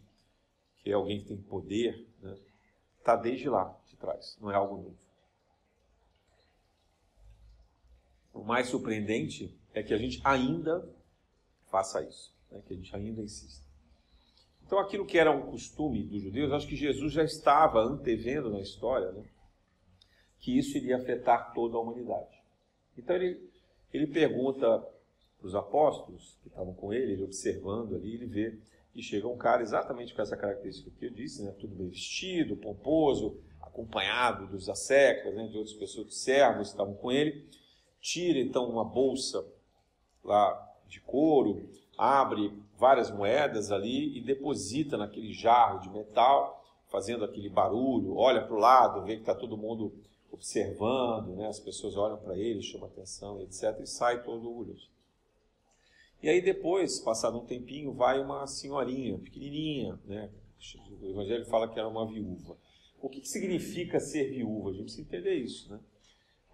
que 0.77 0.89
é 0.89 0.93
alguém 0.93 1.19
que 1.21 1.27
tem 1.27 1.37
poder, 1.37 2.07
está 2.17 2.27
né, 2.27 2.37
tá 3.03 3.15
desde 3.15 3.49
lá 3.49 3.77
de 3.87 3.95
trás, 3.95 4.37
não 4.39 4.51
é 4.51 4.55
algo 4.55 4.77
novo. 4.77 4.97
O 8.33 8.43
mais 8.43 8.67
surpreendente 8.67 9.57
é 9.73 9.81
que 9.81 9.93
a 9.93 9.97
gente 9.97 10.21
ainda 10.23 10.87
faça 11.71 12.03
isso, 12.03 12.35
né, 12.51 12.61
que 12.67 12.73
a 12.73 12.75
gente 12.75 12.95
ainda 12.95 13.21
insista. 13.21 13.64
Então, 14.65 14.79
aquilo 14.79 15.05
que 15.05 15.17
era 15.17 15.31
um 15.31 15.51
costume 15.51 16.03
dos 16.03 16.21
judeus, 16.21 16.51
acho 16.51 16.67
que 16.67 16.75
Jesus 16.75 17.13
já 17.13 17.23
estava 17.23 17.79
antevendo 17.79 18.49
na 18.49 18.59
história 18.59 19.11
né, 19.11 19.23
que 20.39 20.57
isso 20.57 20.77
iria 20.77 20.97
afetar 20.97 21.53
toda 21.53 21.77
a 21.77 21.79
humanidade. 21.79 22.35
Então, 22.97 23.15
ele 23.15 23.55
ele 23.95 24.07
pergunta 24.07 24.85
para 25.37 25.47
os 25.47 25.55
apóstolos 25.55 26.37
que 26.41 26.49
estavam 26.49 26.73
com 26.73 26.93
ele, 26.93 27.13
ele 27.13 27.23
observando 27.23 27.95
ali, 27.95 28.15
ele 28.15 28.25
vê 28.25 28.59
e 28.93 29.01
chega 29.01 29.27
um 29.27 29.37
cara 29.37 29.61
exatamente 29.61 30.13
com 30.13 30.21
essa 30.21 30.37
característica 30.37 30.91
que 30.97 31.05
eu 31.05 31.11
disse, 31.11 31.43
né? 31.43 31.53
tudo 31.59 31.75
bem 31.75 31.89
vestido, 31.89 32.55
pomposo, 32.55 33.39
acompanhado 33.61 34.47
dos 34.47 34.69
asseclas, 34.69 35.35
né? 35.35 35.47
de 35.47 35.57
outras 35.57 35.75
pessoas, 35.75 36.07
de 36.07 36.15
servos 36.15 36.67
que 36.67 36.73
estavam 36.73 36.93
com 36.95 37.11
ele, 37.11 37.47
tira 37.99 38.39
então 38.39 38.69
uma 38.69 38.85
bolsa 38.85 39.45
lá 40.23 40.75
de 40.87 40.99
couro, 41.01 41.69
abre 41.97 42.51
várias 42.77 43.09
moedas 43.09 43.71
ali 43.71 44.17
e 44.17 44.21
deposita 44.21 44.97
naquele 44.97 45.33
jarro 45.33 45.79
de 45.79 45.89
metal, 45.89 46.63
fazendo 46.87 47.25
aquele 47.25 47.49
barulho, 47.49 48.15
olha 48.15 48.41
para 48.41 48.55
o 48.55 48.59
lado, 48.59 49.03
vê 49.03 49.15
que 49.15 49.21
está 49.21 49.33
todo 49.33 49.57
mundo 49.57 49.93
observando, 50.31 51.35
né? 51.35 51.47
as 51.47 51.59
pessoas 51.59 51.95
olham 51.95 52.17
para 52.17 52.37
ele, 52.37 52.61
chamam 52.61 52.87
atenção, 52.87 53.41
etc., 53.41 53.79
e 53.81 53.87
sai 53.87 54.23
todo 54.23 54.49
orgulhoso. 54.49 54.89
E 56.21 56.29
aí 56.29 56.41
depois, 56.41 56.99
passado 56.99 57.37
um 57.37 57.45
tempinho, 57.45 57.93
vai 57.93 58.19
uma 58.19 58.45
senhorinha, 58.47 59.17
pequenininha, 59.17 59.99
né? 60.05 60.29
o 61.01 61.07
Evangelho 61.07 61.45
fala 61.45 61.67
que 61.67 61.79
era 61.79 61.87
uma 61.87 62.05
viúva. 62.05 62.57
O 63.01 63.09
que, 63.09 63.21
que 63.21 63.27
significa 63.27 63.99
ser 63.99 64.31
viúva? 64.31 64.69
A 64.69 64.73
gente 64.73 64.83
precisa 64.83 65.07
entender 65.07 65.35
isso. 65.35 65.71
Né? 65.71 65.79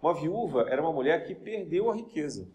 Uma 0.02 0.14
viúva 0.14 0.66
era 0.68 0.82
uma 0.82 0.92
mulher 0.92 1.26
que 1.26 1.34
perdeu 1.34 1.90
a 1.90 1.96
riqueza. 1.96 2.50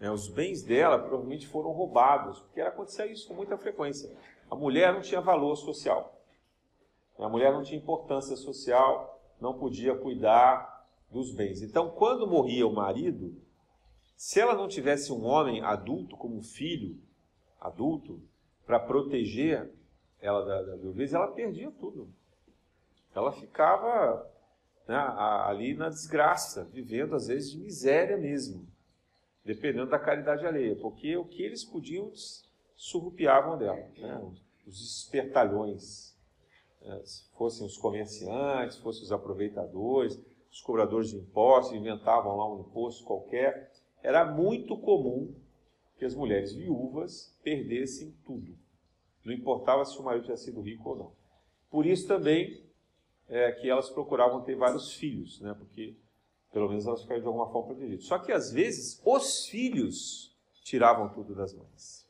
Né? 0.00 0.10
Os 0.10 0.28
bens 0.28 0.62
dela 0.62 0.98
provavelmente 0.98 1.46
foram 1.46 1.70
roubados, 1.70 2.40
porque 2.40 2.60
acontecia 2.60 3.06
isso 3.06 3.28
com 3.28 3.34
muita 3.34 3.58
frequência. 3.58 4.10
A 4.50 4.56
mulher 4.56 4.92
não 4.92 5.02
tinha 5.02 5.20
valor 5.20 5.54
social. 5.54 6.18
A 7.18 7.28
mulher 7.28 7.52
não 7.52 7.62
tinha 7.62 7.78
importância 7.78 8.34
social, 8.34 9.20
não 9.38 9.58
podia 9.58 9.94
cuidar 9.94 10.88
dos 11.10 11.34
bens. 11.34 11.60
Então, 11.60 11.90
quando 11.90 12.26
morria 12.26 12.66
o 12.66 12.72
marido, 12.72 13.36
se 14.16 14.40
ela 14.40 14.54
não 14.54 14.68
tivesse 14.68 15.12
um 15.12 15.24
homem 15.24 15.62
adulto 15.62 16.16
como 16.16 16.42
filho 16.42 16.98
adulto 17.60 18.22
para 18.64 18.80
proteger 18.80 19.70
ela 20.18 20.44
da, 20.44 20.62
da 20.62 20.76
viuvez, 20.76 21.12
ela 21.12 21.28
perdia 21.28 21.70
tudo. 21.72 22.08
Ela 23.14 23.32
ficava 23.32 24.30
né, 24.88 24.96
ali 24.96 25.74
na 25.74 25.88
desgraça, 25.88 26.64
vivendo 26.64 27.14
às 27.14 27.26
vezes 27.26 27.50
de 27.50 27.58
miséria 27.58 28.16
mesmo, 28.16 28.66
dependendo 29.44 29.90
da 29.90 29.98
caridade 29.98 30.46
alheia, 30.46 30.76
porque 30.76 31.16
o 31.16 31.24
que 31.24 31.42
eles 31.42 31.64
podiam 31.64 32.12
surrupiavam 32.76 33.58
dela, 33.58 33.88
né, 33.98 34.32
os 34.66 35.02
espertalhões 35.02 36.16
é, 36.82 37.02
fossem 37.36 37.66
os 37.66 37.76
comerciantes, 37.76 38.78
fossem 38.78 39.02
os 39.02 39.12
aproveitadores, 39.12 40.18
os 40.50 40.60
cobradores 40.60 41.10
de 41.10 41.16
impostos, 41.16 41.76
inventavam 41.76 42.36
lá 42.36 42.52
um 42.52 42.60
imposto 42.60 43.04
qualquer. 43.04 43.70
Era 44.02 44.24
muito 44.24 44.76
comum 44.78 45.34
que 45.96 46.04
as 46.04 46.14
mulheres 46.14 46.52
viúvas 46.52 47.36
perdessem 47.42 48.14
tudo. 48.24 48.56
Não 49.24 49.32
importava 49.32 49.84
se 49.84 49.98
o 49.98 50.02
marido 50.02 50.24
tinha 50.24 50.36
sido 50.36 50.62
rico 50.62 50.88
ou 50.88 50.96
não. 50.96 51.12
Por 51.70 51.86
isso 51.86 52.08
também 52.08 52.64
é 53.28 53.52
que 53.52 53.68
elas 53.68 53.90
procuravam 53.90 54.42
ter 54.42 54.56
vários 54.56 54.94
filhos, 54.94 55.40
né? 55.40 55.54
porque 55.56 55.94
pelo 56.52 56.68
menos 56.68 56.86
elas 56.86 57.02
ficavam 57.02 57.22
de 57.22 57.26
alguma 57.26 57.50
forma 57.50 57.68
protegidas. 57.68 58.04
Só 58.04 58.18
que 58.18 58.32
às 58.32 58.52
vezes 58.52 59.00
os 59.04 59.46
filhos 59.46 60.36
tiravam 60.62 61.08
tudo 61.08 61.34
das 61.34 61.54
mães. 61.54 62.08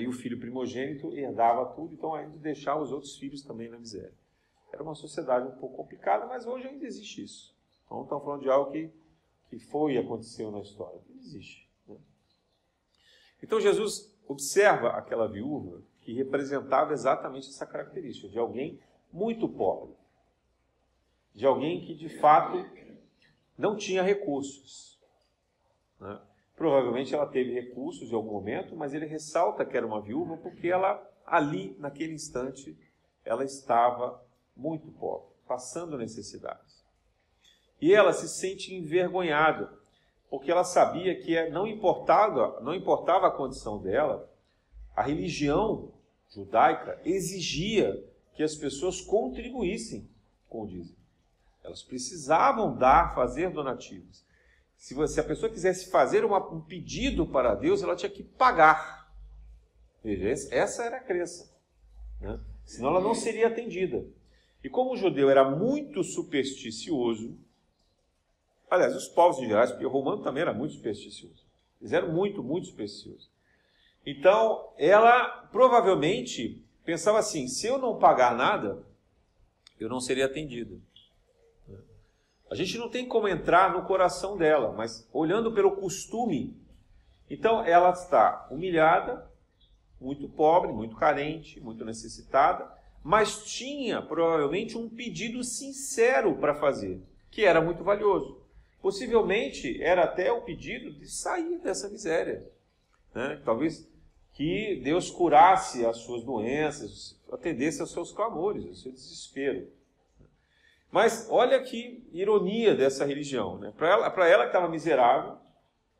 E 0.00 0.08
o 0.08 0.12
filho 0.12 0.40
primogênito 0.40 1.14
herdava 1.14 1.66
tudo, 1.74 1.92
então 1.92 2.14
ainda 2.14 2.36
deixava 2.38 2.80
os 2.80 2.90
outros 2.90 3.16
filhos 3.16 3.42
também 3.42 3.68
na 3.68 3.78
miséria. 3.78 4.14
Era 4.72 4.82
uma 4.82 4.94
sociedade 4.94 5.46
um 5.46 5.58
pouco 5.58 5.76
complicada, 5.76 6.24
mas 6.26 6.46
hoje 6.46 6.66
ainda 6.66 6.86
existe 6.86 7.22
isso. 7.22 7.54
Então 7.84 8.02
estamos 8.02 8.24
falando 8.24 8.40
de 8.40 8.48
algo 8.48 8.72
que, 8.72 8.90
que 9.50 9.58
foi 9.58 9.94
e 9.94 9.98
aconteceu 9.98 10.50
na 10.50 10.60
história, 10.60 10.98
que 11.00 11.12
existe. 11.12 11.68
Né? 11.86 11.96
Então 13.42 13.60
Jesus 13.60 14.16
observa 14.26 14.90
aquela 14.90 15.28
viúva 15.28 15.82
que 16.00 16.14
representava 16.14 16.94
exatamente 16.94 17.48
essa 17.48 17.66
característica 17.66 18.28
de 18.28 18.38
alguém 18.38 18.80
muito 19.12 19.46
pobre, 19.46 19.94
de 21.34 21.44
alguém 21.44 21.84
que 21.84 21.94
de 21.94 22.08
fato 22.08 22.64
não 23.56 23.76
tinha 23.76 24.02
recursos. 24.02 24.98
Né? 26.00 26.20
Provavelmente 26.56 27.14
ela 27.14 27.26
teve 27.26 27.52
recursos 27.52 28.10
em 28.10 28.14
algum 28.14 28.32
momento, 28.32 28.76
mas 28.76 28.94
ele 28.94 29.06
ressalta 29.06 29.64
que 29.64 29.76
era 29.76 29.86
uma 29.86 30.00
viúva 30.00 30.36
porque 30.36 30.68
ela 30.68 31.02
ali, 31.26 31.76
naquele 31.78 32.12
instante, 32.12 32.76
ela 33.24 33.44
estava 33.44 34.22
muito 34.56 34.90
pobre, 34.92 35.28
passando 35.46 35.96
necessidades. 35.96 36.82
E 37.80 37.94
ela 37.94 38.12
se 38.12 38.28
sente 38.28 38.74
envergonhada, 38.74 39.72
porque 40.30 40.50
ela 40.50 40.64
sabia 40.64 41.18
que 41.20 41.48
não 41.50 41.66
importava, 41.66 42.60
não 42.60 42.74
importava 42.74 43.26
a 43.26 43.30
condição 43.30 43.80
dela, 43.80 44.30
a 44.94 45.02
religião 45.02 45.92
judaica 46.28 47.00
exigia 47.04 48.02
que 48.34 48.42
as 48.42 48.54
pessoas 48.54 49.00
contribuíssem 49.00 50.08
com 50.48 50.62
o 50.62 50.66
dízimo. 50.66 51.01
Elas 51.62 51.82
precisavam 51.82 52.76
dar, 52.76 53.14
fazer 53.14 53.50
donativos. 53.50 54.24
Se, 54.76 54.94
você, 54.94 55.14
se 55.14 55.20
a 55.20 55.24
pessoa 55.24 55.52
quisesse 55.52 55.90
fazer 55.90 56.24
uma, 56.24 56.38
um 56.52 56.60
pedido 56.60 57.26
para 57.26 57.54
Deus, 57.54 57.82
ela 57.82 57.94
tinha 57.94 58.10
que 58.10 58.22
pagar. 58.22 59.12
Veja, 60.02 60.28
essa 60.52 60.82
era 60.82 60.96
a 60.96 61.00
crença. 61.00 61.56
Né? 62.20 62.40
Senão 62.64 62.90
ela 62.90 63.00
não 63.00 63.14
seria 63.14 63.46
atendida. 63.46 64.04
E 64.62 64.68
como 64.68 64.92
o 64.92 64.96
judeu 64.96 65.30
era 65.30 65.48
muito 65.48 66.02
supersticioso, 66.02 67.38
aliás, 68.70 68.96
os 68.96 69.08
povos 69.08 69.38
em 69.38 69.48
geral, 69.48 69.66
porque 69.68 69.86
o 69.86 69.90
romano 69.90 70.22
também 70.22 70.42
era 70.42 70.52
muito 70.52 70.74
supersticioso. 70.74 71.44
Eles 71.80 71.92
eram 71.92 72.12
muito, 72.12 72.42
muito 72.42 72.68
supersticiosos. 72.68 73.30
Então, 74.04 74.72
ela 74.76 75.46
provavelmente 75.52 76.64
pensava 76.84 77.18
assim: 77.18 77.46
se 77.46 77.66
eu 77.66 77.78
não 77.78 77.98
pagar 77.98 78.36
nada, 78.36 78.84
eu 79.78 79.88
não 79.88 80.00
seria 80.00 80.26
atendida. 80.26 80.76
A 82.52 82.54
gente 82.54 82.76
não 82.76 82.90
tem 82.90 83.08
como 83.08 83.26
entrar 83.26 83.72
no 83.72 83.86
coração 83.86 84.36
dela, 84.36 84.74
mas 84.76 85.08
olhando 85.10 85.54
pelo 85.54 85.72
costume, 85.72 86.54
então 87.30 87.64
ela 87.64 87.88
está 87.92 88.46
humilhada, 88.50 89.26
muito 89.98 90.28
pobre, 90.28 90.70
muito 90.70 90.94
carente, 90.94 91.58
muito 91.60 91.82
necessitada, 91.82 92.70
mas 93.02 93.46
tinha 93.46 94.02
provavelmente 94.02 94.76
um 94.76 94.86
pedido 94.86 95.42
sincero 95.42 96.36
para 96.36 96.54
fazer, 96.54 97.00
que 97.30 97.42
era 97.42 97.58
muito 97.58 97.82
valioso. 97.82 98.38
Possivelmente 98.82 99.82
era 99.82 100.04
até 100.04 100.30
o 100.30 100.42
pedido 100.42 100.92
de 100.92 101.08
sair 101.08 101.58
dessa 101.58 101.88
miséria. 101.88 102.46
Né? 103.14 103.40
Talvez 103.46 103.88
que 104.34 104.78
Deus 104.84 105.10
curasse 105.10 105.86
as 105.86 105.96
suas 106.00 106.22
doenças, 106.22 107.18
atendesse 107.32 107.80
aos 107.80 107.92
seus 107.92 108.12
clamores, 108.12 108.66
ao 108.66 108.74
seu 108.74 108.92
desespero. 108.92 109.68
Mas 110.92 111.26
olha 111.30 111.58
que 111.62 112.06
ironia 112.12 112.74
dessa 112.74 113.06
religião. 113.06 113.58
Né? 113.58 113.72
Para 113.74 113.88
ela, 113.88 114.28
ela 114.28 114.42
que 114.42 114.50
estava 114.50 114.68
miserável, 114.68 115.38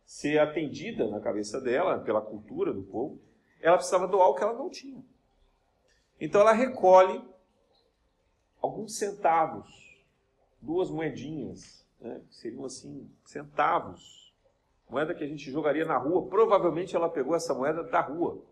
ser 0.04 0.38
atendida 0.38 1.08
na 1.08 1.18
cabeça 1.18 1.58
dela, 1.58 1.98
pela 2.00 2.20
cultura 2.20 2.74
do 2.74 2.82
povo, 2.82 3.18
ela 3.62 3.78
precisava 3.78 4.06
doar 4.06 4.28
o 4.28 4.34
que 4.34 4.42
ela 4.42 4.52
não 4.52 4.68
tinha. 4.68 5.02
Então 6.20 6.42
ela 6.42 6.52
recolhe 6.52 7.24
alguns 8.60 8.98
centavos, 8.98 9.66
duas 10.60 10.90
moedinhas, 10.90 11.88
né? 11.98 12.20
seriam 12.30 12.66
assim, 12.66 13.10
centavos. 13.24 14.30
Moeda 14.90 15.14
que 15.14 15.24
a 15.24 15.26
gente 15.26 15.50
jogaria 15.50 15.86
na 15.86 15.96
rua. 15.96 16.28
Provavelmente 16.28 16.94
ela 16.94 17.08
pegou 17.08 17.34
essa 17.34 17.54
moeda 17.54 17.82
da 17.82 18.02
rua. 18.02 18.44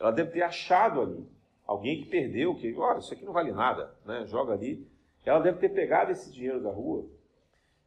Ela 0.00 0.10
deve 0.10 0.32
ter 0.32 0.42
achado 0.42 1.00
ali. 1.00 1.24
Alguém 1.64 2.02
que 2.02 2.10
perdeu, 2.10 2.56
que, 2.56 2.74
olha, 2.74 2.98
isso 2.98 3.14
aqui 3.14 3.24
não 3.24 3.32
vale 3.32 3.52
nada, 3.52 3.94
né? 4.04 4.26
joga 4.26 4.52
ali. 4.52 4.84
Ela 5.26 5.40
deve 5.40 5.58
ter 5.58 5.70
pegado 5.70 6.12
esse 6.12 6.30
dinheiro 6.30 6.62
da 6.62 6.70
rua. 6.70 7.04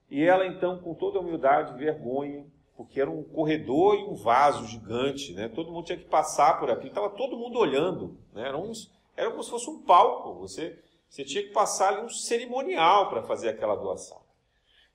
E 0.10 0.22
ela, 0.22 0.46
então, 0.46 0.80
com 0.80 0.94
toda 0.94 1.20
humildade, 1.20 1.78
vergonha, 1.78 2.46
porque 2.76 3.00
era 3.00 3.10
um 3.10 3.24
corredor 3.24 3.96
e 3.96 4.04
um 4.04 4.16
vaso 4.16 4.68
gigante, 4.68 5.34
né? 5.34 5.48
Todo 5.48 5.72
mundo 5.72 5.86
tinha 5.86 5.98
que 5.98 6.06
passar 6.06 6.60
por 6.60 6.70
aquilo, 6.70 6.90
estava 6.90 7.10
todo 7.10 7.38
mundo 7.38 7.58
olhando, 7.58 8.18
né? 8.34 8.48
Era, 8.48 8.58
uns, 8.58 8.92
era 9.16 9.30
como 9.32 9.42
se 9.42 9.50
fosse 9.50 9.70
um 9.70 9.82
palco, 9.82 10.34
você, 10.40 10.78
você 11.08 11.24
tinha 11.24 11.44
que 11.44 11.52
passar 11.52 11.94
ali 11.94 12.06
um 12.06 12.10
cerimonial 12.10 13.10
para 13.10 13.24
fazer 13.24 13.50
aquela 13.50 13.76
doação. 13.76 14.22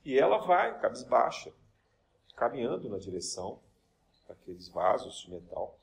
E 0.04 0.18
ela 0.18 0.38
vai, 0.38 0.78
cabisbaixa, 0.80 1.50
caminhando 2.36 2.90
na 2.90 2.98
direção 2.98 3.58
daqueles 4.28 4.68
vasos 4.68 5.22
de 5.22 5.30
metal 5.30 5.78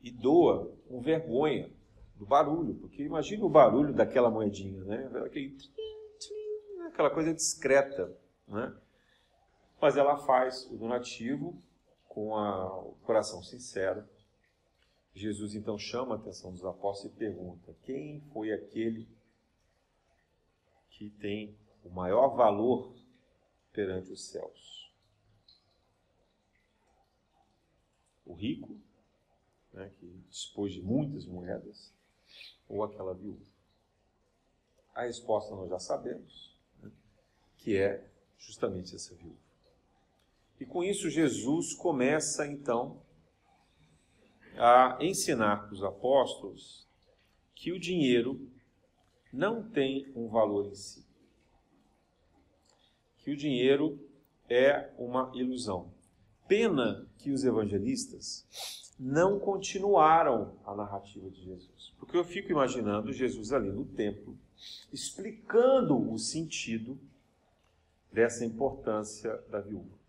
e 0.00 0.10
doa 0.10 0.72
com 0.88 1.00
vergonha 1.00 1.70
do 2.16 2.26
barulho, 2.26 2.74
porque 2.74 3.02
imagina 3.02 3.44
o 3.44 3.48
barulho 3.48 3.92
daquela 3.92 4.30
moedinha, 4.30 4.84
né? 4.84 5.10
Aquele, 5.24 5.56
aquela 6.86 7.10
coisa 7.10 7.34
discreta, 7.34 8.16
né? 8.46 8.74
mas 9.80 9.96
ela 9.96 10.16
faz 10.16 10.66
o 10.70 10.76
donativo 10.78 11.62
com 12.08 12.36
a, 12.36 12.80
o 12.80 12.94
coração 13.02 13.42
sincero. 13.42 14.08
Jesus 15.14 15.54
então 15.54 15.78
chama 15.78 16.14
a 16.14 16.18
atenção 16.18 16.52
dos 16.52 16.64
apóstolos 16.64 17.14
e 17.14 17.18
pergunta: 17.18 17.76
quem 17.82 18.20
foi 18.32 18.52
aquele 18.52 19.08
que 20.88 21.10
tem 21.10 21.56
o 21.84 21.90
maior 21.90 22.34
valor 22.34 22.94
perante 23.72 24.10
os 24.10 24.28
céus? 24.28 24.90
O 28.24 28.32
rico, 28.32 28.80
né, 29.72 29.92
que 29.98 30.06
dispôs 30.30 30.72
de 30.72 30.80
muitas 30.80 31.26
moedas, 31.26 31.92
ou 32.68 32.82
aquela 32.82 33.14
viúva? 33.14 33.44
A 34.94 35.02
resposta 35.02 35.54
nós 35.54 35.68
já 35.68 35.78
sabemos, 35.78 36.56
né, 36.82 36.90
que 37.58 37.76
é 37.76 38.06
justamente 38.38 38.94
essa 38.94 39.14
viúva. 39.14 39.44
E 40.60 40.64
com 40.64 40.84
isso, 40.84 41.10
Jesus 41.10 41.74
começa 41.74 42.46
então 42.46 43.02
a 44.56 44.98
ensinar 45.00 45.64
para 45.64 45.74
os 45.74 45.82
apóstolos 45.82 46.86
que 47.54 47.72
o 47.72 47.78
dinheiro 47.78 48.48
não 49.32 49.68
tem 49.68 50.12
um 50.14 50.28
valor 50.28 50.66
em 50.66 50.74
si. 50.74 51.04
Que 53.18 53.32
o 53.32 53.36
dinheiro 53.36 53.98
é 54.48 54.92
uma 54.96 55.32
ilusão. 55.34 55.92
Pena 56.46 57.08
que 57.18 57.30
os 57.30 57.42
evangelistas 57.42 58.46
não 58.98 59.38
continuaram 59.38 60.52
a 60.64 60.74
narrativa 60.74 61.28
de 61.30 61.42
Jesus. 61.42 61.92
Porque 61.98 62.16
eu 62.16 62.24
fico 62.24 62.50
imaginando 62.50 63.12
Jesus 63.12 63.52
ali 63.52 63.70
no 63.70 63.84
templo, 63.84 64.36
explicando 64.92 66.12
o 66.12 66.18
sentido 66.18 66.98
dessa 68.12 68.44
importância 68.44 69.36
da 69.50 69.60
viúva 69.60 70.04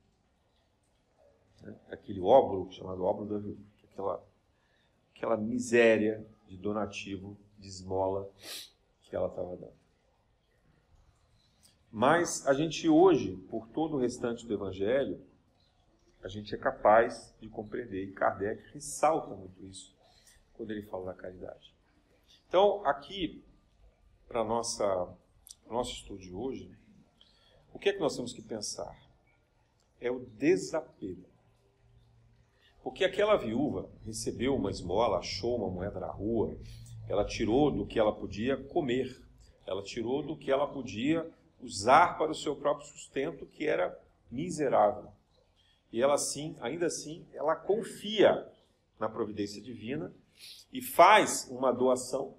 né? 1.66 1.76
aquele 1.90 2.22
óbolo, 2.22 2.72
chamado 2.72 3.04
óbolo 3.04 3.28
da 3.28 3.38
viúva, 3.40 3.60
aquela, 3.92 4.24
aquela 5.16 5.38
miséria 5.38 6.26
de 6.48 6.56
donativo, 6.56 7.36
de 7.58 7.68
esmola 7.68 8.30
que 9.04 9.16
ela 9.16 9.28
estava 9.28 9.56
dando. 9.56 9.74
Mas 11.92 12.46
a 12.46 12.54
gente 12.54 12.88
hoje, 12.88 13.38
por 13.50 13.68
todo 13.70 13.96
o 13.96 14.00
restante 14.00 14.46
do 14.46 14.54
Evangelho, 14.54 15.20
a 16.26 16.28
gente 16.28 16.56
é 16.56 16.58
capaz 16.58 17.32
de 17.40 17.48
compreender, 17.48 18.04
e 18.04 18.12
Kardec 18.12 18.74
ressalta 18.74 19.36
muito 19.36 19.64
isso 19.64 19.96
quando 20.54 20.72
ele 20.72 20.82
fala 20.82 21.14
da 21.14 21.14
caridade. 21.14 21.72
Então, 22.48 22.84
aqui, 22.84 23.46
para 24.28 24.42
o 24.42 24.48
nosso 24.48 25.94
estudo 25.94 26.20
de 26.20 26.34
hoje, 26.34 26.76
o 27.72 27.78
que 27.78 27.90
é 27.90 27.94
que 27.94 28.00
nós 28.00 28.16
temos 28.16 28.34
que 28.34 28.42
pensar? 28.42 29.00
É 30.02 30.10
o 30.10 30.26
desapego. 30.26 31.30
Porque 32.82 33.04
aquela 33.04 33.36
viúva 33.36 33.88
recebeu 34.04 34.56
uma 34.56 34.72
esmola, 34.72 35.20
achou 35.20 35.58
uma 35.58 35.70
moeda 35.70 36.00
na 36.00 36.10
rua, 36.10 36.58
ela 37.08 37.24
tirou 37.24 37.70
do 37.70 37.86
que 37.86 38.00
ela 38.00 38.16
podia 38.16 38.58
comer, 38.58 39.24
ela 39.68 39.84
tirou 39.84 40.24
do 40.24 40.36
que 40.36 40.52
ela 40.52 40.66
podia 40.66 41.32
usar 41.62 42.18
para 42.18 42.32
o 42.32 42.36
seu 42.36 42.56
próprio 42.56 42.88
sustento, 42.88 43.46
que 43.46 43.68
era 43.68 43.96
miserável. 44.32 45.14
E 45.96 46.02
ela 46.02 46.16
assim, 46.16 46.58
ainda 46.60 46.88
assim, 46.88 47.26
ela 47.34 47.56
confia 47.56 48.46
na 49.00 49.08
providência 49.08 49.62
divina 49.62 50.14
e 50.74 50.82
faz 50.82 51.48
uma 51.50 51.72
doação 51.72 52.36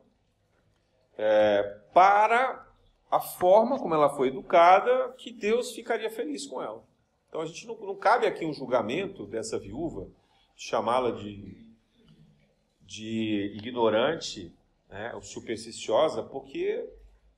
é, 1.16 1.62
para 1.94 2.68
a 3.10 3.18
forma 3.18 3.78
como 3.78 3.94
ela 3.94 4.10
foi 4.10 4.28
educada, 4.28 5.10
que 5.16 5.32
Deus 5.32 5.72
ficaria 5.72 6.10
feliz 6.10 6.46
com 6.46 6.60
ela. 6.60 6.84
Então 7.30 7.40
a 7.40 7.46
gente 7.46 7.66
não, 7.66 7.80
não 7.80 7.96
cabe 7.96 8.26
aqui 8.26 8.44
um 8.44 8.52
julgamento 8.52 9.24
dessa 9.24 9.58
viúva 9.58 10.06
chamá-la 10.54 11.12
de, 11.12 11.66
de 12.82 13.54
ignorante 13.56 14.54
né, 14.86 15.14
ou 15.14 15.22
supersticiosa, 15.22 16.22
porque 16.22 16.86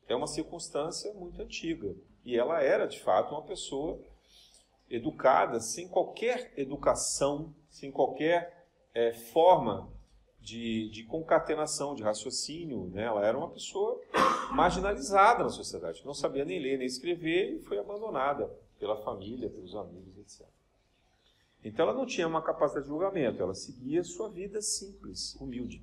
é 0.08 0.16
uma 0.16 0.26
circunstância 0.26 1.14
muito 1.14 1.40
antiga. 1.40 1.94
E 2.24 2.36
ela 2.36 2.60
era, 2.60 2.86
de 2.86 2.98
fato, 2.98 3.36
uma 3.36 3.42
pessoa 3.42 4.00
educada, 4.90 5.60
sem 5.60 5.88
qualquer 5.88 6.52
educação, 6.56 7.54
sem 7.68 7.90
qualquer 7.90 8.66
é, 8.94 9.12
forma 9.12 9.92
de, 10.40 10.88
de 10.90 11.04
concatenação, 11.04 11.94
de 11.94 12.02
raciocínio. 12.02 12.88
Né? 12.88 13.04
Ela 13.04 13.24
era 13.26 13.36
uma 13.36 13.50
pessoa 13.50 14.00
marginalizada 14.50 15.44
na 15.44 15.50
sociedade, 15.50 16.04
não 16.04 16.14
sabia 16.14 16.44
nem 16.44 16.58
ler 16.58 16.78
nem 16.78 16.86
escrever 16.86 17.56
e 17.56 17.60
foi 17.60 17.78
abandonada 17.78 18.50
pela 18.78 18.96
família, 19.02 19.50
pelos 19.50 19.74
amigos, 19.74 20.16
etc. 20.18 20.46
Então 21.62 21.86
ela 21.86 21.94
não 21.94 22.06
tinha 22.06 22.26
uma 22.26 22.40
capacidade 22.40 22.86
de 22.86 22.90
julgamento, 22.90 23.42
ela 23.42 23.54
seguia 23.54 24.02
sua 24.04 24.28
vida 24.28 24.62
simples, 24.62 25.34
humilde. 25.34 25.82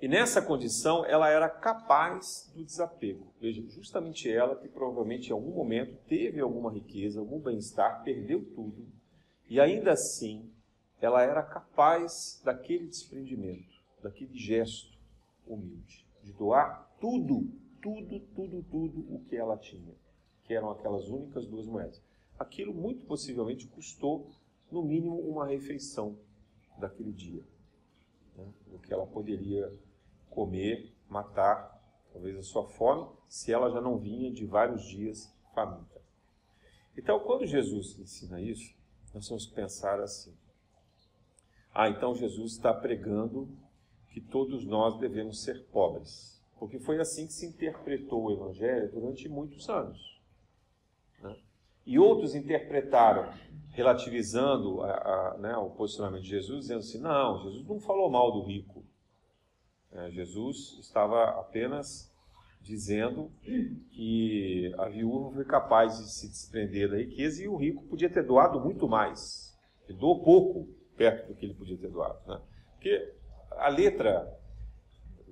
E 0.00 0.08
nessa 0.08 0.40
condição 0.40 1.04
ela 1.04 1.28
era 1.28 1.46
capaz 1.46 2.50
do 2.54 2.64
desapego. 2.64 3.34
Veja, 3.38 3.62
justamente 3.68 4.30
ela 4.30 4.56
que 4.56 4.66
provavelmente 4.66 5.28
em 5.28 5.32
algum 5.32 5.52
momento 5.52 5.94
teve 6.08 6.40
alguma 6.40 6.72
riqueza, 6.72 7.20
algum 7.20 7.38
bem-estar, 7.38 8.02
perdeu 8.02 8.42
tudo, 8.54 8.88
e 9.46 9.60
ainda 9.60 9.92
assim 9.92 10.50
ela 11.02 11.22
era 11.22 11.42
capaz 11.42 12.40
daquele 12.42 12.86
desprendimento, 12.86 13.78
daquele 14.02 14.34
gesto 14.38 14.98
humilde, 15.46 16.06
de 16.22 16.32
doar 16.32 16.90
tudo, 16.98 17.50
tudo, 17.82 18.20
tudo, 18.34 18.62
tudo 18.70 19.14
o 19.14 19.20
que 19.28 19.36
ela 19.36 19.58
tinha, 19.58 19.94
que 20.44 20.54
eram 20.54 20.70
aquelas 20.70 21.08
únicas 21.08 21.46
duas 21.46 21.66
moedas. 21.66 22.02
Aquilo 22.38 22.72
muito 22.72 23.04
possivelmente 23.04 23.66
custou, 23.66 24.30
no 24.70 24.82
mínimo, 24.82 25.18
uma 25.18 25.46
refeição 25.46 26.16
daquele 26.78 27.12
dia, 27.12 27.42
né? 28.34 28.46
o 28.72 28.78
que 28.78 28.94
ela 28.94 29.06
poderia 29.06 29.70
comer, 30.30 30.94
matar, 31.08 31.78
talvez 32.12 32.36
a 32.36 32.42
sua 32.42 32.66
fome, 32.68 33.08
se 33.28 33.52
ela 33.52 33.70
já 33.70 33.80
não 33.80 33.98
vinha 33.98 34.32
de 34.32 34.46
vários 34.46 34.84
dias 34.84 35.32
faminta. 35.54 36.00
Então, 36.96 37.20
quando 37.20 37.46
Jesus 37.46 37.98
ensina 37.98 38.40
isso, 38.40 38.74
nós 39.14 39.26
temos 39.26 39.46
que 39.46 39.54
pensar 39.54 40.00
assim: 40.00 40.34
ah, 41.72 41.88
então 41.88 42.14
Jesus 42.14 42.52
está 42.52 42.74
pregando 42.74 43.48
que 44.08 44.20
todos 44.20 44.64
nós 44.64 44.98
devemos 44.98 45.42
ser 45.42 45.64
pobres, 45.66 46.42
porque 46.58 46.78
foi 46.78 47.00
assim 47.00 47.26
que 47.26 47.32
se 47.32 47.46
interpretou 47.46 48.24
o 48.24 48.32
Evangelho 48.32 48.90
durante 48.90 49.28
muitos 49.28 49.68
anos. 49.68 50.20
Né? 51.22 51.36
E 51.86 51.98
outros 51.98 52.34
interpretaram, 52.34 53.32
relativizando 53.70 54.82
a, 54.82 54.90
a, 54.90 55.38
né, 55.38 55.56
o 55.56 55.70
posicionamento 55.70 56.22
de 56.22 56.28
Jesus, 56.28 56.62
dizendo 56.62 56.80
assim: 56.80 56.98
não, 56.98 57.42
Jesus 57.44 57.66
não 57.66 57.78
falou 57.78 58.10
mal 58.10 58.32
do 58.32 58.42
rico. 58.42 58.84
É, 59.92 60.10
Jesus 60.10 60.78
estava 60.80 61.24
apenas 61.40 62.10
dizendo 62.60 63.30
que 63.90 64.72
a 64.78 64.88
viúva 64.88 65.34
foi 65.34 65.44
capaz 65.44 65.98
de 65.98 66.10
se 66.10 66.28
desprender 66.28 66.90
da 66.90 66.96
riqueza 66.98 67.42
e 67.42 67.48
o 67.48 67.56
rico 67.56 67.82
podia 67.84 68.10
ter 68.10 68.22
doado 68.22 68.60
muito 68.60 68.86
mais. 68.86 69.58
Ele 69.88 69.98
doou 69.98 70.22
pouco 70.22 70.68
perto 70.96 71.28
do 71.28 71.34
que 71.34 71.46
ele 71.46 71.54
podia 71.54 71.76
ter 71.76 71.88
doado. 71.88 72.20
Né? 72.26 72.40
Porque 72.72 73.12
a 73.52 73.68
letra 73.68 74.38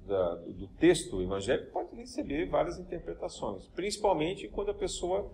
da, 0.07 0.35
do 0.37 0.66
texto 0.79 1.21
evangélico 1.23 1.71
pode 1.71 1.94
receber 1.94 2.47
várias 2.47 2.79
interpretações, 2.79 3.68
principalmente 3.68 4.49
quando 4.49 4.71
a 4.71 4.75
pessoa 4.75 5.31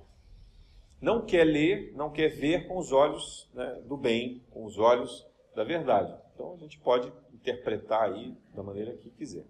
não 1.00 1.24
quer 1.24 1.44
ler, 1.44 1.92
não 1.94 2.10
quer 2.10 2.28
ver 2.28 2.66
com 2.66 2.78
os 2.78 2.90
olhos 2.90 3.48
né, 3.54 3.82
do 3.86 3.96
bem, 3.96 4.42
com 4.50 4.64
os 4.64 4.78
olhos 4.78 5.26
da 5.54 5.62
verdade. 5.62 6.14
Então 6.34 6.54
a 6.54 6.56
gente 6.56 6.78
pode 6.80 7.12
interpretar 7.32 8.02
aí 8.12 8.36
da 8.52 8.62
maneira 8.62 8.96
que 8.96 9.10
quiser. 9.10 9.46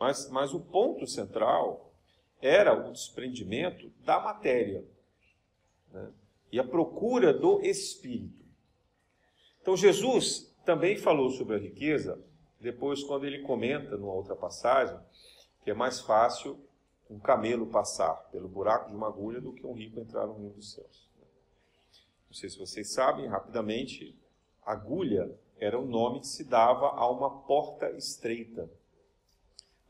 Mas, 0.00 0.28
mas 0.30 0.54
o 0.54 0.60
ponto 0.60 1.06
central 1.06 1.92
era 2.40 2.74
o 2.74 2.92
desprendimento 2.92 3.90
da 4.04 4.20
matéria 4.20 4.84
né? 5.92 6.12
e 6.50 6.58
a 6.58 6.64
procura 6.64 7.32
do 7.32 7.60
espírito. 7.62 8.44
Então 9.60 9.76
Jesus 9.76 10.54
também 10.64 10.96
falou 10.96 11.30
sobre 11.30 11.56
a 11.56 11.58
riqueza, 11.58 12.22
depois 12.60 13.02
quando 13.02 13.26
ele 13.26 13.42
comenta 13.42 13.96
numa 13.96 14.12
outra 14.12 14.34
passagem, 14.34 14.98
que 15.62 15.70
é 15.70 15.74
mais 15.74 16.00
fácil 16.00 16.58
um 17.08 17.18
camelo 17.18 17.66
passar 17.66 18.14
pelo 18.30 18.48
buraco 18.48 18.90
de 18.90 18.96
uma 18.96 19.08
agulha 19.08 19.40
do 19.40 19.52
que 19.52 19.66
um 19.66 19.72
rico 19.72 20.00
entrar 20.00 20.26
no 20.26 20.34
reino 20.34 20.54
dos 20.54 20.72
céus. 20.72 21.08
Não 22.26 22.34
sei 22.34 22.50
se 22.50 22.58
vocês 22.58 22.92
sabem, 22.92 23.26
rapidamente, 23.26 24.16
agulha 24.64 25.32
era 25.58 25.78
o 25.78 25.86
nome 25.86 26.20
que 26.20 26.26
se 26.26 26.44
dava 26.44 26.88
a 26.88 27.10
uma 27.10 27.30
porta 27.30 27.90
estreita. 27.92 28.70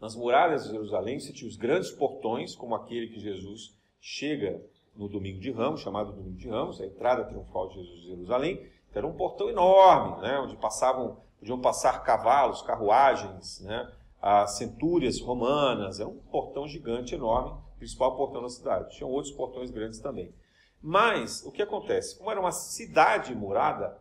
Nas 0.01 0.15
muralhas 0.15 0.65
de 0.65 0.71
Jerusalém 0.71 1.19
você 1.19 1.33
tinha 1.33 1.49
os 1.49 1.57
grandes 1.57 1.91
portões, 1.91 2.55
como 2.55 2.75
aquele 2.75 3.09
que 3.09 3.19
Jesus 3.19 3.77
chega 4.01 4.63
no 4.95 5.09
domingo 5.09 5.41
de 5.41 5.51
Ramos, 5.51 5.81
chamado 5.81 6.13
domingo 6.13 6.37
de 6.37 6.49
Ramos, 6.49 6.81
a 6.81 6.87
entrada 6.87 7.25
triunfal 7.25 7.69
de 7.69 7.75
Jesus 7.75 7.99
em 8.01 8.09
Jerusalém. 8.09 8.71
Era 8.95 9.07
um 9.07 9.15
portão 9.15 9.51
enorme, 9.51 10.23
né, 10.23 10.39
onde 10.39 10.57
passavam, 10.57 11.19
podiam 11.39 11.61
passar 11.61 12.03
cavalos, 12.03 12.63
carruagens, 12.63 13.61
né, 13.61 13.93
as 14.23 14.57
centúrias 14.57 15.21
romanas. 15.21 16.01
Era 16.01 16.09
um 16.09 16.17
portão 16.17 16.67
gigante, 16.67 17.15
enorme, 17.15 17.61
principal 17.79 18.17
portão 18.17 18.41
da 18.41 18.49
cidade. 18.49 18.97
Tinham 18.97 19.11
outros 19.11 19.35
portões 19.35 19.71
grandes 19.71 19.99
também. 19.99 20.33
Mas 20.81 21.45
o 21.45 21.51
que 21.51 21.61
acontece? 21.61 22.17
Como 22.17 22.31
era 22.31 22.41
uma 22.41 22.53
cidade 22.53 23.35
murada, 23.35 23.99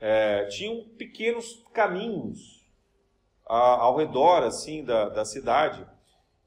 é, 0.00 0.46
tinham 0.46 0.84
pequenos 0.96 1.64
caminhos 1.72 2.64
a, 3.46 3.82
ao 3.82 3.96
redor 3.96 4.42
assim 4.42 4.84
da, 4.84 5.08
da 5.08 5.24
cidade 5.24 5.86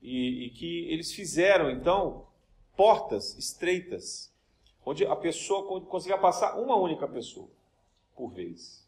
e, 0.01 0.45
e, 0.45 0.49
que 0.51 0.91
eles 0.91 1.12
fizeram 1.13 1.69
então 1.69 2.27
portas 2.75 3.38
estreitas 3.38 4.33
onde 4.86 5.05
a 5.05 5.15
pessoa 5.15 5.81
conseguia 5.81 6.17
passar 6.17 6.57
uma 6.57 6.75
única 6.75 7.07
pessoa 7.07 7.49
por 8.15 8.29
vez. 8.29 8.88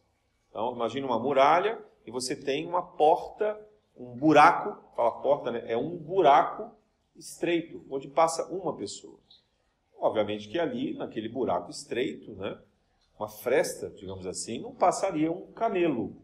Então 0.50 0.74
imagine 0.74 1.06
uma 1.06 1.20
muralha 1.20 1.80
e 2.06 2.12
você 2.12 2.36
tem 2.36 2.66
uma 2.66 2.82
porta, 2.82 3.60
um 3.98 4.16
buraco, 4.16 4.82
fala 4.96 5.12
porta, 5.22 5.52
né? 5.52 5.64
É 5.68 5.78
um 5.78 5.98
buraco 5.98 6.72
estreito 7.16 7.86
onde 7.90 8.08
passa 8.08 8.46
uma 8.52 8.76
pessoa. 8.76 9.20
Obviamente 10.00 10.48
que 10.48 10.58
ali, 10.58 10.94
naquele 10.94 11.28
buraco 11.28 11.70
estreito, 11.70 12.32
né, 12.34 12.58
uma 13.20 13.28
fresta, 13.28 13.90
digamos 13.90 14.26
assim, 14.26 14.62
não 14.62 14.74
passaria 14.74 15.30
um 15.30 15.52
camelo. 15.52 16.16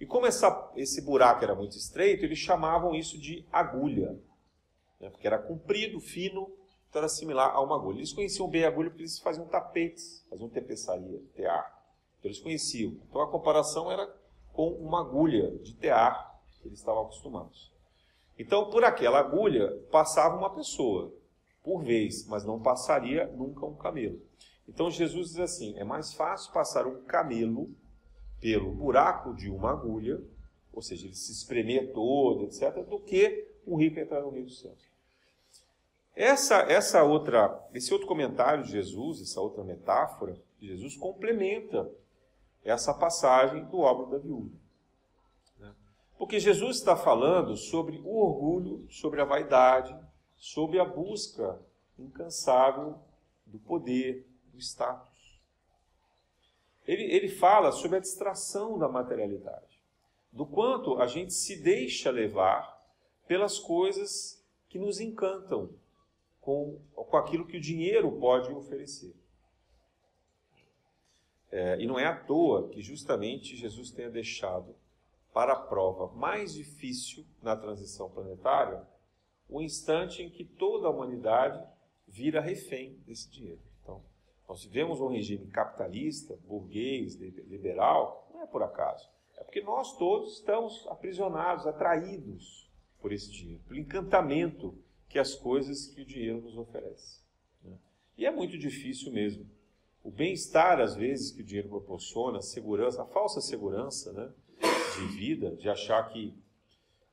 E 0.00 0.04
como 0.04 0.26
essa, 0.26 0.72
esse 0.74 1.00
buraco 1.00 1.44
era 1.44 1.54
muito 1.54 1.76
estreito, 1.76 2.24
eles 2.24 2.38
chamavam 2.38 2.94
isso 2.94 3.16
de 3.16 3.46
agulha, 3.52 4.18
né? 5.00 5.10
porque 5.10 5.26
era 5.26 5.38
comprido, 5.38 6.00
fino, 6.00 6.52
então 6.88 7.00
era 7.00 7.08
similar 7.08 7.54
a 7.54 7.60
uma 7.60 7.76
agulha. 7.76 7.98
Eles 7.98 8.12
conheciam 8.12 8.48
bem 8.48 8.64
a 8.64 8.68
agulha 8.68 8.90
porque 8.90 9.02
eles 9.02 9.18
faziam 9.20 9.46
tapetes, 9.46 10.24
faziam 10.28 10.48
tapeçaria, 10.48 11.22
tear. 11.34 11.78
Então 12.18 12.30
eles 12.30 12.40
conheciam. 12.40 12.96
Então 13.08 13.20
a 13.20 13.30
comparação 13.30 13.90
era 13.90 14.12
com 14.52 14.70
uma 14.72 15.00
agulha 15.00 15.56
de 15.58 15.74
tear 15.74 16.40
que 16.60 16.66
eles 16.66 16.80
estavam 16.80 17.02
acostumados. 17.02 17.72
Então 18.36 18.70
por 18.70 18.82
aquela 18.82 19.20
agulha 19.20 19.70
passava 19.90 20.36
uma 20.36 20.50
pessoa 20.50 21.12
por 21.62 21.84
vez, 21.84 22.26
mas 22.26 22.44
não 22.44 22.60
passaria 22.60 23.26
nunca 23.28 23.66
um 23.66 23.74
camelo. 23.74 24.20
Então 24.68 24.90
Jesus 24.90 25.30
diz 25.30 25.38
assim: 25.40 25.76
é 25.78 25.84
mais 25.84 26.12
fácil 26.12 26.52
passar 26.52 26.86
um 26.86 27.02
camelo 27.02 27.74
pelo 28.40 28.70
buraco 28.70 29.34
de 29.34 29.50
uma 29.50 29.70
agulha, 29.70 30.20
ou 30.72 30.82
seja, 30.82 31.06
ele 31.06 31.14
se 31.14 31.32
espremer 31.32 31.92
todo, 31.92 32.44
etc., 32.44 32.84
do 32.84 33.00
que 33.00 33.48
um 33.66 33.76
rico 33.76 33.98
entrar 33.98 34.20
no 34.20 34.30
reino 34.30 34.46
dos 34.46 34.60
céus. 34.60 34.88
Essa, 36.14 36.56
essa 36.62 37.02
outra, 37.02 37.68
esse 37.72 37.92
outro 37.92 38.06
comentário 38.06 38.64
de 38.64 38.72
Jesus, 38.72 39.20
essa 39.22 39.40
outra 39.40 39.64
metáfora 39.64 40.36
de 40.58 40.66
Jesus 40.66 40.96
complementa 40.96 41.90
essa 42.64 42.92
passagem 42.92 43.64
do 43.66 43.78
obra 43.78 44.06
da 44.06 44.18
viúva. 44.18 44.54
Né? 45.58 45.72
Porque 46.18 46.40
Jesus 46.40 46.78
está 46.78 46.96
falando 46.96 47.56
sobre 47.56 47.98
o 48.04 48.18
orgulho, 48.18 48.84
sobre 48.90 49.20
a 49.20 49.24
vaidade, 49.24 49.96
sobre 50.36 50.78
a 50.78 50.84
busca 50.84 51.60
incansável 51.98 52.98
do 53.46 53.58
poder, 53.58 54.27
do 54.58 54.62
status. 54.62 55.40
Ele, 56.86 57.04
ele 57.04 57.28
fala 57.28 57.70
sobre 57.70 57.98
a 57.98 58.00
distração 58.00 58.78
da 58.78 58.88
materialidade, 58.88 59.80
do 60.32 60.44
quanto 60.44 61.00
a 61.00 61.06
gente 61.06 61.32
se 61.32 61.62
deixa 61.62 62.10
levar 62.10 62.76
pelas 63.26 63.58
coisas 63.58 64.44
que 64.68 64.78
nos 64.78 65.00
encantam, 65.00 65.70
com, 66.40 66.80
com 66.94 67.16
aquilo 67.16 67.46
que 67.46 67.58
o 67.58 67.60
dinheiro 67.60 68.10
pode 68.12 68.52
oferecer. 68.52 69.14
É, 71.50 71.80
e 71.80 71.86
não 71.86 71.98
é 71.98 72.06
à 72.06 72.16
toa 72.16 72.68
que 72.68 72.82
justamente 72.82 73.56
Jesus 73.56 73.90
tenha 73.90 74.10
deixado 74.10 74.74
para 75.32 75.52
a 75.52 75.60
prova 75.60 76.12
mais 76.14 76.52
difícil 76.52 77.24
na 77.42 77.56
transição 77.56 78.10
planetária 78.10 78.86
o 79.48 79.62
instante 79.62 80.22
em 80.22 80.28
que 80.28 80.44
toda 80.44 80.86
a 80.86 80.90
humanidade 80.90 81.62
vira 82.06 82.40
refém 82.40 82.98
desse 83.06 83.30
dinheiro. 83.30 83.67
Nós 84.48 84.64
vivemos 84.64 85.00
um 85.00 85.08
regime 85.08 85.46
capitalista, 85.48 86.38
burguês, 86.46 87.16
liberal, 87.16 88.28
não 88.32 88.42
é 88.42 88.46
por 88.46 88.62
acaso. 88.62 89.08
É 89.36 89.44
porque 89.44 89.60
nós 89.60 89.96
todos 89.98 90.34
estamos 90.34 90.86
aprisionados, 90.88 91.66
atraídos 91.66 92.68
por 93.00 93.12
esse 93.12 93.30
dinheiro, 93.30 93.62
pelo 93.68 93.78
encantamento 93.78 94.74
que 95.08 95.18
as 95.18 95.34
coisas 95.34 95.86
que 95.86 96.00
o 96.00 96.04
dinheiro 96.04 96.40
nos 96.40 96.56
oferece. 96.56 97.20
Né? 97.62 97.76
E 98.16 98.26
é 98.26 98.30
muito 98.30 98.58
difícil 98.58 99.12
mesmo. 99.12 99.46
O 100.02 100.10
bem-estar, 100.10 100.80
às 100.80 100.94
vezes, 100.96 101.30
que 101.30 101.42
o 101.42 101.44
dinheiro 101.44 101.68
proporciona, 101.68 102.38
a 102.38 102.42
segurança, 102.42 103.02
a 103.02 103.06
falsa 103.06 103.40
segurança, 103.40 104.12
né? 104.12 104.32
de 104.98 105.06
vida, 105.16 105.54
de 105.54 105.68
achar 105.68 106.02
que, 106.10 106.34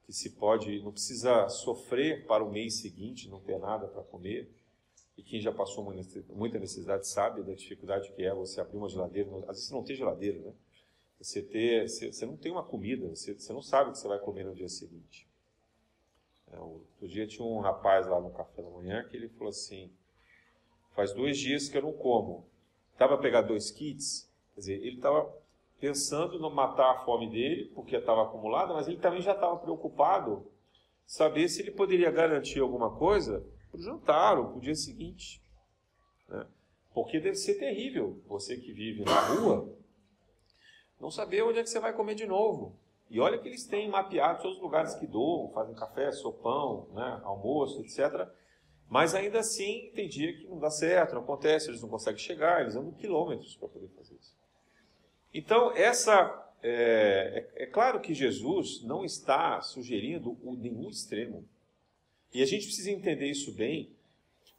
que 0.05 0.13
se 0.13 0.31
pode, 0.31 0.81
não 0.81 0.91
precisa 0.91 1.47
sofrer 1.49 2.25
para 2.25 2.43
o 2.43 2.51
mês 2.51 2.75
seguinte 2.75 3.29
não 3.29 3.39
ter 3.39 3.59
nada 3.59 3.87
para 3.87 4.03
comer. 4.03 4.49
E 5.17 5.23
quem 5.23 5.39
já 5.39 5.51
passou 5.51 5.83
muita 6.29 6.59
necessidade 6.59 7.07
sabe 7.07 7.41
da 7.41 7.53
dificuldade 7.53 8.11
que 8.11 8.23
é 8.23 8.33
você 8.33 8.59
abrir 8.59 8.77
uma 8.77 8.89
geladeira. 8.89 9.29
Às 9.47 9.57
vezes 9.57 9.67
você 9.67 9.73
não 9.73 9.83
tem 9.83 9.95
geladeira, 9.95 10.39
né? 10.39 10.53
Você, 11.19 11.41
ter, 11.41 11.87
você, 11.87 12.25
não 12.25 12.35
tem 12.35 12.51
uma 12.51 12.63
comida, 12.63 13.07
você, 13.07 13.33
você 13.33 13.53
não 13.53 13.61
sabe 13.61 13.89
o 13.89 13.93
que 13.93 13.99
você 13.99 14.07
vai 14.07 14.19
comer 14.19 14.43
no 14.43 14.53
dia 14.53 14.67
seguinte. 14.67 15.27
É, 16.51 16.59
outro 16.59 17.07
dia 17.07 17.25
tinha 17.25 17.45
um 17.45 17.59
rapaz 17.59 18.05
lá 18.05 18.19
no 18.19 18.29
café 18.31 18.61
da 18.61 18.69
manhã 18.69 19.03
que 19.05 19.15
ele 19.15 19.29
falou 19.29 19.49
assim: 19.49 19.89
faz 20.93 21.13
dois 21.13 21.37
dias 21.37 21.69
que 21.69 21.77
eu 21.77 21.81
não 21.81 21.93
como. 21.93 22.45
Estava 22.91 23.15
a 23.15 23.17
pegar 23.17 23.41
dois 23.41 23.71
kits, 23.71 24.29
quer 24.53 24.59
dizer, 24.59 24.73
ele 24.75 24.97
estava 24.97 25.33
pensando 25.79 26.39
no 26.39 26.49
matar 26.49 26.91
a 26.91 26.99
fome 27.05 27.29
dele, 27.29 27.71
porque 27.73 27.95
estava 27.95 28.23
acumulada, 28.23 28.73
mas 28.73 28.87
ele 28.87 28.97
também 28.97 29.21
já 29.21 29.33
estava 29.33 29.57
preocupado 29.57 30.45
saber 31.05 31.47
se 31.47 31.61
ele 31.61 31.71
poderia 31.71 32.09
garantir 32.11 32.59
alguma 32.59 32.89
coisa 32.89 33.45
para 33.75 33.81
o 33.81 33.83
jantar 33.83 34.37
ou 34.37 34.45
para 34.45 34.57
o 34.57 34.61
dia 34.61 34.75
seguinte. 34.75 35.41
Né? 36.29 36.45
Porque 36.93 37.19
deve 37.19 37.35
ser 37.35 37.55
terrível 37.55 38.21
você 38.27 38.57
que 38.57 38.71
vive 38.71 39.03
na 39.03 39.19
rua 39.27 39.75
não 40.99 41.11
saber 41.11 41.43
onde 41.43 41.59
é 41.59 41.63
que 41.63 41.69
você 41.69 41.79
vai 41.79 41.93
comer 41.93 42.15
de 42.15 42.25
novo. 42.25 42.75
E 43.09 43.19
olha 43.19 43.37
que 43.37 43.47
eles 43.47 43.65
têm 43.65 43.89
mapeado 43.89 44.41
todos 44.41 44.57
os 44.57 44.63
lugares 44.63 44.95
que 44.95 45.05
doam, 45.05 45.51
fazem 45.53 45.75
café, 45.75 46.11
sopão, 46.11 46.87
né, 46.93 47.21
almoço, 47.23 47.81
etc. 47.81 48.27
Mas 48.89 49.13
ainda 49.13 49.39
assim, 49.39 49.91
tem 49.93 50.07
dia 50.07 50.33
que 50.33 50.47
não 50.47 50.57
dá 50.57 50.69
certo, 50.69 51.13
não 51.13 51.21
acontece, 51.21 51.69
eles 51.69 51.81
não 51.81 51.89
conseguem 51.89 52.19
chegar, 52.19 52.61
eles 52.61 52.75
andam 52.75 52.91
quilômetros 52.91 53.55
para 53.55 53.67
poder 53.67 53.89
fazer 53.89 54.15
isso. 54.15 54.35
Então, 55.33 55.71
essa. 55.75 56.41
É, 56.63 57.51
é, 57.57 57.63
é, 57.63 57.65
claro 57.67 57.99
que 57.99 58.13
Jesus 58.13 58.81
não 58.83 59.05
está 59.05 59.61
sugerindo 59.61 60.35
o, 60.43 60.55
nenhum 60.55 60.89
extremo. 60.89 61.47
E 62.33 62.41
a 62.41 62.45
gente 62.45 62.65
precisa 62.65 62.91
entender 62.91 63.27
isso 63.27 63.51
bem, 63.53 63.89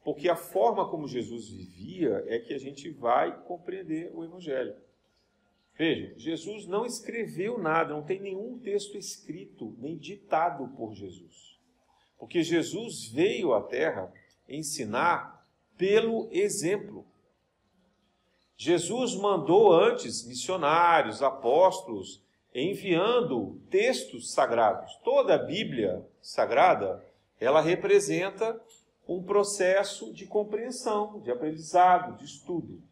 porque 0.02 0.28
a 0.28 0.36
forma 0.36 0.88
como 0.88 1.08
Jesus 1.08 1.48
vivia 1.48 2.24
é 2.26 2.38
que 2.38 2.54
a 2.54 2.58
gente 2.58 2.90
vai 2.90 3.42
compreender 3.44 4.10
o 4.14 4.24
Evangelho. 4.24 4.74
Veja, 5.74 6.14
Jesus 6.16 6.66
não 6.66 6.86
escreveu 6.86 7.58
nada, 7.58 7.92
não 7.92 8.02
tem 8.02 8.18
nenhum 8.18 8.58
texto 8.58 8.96
escrito, 8.96 9.74
nem 9.78 9.96
ditado 9.96 10.68
por 10.76 10.94
Jesus. 10.94 11.58
Porque 12.18 12.42
Jesus 12.42 13.08
veio 13.08 13.52
à 13.52 13.62
Terra 13.62 14.10
ensinar 14.48 15.46
pelo 15.76 16.28
exemplo. 16.32 17.04
Jesus 18.56 19.14
mandou 19.14 19.70
antes 19.70 20.26
missionários, 20.26 21.22
apóstolos, 21.22 22.22
enviando 22.54 23.60
textos 23.68 24.32
sagrados. 24.32 24.96
Toda 25.04 25.34
a 25.34 25.44
Bíblia 25.44 26.02
sagrada, 26.22 27.04
ela 27.40 27.60
representa 27.60 28.60
um 29.06 29.22
processo 29.22 30.12
de 30.12 30.26
compreensão, 30.26 31.20
de 31.20 31.30
aprendizado, 31.30 32.16
de 32.16 32.24
estudo. 32.24 32.82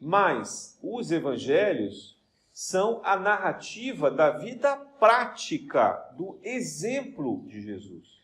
Mas 0.00 0.78
os 0.82 1.10
evangelhos 1.10 2.16
são 2.52 3.00
a 3.04 3.16
narrativa 3.16 4.10
da 4.10 4.30
vida 4.30 4.76
prática, 4.98 5.92
do 6.16 6.38
exemplo 6.42 7.44
de 7.46 7.60
Jesus. 7.60 8.16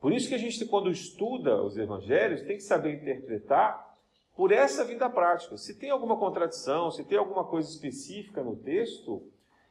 Por 0.00 0.12
isso 0.12 0.28
que 0.28 0.34
a 0.34 0.38
gente, 0.38 0.64
quando 0.64 0.90
estuda 0.90 1.62
os 1.62 1.76
evangelhos, 1.76 2.42
tem 2.42 2.56
que 2.56 2.62
saber 2.62 2.94
interpretar 2.94 3.88
por 4.34 4.52
essa 4.52 4.84
vida 4.84 5.10
prática. 5.10 5.56
Se 5.56 5.74
tem 5.74 5.90
alguma 5.90 6.16
contradição, 6.16 6.90
se 6.90 7.04
tem 7.04 7.18
alguma 7.18 7.44
coisa 7.44 7.68
específica 7.68 8.42
no 8.42 8.56
texto, 8.56 9.22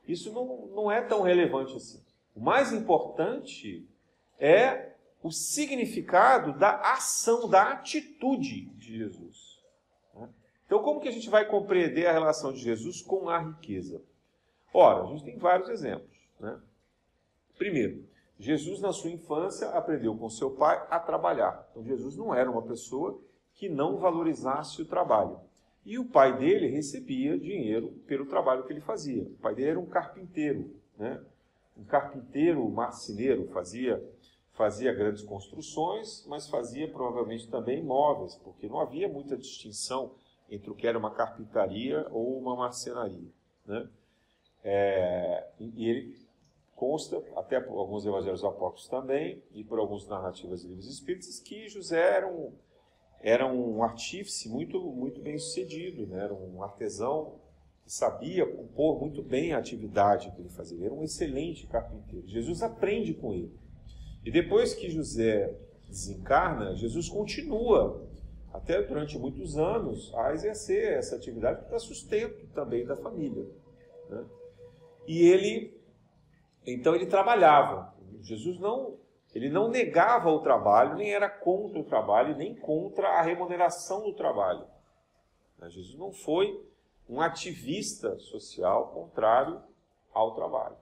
isso 0.08 0.32
não, 0.34 0.68
não 0.68 0.92
é 0.92 1.02
tão 1.02 1.22
relevante 1.22 1.76
assim. 1.76 2.04
O 2.36 2.42
mais 2.42 2.74
importante 2.74 3.88
é 4.40 4.94
o 5.22 5.32
significado 5.32 6.58
da 6.58 6.94
ação, 6.94 7.50
da 7.50 7.72
atitude 7.72 8.66
de 8.76 8.98
Jesus. 8.98 9.58
Então, 10.68 10.84
como 10.84 11.00
que 11.00 11.08
a 11.08 11.12
gente 11.12 11.30
vai 11.30 11.46
compreender 11.46 12.06
a 12.08 12.12
relação 12.12 12.52
de 12.52 12.60
Jesus 12.60 13.02
com 13.02 13.30
a 13.30 13.40
riqueza? 13.40 14.02
Ora, 14.74 15.04
a 15.04 15.06
gente 15.08 15.24
tem 15.24 15.38
vários 15.38 15.70
exemplos. 15.70 16.12
Né? 16.40 16.60
Primeiro, 17.58 18.04
Jesus, 18.38 18.82
na 18.82 18.92
sua 18.92 19.10
infância, 19.10 19.70
aprendeu 19.70 20.16
com 20.16 20.30
seu 20.30 20.52
pai 20.52 20.86
a 20.90 21.00
trabalhar. 21.00 21.68
Então, 21.72 21.86
Jesus 21.86 22.18
não 22.18 22.36
era 22.36 22.52
uma 22.52 22.62
pessoa 22.62 23.20
que 23.54 23.70
não 23.70 23.98
valorizasse 23.98 24.82
o 24.82 24.86
trabalho. 24.86 25.40
E 25.86 25.98
o 25.98 26.06
pai 26.06 26.38
dele 26.38 26.68
recebia 26.68 27.40
dinheiro 27.40 27.94
pelo 28.06 28.26
trabalho 28.26 28.66
que 28.66 28.74
ele 28.74 28.82
fazia. 28.82 29.24
O 29.24 29.38
pai 29.38 29.56
dele 29.56 29.70
era 29.70 29.80
um 29.80 29.86
carpinteiro, 29.86 30.70
né? 30.98 31.24
um 31.78 31.86
carpinteiro 31.86 32.70
marceneiro, 32.70 33.48
fazia, 33.54 34.04
fazia 34.58 34.92
grandes 34.92 35.22
construções, 35.22 36.26
mas 36.28 36.50
fazia 36.50 36.88
provavelmente 36.88 37.48
também 37.48 37.82
móveis, 37.84 38.36
porque 38.44 38.68
não 38.68 38.80
havia 38.80 39.08
muita 39.08 39.38
distinção 39.38 40.16
entre 40.50 40.72
o 40.72 40.76
que 40.76 40.88
era 40.88 40.98
uma 40.98 41.12
carpintaria 41.12 42.08
ou 42.10 42.40
uma 42.40 42.56
marcenaria. 42.56 43.30
Né? 43.66 43.88
É, 44.64 45.48
e 45.60 45.88
ele 45.88 46.28
consta, 46.76 47.24
até 47.36 47.60
por 47.60 47.78
alguns 47.78 48.04
evangelhos 48.06 48.44
apócrifos 48.44 48.90
também, 48.90 49.44
e 49.54 49.64
por 49.64 49.78
algumas 49.78 50.08
narrativas 50.08 50.62
de 50.62 50.70
livros 50.70 50.90
espíritas, 50.90 51.40
que 51.40 51.68
José 51.68 52.16
era 52.16 52.28
um, 52.28 52.52
era 53.22 53.46
um 53.46 53.84
artífice 53.84 54.50
muito, 54.50 54.80
muito 54.82 55.22
bem 55.22 55.38
sucedido, 55.38 56.08
né? 56.08 56.24
era 56.24 56.34
um 56.34 56.64
artesão 56.64 57.36
que 57.84 57.94
sabia 57.94 58.46
compor 58.46 59.00
muito 59.00 59.22
bem 59.22 59.54
a 59.54 59.60
atividade 59.60 60.32
que 60.32 60.42
ele 60.42 60.50
fazia. 60.50 60.78
Ele 60.78 60.86
era 60.86 60.96
um 60.96 61.04
excelente 61.04 61.68
carpinteiro. 61.68 62.28
Jesus 62.28 62.64
aprende 62.64 63.14
com 63.14 63.34
ele. 63.34 63.67
E 64.28 64.32
depois 64.32 64.74
que 64.74 64.90
José 64.90 65.58
desencarna, 65.88 66.76
Jesus 66.76 67.08
continua 67.08 68.06
até 68.52 68.82
durante 68.82 69.18
muitos 69.18 69.58
anos, 69.58 70.14
a 70.16 70.34
exercer 70.34 70.98
essa 70.98 71.16
atividade 71.16 71.64
para 71.66 71.80
sustento 71.80 72.46
também 72.48 72.86
da 72.86 72.98
família. 72.98 73.48
Né? 74.10 74.26
E 75.08 75.30
ele, 75.30 75.80
então 76.66 76.94
ele 76.94 77.06
trabalhava. 77.06 77.96
Jesus 78.22 78.60
não, 78.60 78.98
ele 79.34 79.50
não 79.50 79.70
negava 79.70 80.30
o 80.30 80.42
trabalho, 80.42 80.98
nem 80.98 81.14
era 81.14 81.30
contra 81.30 81.80
o 81.80 81.86
trabalho, 81.86 82.36
nem 82.36 82.54
contra 82.54 83.08
a 83.08 83.22
remuneração 83.22 84.04
do 84.04 84.14
trabalho. 84.14 84.68
Jesus 85.70 85.98
não 85.98 86.12
foi 86.12 86.62
um 87.08 87.22
ativista 87.22 88.20
social 88.20 88.90
contrário 88.90 89.62
ao 90.14 90.36
trabalho. 90.36 90.76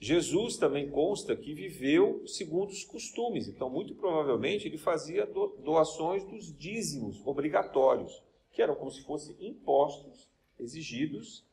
Jesus 0.00 0.56
também 0.56 0.88
consta 0.90 1.34
que 1.34 1.52
viveu 1.52 2.22
segundo 2.26 2.70
os 2.70 2.84
costumes, 2.84 3.48
então, 3.48 3.68
muito 3.68 3.94
provavelmente, 3.94 4.68
ele 4.68 4.78
fazia 4.78 5.26
doações 5.26 6.24
dos 6.24 6.56
dízimos 6.56 7.20
obrigatórios, 7.26 8.22
que 8.52 8.62
eram 8.62 8.76
como 8.76 8.90
se 8.90 9.02
fossem 9.02 9.36
impostos 9.40 10.28
exigidos 10.58 11.44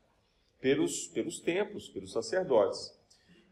pelos, 0.62 1.08
pelos 1.08 1.40
templos, 1.40 1.90
pelos 1.90 2.12
sacerdotes. 2.12 2.94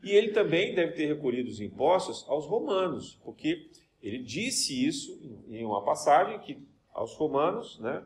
E 0.03 0.12
ele 0.12 0.32
também 0.32 0.75
deve 0.75 0.93
ter 0.93 1.08
recolhido 1.08 1.49
os 1.49 1.60
impostos 1.60 2.25
aos 2.27 2.45
romanos, 2.45 3.19
porque 3.23 3.69
ele 4.01 4.19
disse 4.19 4.86
isso 4.86 5.19
em 5.47 5.63
uma 5.65 5.84
passagem 5.84 6.39
que 6.39 6.62
aos 6.93 7.15
romanos, 7.15 7.79
né, 7.79 8.06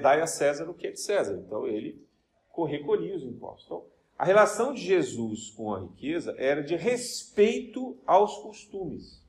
dai 0.00 0.20
a 0.20 0.26
César 0.26 0.70
o 0.70 0.74
que 0.74 0.86
é 0.86 0.90
de 0.90 1.00
César. 1.00 1.42
Então 1.44 1.66
ele 1.66 2.00
recolhia 2.68 3.16
os 3.16 3.24
impostos. 3.24 3.66
Então, 3.66 3.84
a 4.20 4.24
relação 4.26 4.74
de 4.74 4.82
Jesus 4.82 5.48
com 5.48 5.74
a 5.74 5.80
riqueza 5.80 6.34
era 6.36 6.62
de 6.62 6.76
respeito 6.76 7.96
aos 8.06 8.36
costumes. 8.42 9.26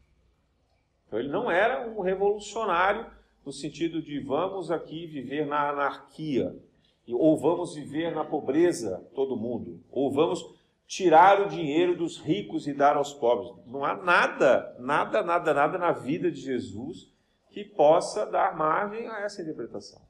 Então 1.08 1.18
ele 1.18 1.30
não 1.30 1.50
era 1.50 1.90
um 1.90 2.02
revolucionário 2.02 3.10
no 3.46 3.54
sentido 3.54 4.02
de 4.02 4.20
vamos 4.20 4.70
aqui 4.70 5.08
viver 5.08 5.46
na 5.46 5.70
anarquia, 5.70 6.54
ou 7.08 7.38
vamos 7.38 7.74
viver 7.74 8.14
na 8.14 8.26
pobreza 8.26 9.10
todo 9.16 9.38
mundo, 9.38 9.82
ou 9.90 10.12
vamos 10.12 10.44
tirar 10.86 11.40
o 11.40 11.48
dinheiro 11.48 11.96
dos 11.96 12.18
ricos 12.18 12.68
e 12.68 12.74
dar 12.74 12.98
aos 12.98 13.14
pobres. 13.14 13.50
Não 13.68 13.86
há 13.86 13.96
nada, 13.96 14.76
nada, 14.78 15.24
nada, 15.24 15.54
nada 15.54 15.78
na 15.78 15.94
vida 15.94 16.30
de 16.30 16.42
Jesus 16.42 17.10
que 17.50 17.64
possa 17.64 18.26
dar 18.26 18.58
margem 18.58 19.08
a 19.08 19.22
essa 19.22 19.42
interpretação. 19.42 20.02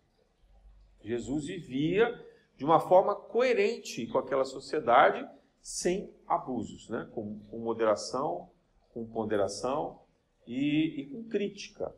Jesus 1.03 1.45
vivia 1.45 2.30
de 2.61 2.65
uma 2.65 2.79
forma 2.79 3.15
coerente 3.15 4.05
com 4.05 4.19
aquela 4.19 4.45
sociedade, 4.45 5.27
sem 5.63 6.13
abusos, 6.27 6.87
né? 6.89 7.09
com, 7.11 7.39
com 7.49 7.57
moderação, 7.57 8.51
com 8.93 9.03
ponderação 9.03 9.99
e, 10.45 11.01
e 11.01 11.09
com 11.09 11.23
crítica 11.23 11.91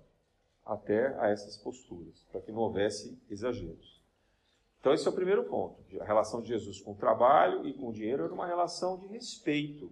até 0.66 1.20
a 1.20 1.28
essas 1.28 1.58
posturas, 1.58 2.26
para 2.32 2.40
que 2.40 2.54
não 2.54 2.62
houvesse 2.62 3.22
exageros. 3.30 4.02
Então, 4.80 4.94
esse 4.94 5.06
é 5.06 5.12
o 5.12 5.14
primeiro 5.14 5.44
ponto. 5.50 5.84
A 6.00 6.06
relação 6.06 6.42
de 6.42 6.48
Jesus 6.48 6.80
com 6.80 6.94
o 6.94 6.98
trabalho 6.98 7.68
e 7.68 7.74
com 7.74 7.90
o 7.90 7.94
dinheiro 7.94 8.24
era 8.24 8.34
uma 8.34 8.48
relação 8.48 8.98
de 8.98 9.08
respeito, 9.08 9.92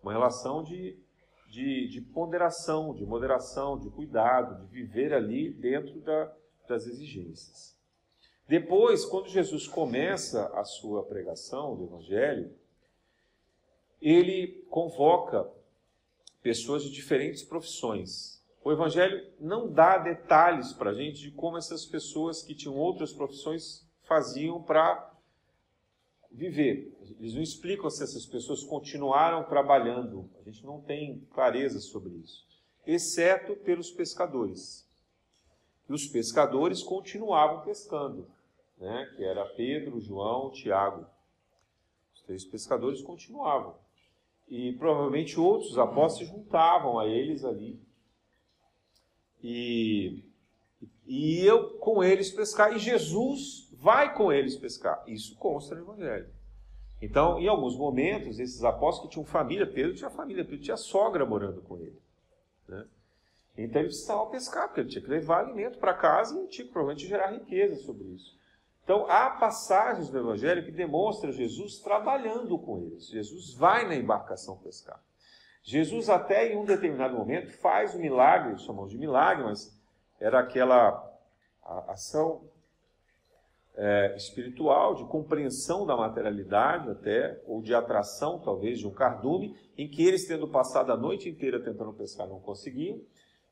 uma 0.00 0.12
relação 0.12 0.62
de, 0.62 0.96
de, 1.50 1.88
de 1.88 2.00
ponderação, 2.00 2.94
de 2.94 3.04
moderação, 3.04 3.76
de 3.76 3.90
cuidado, 3.90 4.66
de 4.66 4.72
viver 4.72 5.12
ali 5.12 5.52
dentro 5.52 6.00
da, 6.00 6.32
das 6.68 6.86
exigências. 6.86 7.75
Depois, 8.48 9.04
quando 9.04 9.28
Jesus 9.28 9.66
começa 9.66 10.46
a 10.54 10.64
sua 10.64 11.02
pregação 11.02 11.76
do 11.76 11.84
Evangelho, 11.84 12.54
ele 14.00 14.64
convoca 14.70 15.48
pessoas 16.42 16.84
de 16.84 16.90
diferentes 16.90 17.42
profissões. 17.42 18.40
O 18.62 18.70
Evangelho 18.70 19.26
não 19.40 19.70
dá 19.70 19.98
detalhes 19.98 20.72
para 20.72 20.90
a 20.90 20.94
gente 20.94 21.20
de 21.20 21.30
como 21.32 21.56
essas 21.56 21.84
pessoas 21.84 22.42
que 22.42 22.54
tinham 22.54 22.76
outras 22.76 23.12
profissões 23.12 23.84
faziam 24.02 24.62
para 24.62 25.12
viver. 26.30 26.96
Eles 27.18 27.34
não 27.34 27.42
explicam 27.42 27.88
se 27.90 28.02
essas 28.02 28.26
pessoas 28.26 28.62
continuaram 28.62 29.44
trabalhando. 29.44 30.28
A 30.38 30.42
gente 30.42 30.64
não 30.64 30.80
tem 30.80 31.20
clareza 31.32 31.80
sobre 31.80 32.12
isso. 32.14 32.46
Exceto 32.86 33.56
pelos 33.56 33.90
pescadores. 33.90 34.86
E 35.88 35.92
os 35.92 36.06
pescadores 36.06 36.82
continuavam 36.82 37.62
pescando, 37.62 38.28
né? 38.78 39.12
que 39.16 39.24
era 39.24 39.44
Pedro, 39.44 40.00
João, 40.00 40.50
Tiago. 40.50 41.06
Os 42.14 42.22
três 42.22 42.44
pescadores 42.44 43.02
continuavam. 43.02 43.74
E 44.48 44.72
provavelmente 44.74 45.38
outros 45.40 45.76
apóstolos 45.76 46.28
se 46.28 46.34
juntavam 46.34 46.98
a 46.98 47.06
eles 47.06 47.44
ali. 47.44 47.80
E, 49.42 50.24
e 51.06 51.44
iam 51.44 51.78
com 51.78 52.02
eles 52.02 52.30
pescar. 52.30 52.74
E 52.74 52.78
Jesus 52.78 53.68
vai 53.72 54.14
com 54.14 54.32
eles 54.32 54.56
pescar. 54.56 55.02
Isso 55.06 55.36
consta 55.36 55.74
no 55.74 55.82
Evangelho. 55.82 56.28
Então, 57.00 57.38
em 57.38 57.46
alguns 57.46 57.76
momentos, 57.76 58.38
esses 58.38 58.64
apóstolos 58.64 59.08
que 59.08 59.14
tinham 59.14 59.24
família, 59.24 59.66
Pedro 59.66 59.94
tinha 59.94 60.10
família, 60.10 60.44
Pedro 60.44 60.60
tinha 60.60 60.76
sogra 60.76 61.26
morando 61.26 61.60
com 61.62 61.76
ele. 61.76 62.00
Né? 62.66 62.86
Então 63.56 63.80
ele 63.80 63.88
precisava 63.88 64.26
pescar, 64.26 64.66
porque 64.68 64.80
ele 64.80 64.88
tinha 64.88 65.02
que 65.02 65.10
levar 65.10 65.40
alimento 65.40 65.78
para 65.78 65.94
casa 65.94 66.42
e 66.42 66.48
tinha 66.48 66.66
que 66.66 66.72
provavelmente 66.72 67.06
gerar 67.06 67.32
riqueza 67.32 67.76
sobre 67.76 68.04
isso. 68.08 68.36
Então, 68.86 69.04
há 69.10 69.30
passagens 69.30 70.08
do 70.08 70.16
Evangelho 70.16 70.64
que 70.64 70.70
demonstram 70.70 71.32
Jesus 71.32 71.80
trabalhando 71.80 72.56
com 72.56 72.78
eles. 72.78 73.08
Jesus 73.08 73.52
vai 73.52 73.84
na 73.84 73.96
embarcação 73.96 74.56
pescar. 74.58 75.02
Jesus, 75.60 76.08
até 76.08 76.52
em 76.52 76.56
um 76.56 76.64
determinado 76.64 77.16
momento, 77.16 77.50
faz 77.58 77.96
o 77.96 77.98
milagre, 77.98 78.56
chamamos 78.60 78.92
de 78.92 78.96
milagre, 78.96 79.42
mas 79.42 79.76
era 80.20 80.38
aquela 80.38 81.04
ação 81.88 82.44
é, 83.74 84.14
espiritual, 84.16 84.94
de 84.94 85.04
compreensão 85.06 85.84
da 85.84 85.96
materialidade 85.96 86.88
até, 86.88 87.42
ou 87.44 87.60
de 87.60 87.74
atração, 87.74 88.38
talvez, 88.38 88.78
de 88.78 88.86
um 88.86 88.92
cardume, 88.92 89.56
em 89.76 89.88
que 89.88 90.06
eles, 90.06 90.28
tendo 90.28 90.46
passado 90.46 90.92
a 90.92 90.96
noite 90.96 91.28
inteira 91.28 91.58
tentando 91.58 91.92
pescar, 91.92 92.28
não 92.28 92.38
conseguiam. 92.38 93.00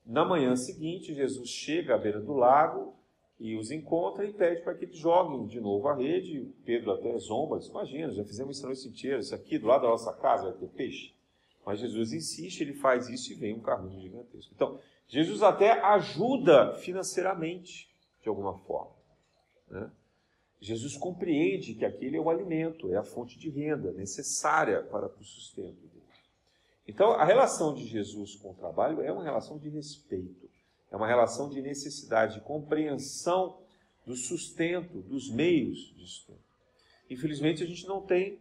Na 0.06 0.24
manhã 0.24 0.54
seguinte, 0.54 1.12
Jesus 1.12 1.48
chega 1.48 1.96
à 1.96 1.98
beira 1.98 2.20
do 2.20 2.34
lago, 2.34 2.94
e 3.38 3.56
os 3.56 3.70
encontra 3.70 4.24
e 4.24 4.32
pede 4.32 4.62
para 4.62 4.74
que 4.74 4.84
eles 4.84 4.96
joguem 4.96 5.46
de 5.46 5.60
novo 5.60 5.88
a 5.88 5.94
rede. 5.94 6.52
Pedro 6.64 6.92
até 6.92 7.16
zomba, 7.18 7.58
diz, 7.58 7.68
imagina, 7.68 8.12
já 8.12 8.24
fizemos 8.24 8.56
isso 8.56 8.66
a 8.66 8.68
noite 8.68 8.88
inteira, 8.88 9.18
isso 9.18 9.34
aqui 9.34 9.58
do 9.58 9.66
lado 9.66 9.82
da 9.82 9.88
nossa 9.88 10.12
casa 10.12 10.50
vai 10.50 10.52
ter 10.52 10.68
peixe. 10.68 11.14
Mas 11.66 11.80
Jesus 11.80 12.12
insiste, 12.12 12.60
ele 12.60 12.74
faz 12.74 13.08
isso 13.08 13.32
e 13.32 13.34
vem 13.34 13.54
um 13.54 13.60
carrinho 13.60 14.00
gigantesco. 14.00 14.52
Então, 14.54 14.78
Jesus 15.08 15.42
até 15.42 15.72
ajuda 15.80 16.74
financeiramente, 16.74 17.88
de 18.22 18.28
alguma 18.28 18.58
forma. 18.58 18.94
Né? 19.68 19.90
Jesus 20.60 20.96
compreende 20.96 21.74
que 21.74 21.84
aquele 21.84 22.16
é 22.16 22.20
o 22.20 22.30
alimento, 22.30 22.92
é 22.92 22.96
a 22.96 23.02
fonte 23.02 23.38
de 23.38 23.50
renda 23.50 23.92
necessária 23.92 24.82
para 24.82 25.06
o 25.06 25.24
sustento 25.24 25.80
dele. 25.86 26.04
Então, 26.86 27.12
a 27.12 27.24
relação 27.24 27.74
de 27.74 27.86
Jesus 27.86 28.36
com 28.36 28.50
o 28.50 28.54
trabalho 28.54 29.00
é 29.02 29.10
uma 29.10 29.24
relação 29.24 29.58
de 29.58 29.68
respeito. 29.68 30.43
É 30.94 30.96
uma 30.96 31.08
relação 31.08 31.48
de 31.48 31.60
necessidade, 31.60 32.34
de 32.34 32.40
compreensão 32.42 33.58
do 34.06 34.14
sustento, 34.14 35.02
dos 35.02 35.28
meios 35.28 35.92
de 35.96 36.06
sustento. 36.06 36.38
Infelizmente, 37.10 37.64
a 37.64 37.66
gente 37.66 37.84
não 37.88 38.00
tem 38.00 38.38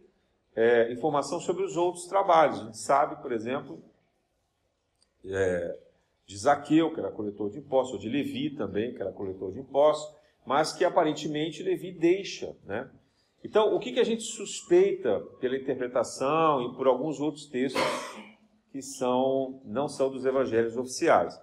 é, 0.54 0.92
informação 0.92 1.40
sobre 1.40 1.64
os 1.64 1.76
outros 1.76 2.06
trabalhos. 2.06 2.60
A 2.60 2.64
gente 2.66 2.78
sabe, 2.78 3.20
por 3.20 3.32
exemplo, 3.32 3.82
é, 5.24 5.76
de 6.24 6.38
Zaqueu, 6.38 6.94
que 6.94 7.00
era 7.00 7.10
coletor 7.10 7.50
de 7.50 7.58
impostos, 7.58 7.94
ou 7.94 7.98
de 7.98 8.08
Levi 8.08 8.50
também, 8.50 8.94
que 8.94 9.02
era 9.02 9.10
coletor 9.10 9.50
de 9.50 9.58
impostos, 9.58 10.16
mas 10.46 10.72
que 10.72 10.84
aparentemente 10.84 11.60
Levi 11.60 11.90
deixa. 11.90 12.54
Né? 12.64 12.88
Então, 13.42 13.74
o 13.74 13.80
que, 13.80 13.90
que 13.90 13.98
a 14.00 14.04
gente 14.04 14.22
suspeita 14.22 15.18
pela 15.40 15.56
interpretação 15.56 16.62
e 16.62 16.76
por 16.76 16.86
alguns 16.86 17.18
outros 17.18 17.46
textos 17.46 17.82
que 18.70 18.80
são, 18.80 19.60
não 19.64 19.88
são 19.88 20.08
dos 20.08 20.24
evangelhos 20.24 20.76
oficiais? 20.76 21.42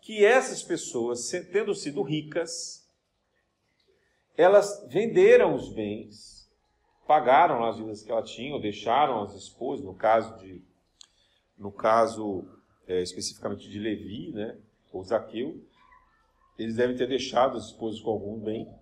Que 0.00 0.24
essas 0.24 0.62
pessoas, 0.62 1.30
tendo 1.52 1.74
sido 1.74 2.02
ricas, 2.02 2.88
elas 4.36 4.86
venderam 4.88 5.54
os 5.54 5.72
bens, 5.72 6.48
pagaram 7.06 7.64
as 7.64 7.76
dívidas 7.76 8.02
que 8.02 8.10
elas 8.10 8.30
tinham, 8.30 8.60
deixaram 8.60 9.22
as 9.22 9.34
esposas, 9.34 9.84
no 9.84 9.94
caso 9.94 10.38
de, 10.38 10.62
no 11.58 11.72
caso 11.72 12.48
é, 12.86 13.02
especificamente 13.02 13.68
de 13.68 13.78
Levi, 13.78 14.32
né, 14.32 14.56
ou 14.92 15.02
Zaqueu, 15.02 15.60
eles 16.58 16.76
devem 16.76 16.96
ter 16.96 17.06
deixado 17.06 17.56
as 17.56 17.66
esposas 17.66 18.00
com 18.00 18.10
algum 18.10 18.38
bem 18.38 18.72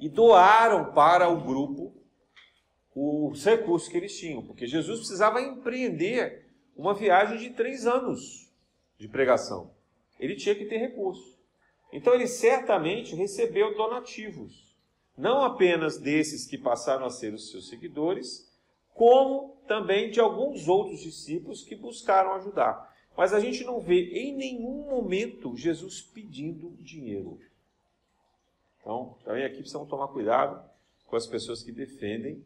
e 0.00 0.08
doaram 0.08 0.92
para 0.92 1.28
o 1.28 1.40
grupo 1.40 1.94
os 2.94 3.44
recursos 3.44 3.88
que 3.88 3.96
eles 3.96 4.18
tinham, 4.18 4.44
porque 4.44 4.66
Jesus 4.66 4.98
precisava 4.98 5.40
empreender 5.40 6.50
uma 6.76 6.94
viagem 6.94 7.38
de 7.38 7.50
três 7.50 7.86
anos 7.86 8.52
de 8.98 9.06
pregação 9.06 9.77
ele 10.18 10.36
tinha 10.36 10.54
que 10.54 10.64
ter 10.64 10.78
recurso. 10.78 11.38
Então 11.92 12.14
ele 12.14 12.26
certamente 12.26 13.14
recebeu 13.14 13.76
donativos, 13.76 14.76
não 15.16 15.42
apenas 15.42 15.98
desses 15.98 16.46
que 16.46 16.58
passaram 16.58 17.06
a 17.06 17.10
ser 17.10 17.32
os 17.32 17.50
seus 17.50 17.68
seguidores, 17.68 18.46
como 18.94 19.56
também 19.66 20.10
de 20.10 20.20
alguns 20.20 20.68
outros 20.68 21.00
discípulos 21.00 21.62
que 21.62 21.76
buscaram 21.76 22.34
ajudar. 22.34 22.88
Mas 23.16 23.32
a 23.32 23.40
gente 23.40 23.64
não 23.64 23.80
vê 23.80 24.10
em 24.12 24.36
nenhum 24.36 24.88
momento 24.88 25.56
Jesus 25.56 26.00
pedindo 26.00 26.76
dinheiro. 26.80 27.38
Então, 28.80 29.18
também 29.24 29.44
aqui 29.44 29.58
precisamos 29.58 29.88
tomar 29.88 30.08
cuidado 30.08 30.68
com 31.06 31.16
as 31.16 31.26
pessoas 31.26 31.62
que 31.62 31.72
defendem 31.72 32.44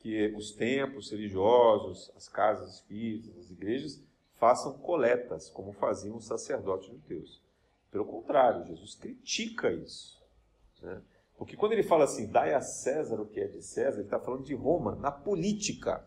que 0.00 0.34
os 0.36 0.52
templos 0.52 1.10
religiosos, 1.10 2.10
as 2.16 2.28
casas 2.28 2.74
espíritas, 2.74 3.36
as 3.38 3.50
igrejas 3.50 4.02
façam 4.38 4.72
coletas, 4.78 5.48
como 5.48 5.72
faziam 5.72 6.16
os 6.16 6.26
sacerdotes 6.26 6.88
judeus. 6.88 7.42
Pelo 7.90 8.04
contrário, 8.04 8.66
Jesus 8.66 8.94
critica 8.94 9.70
isso. 9.70 10.20
Né? 10.82 11.00
Porque 11.36 11.56
quando 11.56 11.72
ele 11.72 11.82
fala 11.82 12.04
assim, 12.04 12.26
dai 12.26 12.54
a 12.54 12.60
César 12.60 13.20
o 13.20 13.26
que 13.26 13.40
é 13.40 13.46
de 13.46 13.62
César, 13.62 13.98
ele 13.98 14.04
está 14.04 14.18
falando 14.18 14.44
de 14.44 14.54
Roma, 14.54 14.94
na 14.96 15.10
política, 15.10 16.04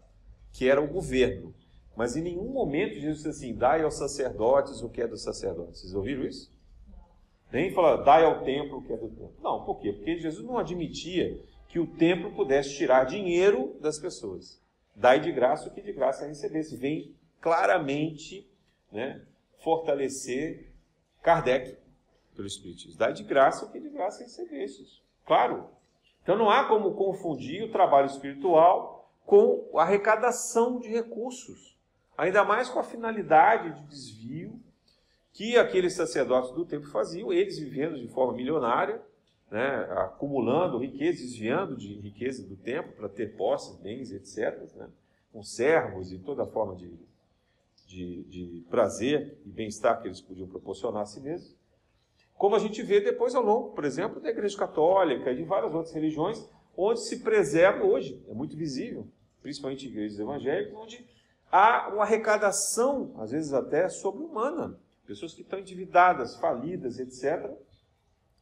que 0.52 0.70
era 0.70 0.82
o 0.82 0.88
governo. 0.88 1.54
Mas 1.96 2.16
em 2.16 2.22
nenhum 2.22 2.50
momento 2.50 2.94
Jesus 2.94 3.18
disse 3.18 3.30
assim, 3.30 3.56
dai 3.56 3.82
aos 3.82 3.96
sacerdotes 3.96 4.82
o 4.82 4.90
que 4.90 5.02
é 5.02 5.08
dos 5.08 5.24
sacerdotes. 5.24 5.82
Vocês 5.82 5.96
ouviram 5.96 6.24
isso? 6.24 6.52
Nem 7.52 7.74
fala, 7.74 8.04
dai 8.04 8.24
ao 8.24 8.44
templo 8.44 8.78
o 8.78 8.84
que 8.84 8.94
é 8.94 8.98
do 8.98 9.10
templo. 9.10 9.36
Não, 9.42 9.64
por 9.64 9.80
quê? 9.80 9.94
Porque 9.94 10.20
Jesus 10.20 10.46
não 10.46 10.58
admitia 10.58 11.42
que 11.70 11.80
o 11.80 11.88
templo 11.88 12.32
pudesse 12.34 12.76
tirar 12.76 13.06
dinheiro 13.06 13.78
das 13.80 13.98
pessoas. 13.98 14.62
Dai 14.96 15.20
de 15.20 15.32
graça 15.32 15.68
o 15.68 15.74
que 15.74 15.82
de 15.82 15.94
graça 15.94 16.28
recebesse. 16.28 16.76
Vem 16.76 17.16
claramente 17.48 18.46
né, 18.92 19.22
fortalecer 19.60 20.70
Kardec 21.24 21.78
pelo 22.36 22.46
Espiritismo. 22.46 23.00
Dá 23.00 23.10
de 23.10 23.24
graça 23.24 23.66
o 23.66 23.72
que 23.72 23.80
de 23.80 23.88
graça 23.88 24.22
recebestes. 24.22 25.02
Claro. 25.26 25.70
Então 26.22 26.38
não 26.38 26.50
há 26.50 26.68
como 26.68 26.94
confundir 26.94 27.64
o 27.64 27.72
trabalho 27.72 28.08
espiritual 28.08 29.10
com 29.26 29.70
a 29.76 29.84
arrecadação 29.84 30.78
de 30.78 30.90
recursos. 30.90 31.78
Ainda 32.18 32.44
mais 32.44 32.68
com 32.68 32.80
a 32.80 32.84
finalidade 32.84 33.80
de 33.80 33.88
desvio 33.88 34.60
que 35.32 35.58
aqueles 35.58 35.94
sacerdotes 35.94 36.52
do 36.52 36.66
tempo 36.66 36.88
faziam, 36.88 37.32
eles 37.32 37.60
vivendo 37.60 37.98
de 37.98 38.10
forma 38.10 38.34
milionária, 38.34 39.02
né, 39.50 39.88
acumulando 39.92 40.80
riqueza, 40.80 41.22
desviando 41.22 41.78
de 41.78 41.94
riqueza 41.94 42.46
do 42.46 42.58
tempo 42.58 42.92
para 42.92 43.08
ter 43.08 43.38
posses, 43.38 43.78
bens, 43.78 44.12
etc., 44.12 44.60
né, 44.76 44.90
com 45.32 45.42
servos 45.42 46.12
e 46.12 46.20
toda 46.20 46.46
forma 46.46 46.76
de 46.76 47.08
de, 47.88 48.24
de 48.24 48.66
prazer 48.70 49.40
e 49.46 49.50
bem-estar 49.50 50.02
que 50.02 50.08
eles 50.08 50.20
podiam 50.20 50.48
proporcionar 50.48 51.04
a 51.04 51.06
si 51.06 51.22
mesmos. 51.22 51.56
Como 52.36 52.56
a 52.56 52.60
gente 52.60 52.84
vê 52.84 53.00
depois 53.00 53.34
ao 53.34 53.42
longo, 53.42 53.70
por 53.72 53.86
exemplo, 53.86 54.20
da 54.20 54.30
Igreja 54.30 54.58
Católica 54.58 55.32
e 55.32 55.38
de 55.38 55.44
várias 55.44 55.74
outras 55.74 55.96
religiões, 55.96 56.48
onde 56.76 57.00
se 57.00 57.24
preserva 57.24 57.84
hoje, 57.84 58.22
é 58.28 58.34
muito 58.34 58.56
visível, 58.56 59.08
principalmente 59.42 59.88
igrejas 59.88 60.20
evangélicas, 60.20 60.76
onde 60.76 61.08
há 61.52 61.90
uma 61.92 62.04
arrecadação, 62.04 63.16
às 63.18 63.32
vezes 63.32 63.54
até 63.54 63.90
sobre-humana. 63.90 64.78
Pessoas 65.08 65.34
que 65.34 65.42
estão 65.42 65.58
endividadas, 65.58 66.36
falidas, 66.36 67.00
etc. 67.00 67.50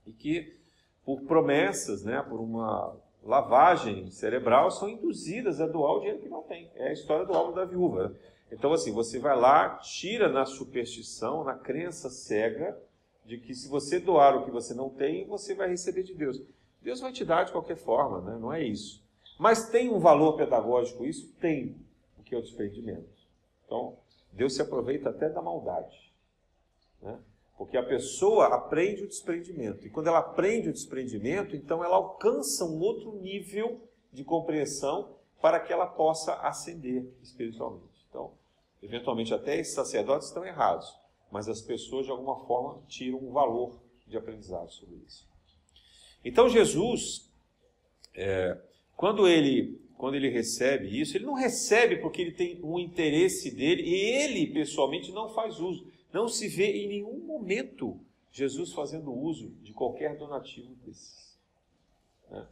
E 0.07 0.11
que, 0.11 0.59
por 1.05 1.21
promessas, 1.21 2.03
né, 2.03 2.21
por 2.27 2.41
uma 2.41 2.97
lavagem 3.23 4.09
cerebral, 4.09 4.71
são 4.71 4.89
induzidas 4.89 5.61
a 5.61 5.67
doar 5.67 5.93
o 5.93 5.99
dinheiro 5.99 6.19
que 6.19 6.27
não 6.27 6.41
tem. 6.41 6.69
É 6.75 6.89
a 6.89 6.93
história 6.93 7.25
do 7.25 7.33
álbum 7.33 7.53
da 7.53 7.63
viúva. 7.63 8.15
Então, 8.51 8.73
assim, 8.73 8.91
você 8.91 9.19
vai 9.19 9.35
lá, 9.35 9.77
tira 9.77 10.29
na 10.29 10.45
superstição, 10.45 11.43
na 11.43 11.55
crença 11.55 12.09
cega, 12.09 12.77
de 13.25 13.39
que 13.39 13.55
se 13.55 13.67
você 13.67 13.99
doar 13.99 14.37
o 14.37 14.45
que 14.45 14.51
você 14.51 14.73
não 14.73 14.89
tem, 14.89 15.25
você 15.25 15.55
vai 15.55 15.69
receber 15.69 16.03
de 16.03 16.13
Deus. 16.13 16.41
Deus 16.81 16.99
vai 16.99 17.11
te 17.11 17.25
dar 17.25 17.43
de 17.43 17.51
qualquer 17.51 17.75
forma, 17.75 18.21
né? 18.21 18.37
não 18.39 18.53
é 18.53 18.63
isso. 18.63 19.03
Mas 19.39 19.69
tem 19.69 19.89
um 19.89 19.99
valor 19.99 20.37
pedagógico 20.37 21.03
isso? 21.03 21.33
Tem, 21.39 21.75
o 22.19 22.23
que 22.23 22.35
é 22.35 22.37
o 22.37 22.41
desprendimento. 22.41 23.09
Então, 23.65 23.97
Deus 24.31 24.53
se 24.53 24.61
aproveita 24.61 25.09
até 25.09 25.27
da 25.27 25.41
maldade. 25.41 26.13
Né? 27.01 27.19
Porque 27.57 27.77
a 27.77 27.83
pessoa 27.83 28.47
aprende 28.47 29.03
o 29.03 29.07
desprendimento. 29.07 29.87
E 29.87 29.89
quando 29.89 30.07
ela 30.07 30.19
aprende 30.19 30.69
o 30.69 30.73
desprendimento, 30.73 31.55
então 31.55 31.83
ela 31.83 31.95
alcança 31.95 32.63
um 32.65 32.79
outro 32.79 33.13
nível 33.13 33.81
de 34.11 34.23
compreensão 34.23 35.15
para 35.41 35.59
que 35.59 35.73
ela 35.73 35.87
possa 35.87 36.35
ascender 36.35 37.05
espiritualmente. 37.21 37.94
Então, 38.15 38.31
eventualmente, 38.81 39.33
até 39.33 39.59
esses 39.59 39.73
sacerdotes 39.73 40.29
estão 40.29 40.45
errados, 40.45 40.97
mas 41.29 41.49
as 41.49 41.61
pessoas, 41.61 42.05
de 42.05 42.11
alguma 42.11 42.45
forma, 42.45 42.81
tiram 42.87 43.19
um 43.19 43.31
valor 43.31 43.77
de 44.07 44.15
aprendizado 44.15 44.71
sobre 44.71 44.95
isso. 45.05 45.27
Então, 46.23 46.47
Jesus, 46.47 47.29
é, 48.15 48.57
quando 48.95 49.27
ele 49.27 49.83
quando 49.97 50.15
ele 50.15 50.27
recebe 50.27 50.99
isso, 50.99 51.15
ele 51.15 51.25
não 51.25 51.35
recebe 51.35 51.95
porque 51.97 52.21
ele 52.21 52.33
tem 52.33 52.59
um 52.61 52.77
interesse 52.77 53.49
dele 53.49 53.81
e 53.81 53.95
ele 53.95 54.47
pessoalmente 54.47 55.09
não 55.13 55.29
faz 55.29 55.61
uso. 55.61 55.87
Não 56.11 56.27
se 56.27 56.49
vê 56.49 56.83
em 56.83 56.87
nenhum 56.89 57.19
momento 57.19 57.97
Jesus 58.29 58.73
fazendo 58.73 59.13
uso 59.13 59.51
de 59.61 59.71
qualquer 59.71 60.17
donativo 60.17 60.75
desses. 60.85 61.39
Né? 62.29 62.45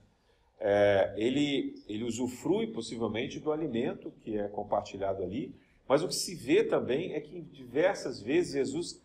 É, 0.66 1.14
ele, 1.18 1.84
ele 1.90 2.06
usufrui 2.06 2.68
possivelmente 2.68 3.38
do 3.38 3.52
alimento 3.52 4.14
que 4.22 4.38
é 4.38 4.48
compartilhado 4.48 5.22
ali, 5.22 5.54
mas 5.86 6.02
o 6.02 6.08
que 6.08 6.16
se 6.16 6.36
vê 6.36 6.64
também 6.64 7.14
é 7.14 7.20
que 7.20 7.42
diversas 7.42 8.22
vezes 8.22 8.54
Jesus 8.54 9.04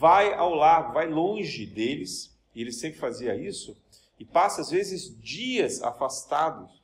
vai 0.00 0.34
ao 0.34 0.52
largo, 0.52 0.94
vai 0.94 1.08
longe 1.08 1.64
deles, 1.64 2.36
e 2.52 2.60
ele 2.60 2.72
sempre 2.72 2.98
fazia 2.98 3.36
isso, 3.36 3.76
e 4.18 4.24
passa 4.24 4.62
às 4.62 4.70
vezes 4.70 5.16
dias 5.20 5.80
afastados 5.80 6.82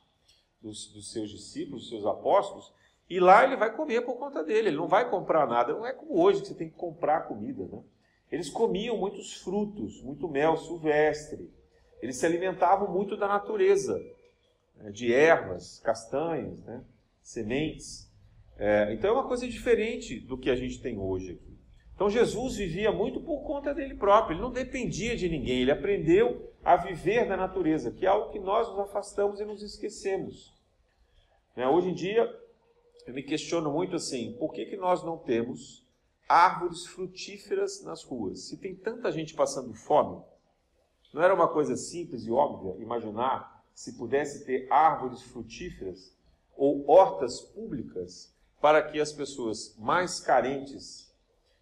dos, 0.61 0.87
dos 0.93 1.11
seus 1.11 1.29
discípulos, 1.29 1.81
dos 1.81 1.89
seus 1.89 2.05
apóstolos, 2.05 2.71
e 3.09 3.19
lá 3.19 3.43
ele 3.43 3.57
vai 3.57 3.75
comer 3.75 4.05
por 4.05 4.15
conta 4.15 4.41
dele, 4.41 4.69
ele 4.69 4.77
não 4.77 4.87
vai 4.87 5.09
comprar 5.09 5.45
nada, 5.45 5.73
não 5.73 5.85
é 5.85 5.91
como 5.91 6.17
hoje 6.17 6.39
que 6.39 6.47
você 6.47 6.55
tem 6.55 6.69
que 6.69 6.77
comprar 6.77 7.27
comida, 7.27 7.65
né? 7.65 7.83
Eles 8.31 8.49
comiam 8.49 8.97
muitos 8.97 9.33
frutos, 9.33 10.01
muito 10.01 10.29
mel 10.29 10.55
silvestre, 10.55 11.51
eles 12.01 12.17
se 12.17 12.25
alimentavam 12.25 12.91
muito 12.91 13.15
da 13.15 13.27
natureza? 13.27 14.01
De 14.91 15.13
ervas, 15.13 15.79
castanhas, 15.79 16.61
né? 16.63 16.83
sementes. 17.21 18.11
É, 18.57 18.93
então 18.93 19.09
é 19.09 19.13
uma 19.13 19.27
coisa 19.27 19.47
diferente 19.47 20.19
do 20.19 20.37
que 20.37 20.49
a 20.49 20.55
gente 20.55 20.81
tem 20.81 20.97
hoje 20.97 21.31
aqui. 21.31 21.53
Então 21.95 22.09
Jesus 22.09 22.57
vivia 22.57 22.91
muito 22.91 23.21
por 23.21 23.43
conta 23.43 23.73
dele 23.73 23.95
próprio, 23.95 24.35
ele 24.35 24.41
não 24.41 24.51
dependia 24.51 25.15
de 25.15 25.29
ninguém, 25.29 25.61
ele 25.61 25.71
aprendeu 25.71 26.51
a 26.63 26.75
viver 26.75 27.25
na 27.25 27.37
natureza, 27.37 27.91
que 27.91 28.05
é 28.05 28.09
algo 28.09 28.31
que 28.31 28.39
nós 28.39 28.67
nos 28.69 28.79
afastamos 28.79 29.39
e 29.39 29.45
nos 29.45 29.61
esquecemos. 29.61 30.53
Né? 31.55 31.67
Hoje 31.67 31.89
em 31.89 31.93
dia, 31.93 32.29
eu 33.05 33.13
me 33.13 33.21
questiono 33.21 33.71
muito 33.71 33.95
assim: 33.95 34.35
por 34.39 34.53
que, 34.53 34.65
que 34.65 34.77
nós 34.77 35.03
não 35.03 35.17
temos 35.17 35.85
árvores 36.27 36.85
frutíferas 36.85 37.83
nas 37.83 38.03
ruas? 38.03 38.47
Se 38.47 38.57
tem 38.57 38.75
tanta 38.75 39.11
gente 39.11 39.33
passando 39.33 39.73
fome, 39.73 40.21
não 41.13 41.21
era 41.21 41.33
uma 41.33 41.47
coisa 41.47 41.75
simples 41.75 42.25
e 42.25 42.31
óbvia 42.31 42.81
imaginar 42.81 43.52
se 43.73 43.97
pudesse 43.97 44.45
ter 44.45 44.71
árvores 44.71 45.21
frutíferas 45.21 46.15
ou 46.55 46.87
hortas 46.89 47.41
públicas 47.41 48.33
para 48.61 48.81
que 48.81 48.99
as 48.99 49.11
pessoas 49.11 49.75
mais 49.77 50.19
carentes 50.19 51.13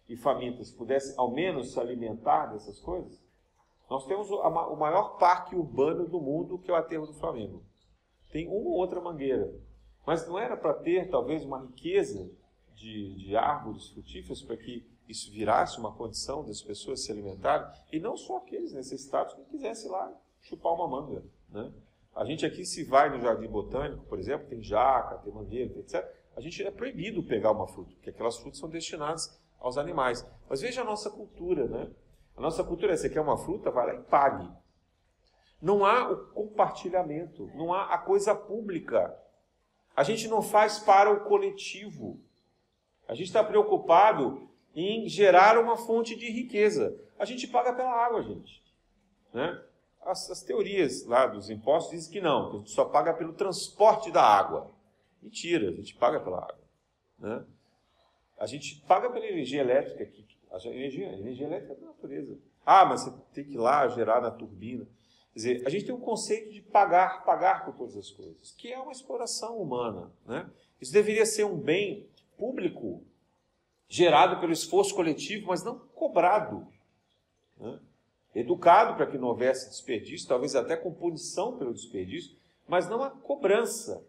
e 0.08 0.16
famintas 0.16 0.70
pudessem 0.70 1.14
ao 1.16 1.32
menos 1.32 1.72
se 1.72 1.80
alimentar 1.80 2.46
dessas 2.46 2.78
coisas? 2.78 3.20
Nós 3.88 4.06
temos 4.06 4.30
o 4.30 4.76
maior 4.76 5.18
parque 5.18 5.54
urbano 5.54 6.08
do 6.08 6.20
mundo, 6.20 6.58
que 6.58 6.70
é 6.70 6.74
o 6.74 6.76
Aterro 6.76 7.06
do 7.06 7.14
Flamengo. 7.14 7.62
Tem 8.30 8.48
uma 8.48 8.70
ou 8.70 8.76
outra 8.76 9.00
mangueira. 9.00 9.52
Mas 10.06 10.26
não 10.26 10.38
era 10.38 10.56
para 10.56 10.74
ter, 10.74 11.10
talvez, 11.10 11.44
uma 11.44 11.60
riqueza 11.60 12.30
de, 12.74 13.14
de 13.16 13.36
árvores 13.36 13.88
frutíferas 13.88 14.40
para 14.42 14.56
que 14.56 14.90
isso 15.06 15.30
virasse 15.30 15.78
uma 15.78 15.92
condição 15.92 16.44
das 16.44 16.62
pessoas 16.62 17.04
se 17.04 17.12
alimentarem? 17.12 17.66
E 17.92 18.00
não 18.00 18.16
só 18.16 18.38
aqueles 18.38 18.72
necessitados 18.72 19.34
que 19.34 19.44
quisessem 19.44 19.90
lá 19.90 20.10
chupar 20.40 20.72
uma 20.72 20.88
manga. 20.88 21.22
Né? 21.50 21.70
A 22.14 22.24
gente 22.24 22.44
aqui, 22.44 22.64
se 22.64 22.84
vai 22.84 23.08
no 23.10 23.20
Jardim 23.20 23.48
Botânico, 23.48 24.04
por 24.04 24.18
exemplo, 24.18 24.46
tem 24.48 24.62
jaca, 24.62 25.16
tem 25.18 25.32
mangueira, 25.32 25.78
etc. 25.78 26.04
A 26.36 26.40
gente 26.40 26.62
é 26.62 26.70
proibido 26.70 27.22
pegar 27.22 27.52
uma 27.52 27.66
fruta, 27.66 27.92
porque 27.94 28.10
aquelas 28.10 28.36
frutas 28.36 28.58
são 28.58 28.68
destinadas 28.68 29.40
aos 29.58 29.78
animais. 29.78 30.26
Mas 30.48 30.60
veja 30.60 30.82
a 30.82 30.84
nossa 30.84 31.10
cultura, 31.10 31.66
né? 31.66 31.90
A 32.36 32.40
nossa 32.40 32.62
cultura 32.62 32.92
é: 32.92 32.96
você 32.96 33.08
quer 33.08 33.20
uma 33.20 33.38
fruta, 33.38 33.70
vai 33.70 33.86
lá 33.86 33.94
e 33.94 34.02
pague. 34.02 34.48
Não 35.60 35.84
há 35.84 36.10
o 36.10 36.26
compartilhamento, 36.32 37.50
não 37.54 37.72
há 37.72 37.94
a 37.94 37.98
coisa 37.98 38.34
pública. 38.34 39.16
A 39.94 40.02
gente 40.02 40.26
não 40.26 40.42
faz 40.42 40.78
para 40.78 41.10
o 41.10 41.20
coletivo. 41.24 42.20
A 43.06 43.14
gente 43.14 43.26
está 43.26 43.44
preocupado 43.44 44.48
em 44.74 45.08
gerar 45.08 45.58
uma 45.58 45.76
fonte 45.76 46.16
de 46.16 46.30
riqueza. 46.30 46.98
A 47.18 47.24
gente 47.24 47.46
paga 47.46 47.72
pela 47.72 47.92
água, 47.92 48.22
gente. 48.22 48.62
Né? 49.32 49.62
As, 50.04 50.30
as, 50.30 50.42
teorias 50.42 51.04
lá 51.06 51.26
dos 51.26 51.48
impostos 51.48 51.92
dizem 51.92 52.12
que 52.12 52.20
não, 52.20 52.50
que 52.50 52.56
a 52.56 52.58
gente 52.58 52.70
só 52.70 52.84
paga 52.84 53.14
pelo 53.14 53.32
transporte 53.32 54.10
da 54.10 54.22
água. 54.22 54.70
Mentira, 55.22 55.70
a 55.70 55.72
gente 55.72 55.94
paga 55.94 56.18
pela 56.20 56.38
água. 56.38 56.60
Né? 57.18 57.44
A 58.38 58.46
gente 58.46 58.80
paga 58.86 59.08
pela 59.10 59.24
energia 59.24 59.60
elétrica, 59.60 60.10
a 60.50 60.68
energia, 60.68 61.08
a 61.08 61.12
energia 61.12 61.46
elétrica 61.46 61.72
é 61.72 61.76
da 61.76 61.86
natureza. 61.86 62.36
Ah, 62.66 62.84
mas 62.84 63.02
você 63.02 63.12
tem 63.32 63.44
que 63.44 63.54
ir 63.54 63.58
lá 63.58 63.86
gerar 63.88 64.20
na 64.20 64.30
turbina. 64.30 64.84
Quer 65.32 65.38
dizer, 65.38 65.66
a 65.66 65.70
gente 65.70 65.86
tem 65.86 65.94
um 65.94 66.00
conceito 66.00 66.50
de 66.52 66.60
pagar, 66.60 67.24
pagar 67.24 67.64
por 67.64 67.74
todas 67.74 67.96
as 67.96 68.10
coisas, 68.10 68.52
que 68.52 68.72
é 68.72 68.78
uma 68.78 68.92
exploração 68.92 69.56
humana. 69.58 70.12
Né? 70.26 70.48
Isso 70.80 70.92
deveria 70.92 71.24
ser 71.24 71.44
um 71.44 71.56
bem 71.56 72.08
público, 72.36 73.02
gerado 73.88 74.40
pelo 74.40 74.52
esforço 74.52 74.94
coletivo, 74.94 75.46
mas 75.46 75.62
não 75.62 75.78
cobrado. 75.78 76.66
Né? 77.56 77.78
Educado 78.34 78.94
para 78.96 79.06
que 79.06 79.18
não 79.18 79.28
houvesse 79.28 79.68
desperdício, 79.68 80.28
talvez 80.28 80.54
até 80.54 80.76
com 80.76 80.92
punição 80.92 81.58
pelo 81.58 81.74
desperdício, 81.74 82.34
mas 82.66 82.88
não 82.88 83.02
a 83.02 83.10
cobrança. 83.10 84.02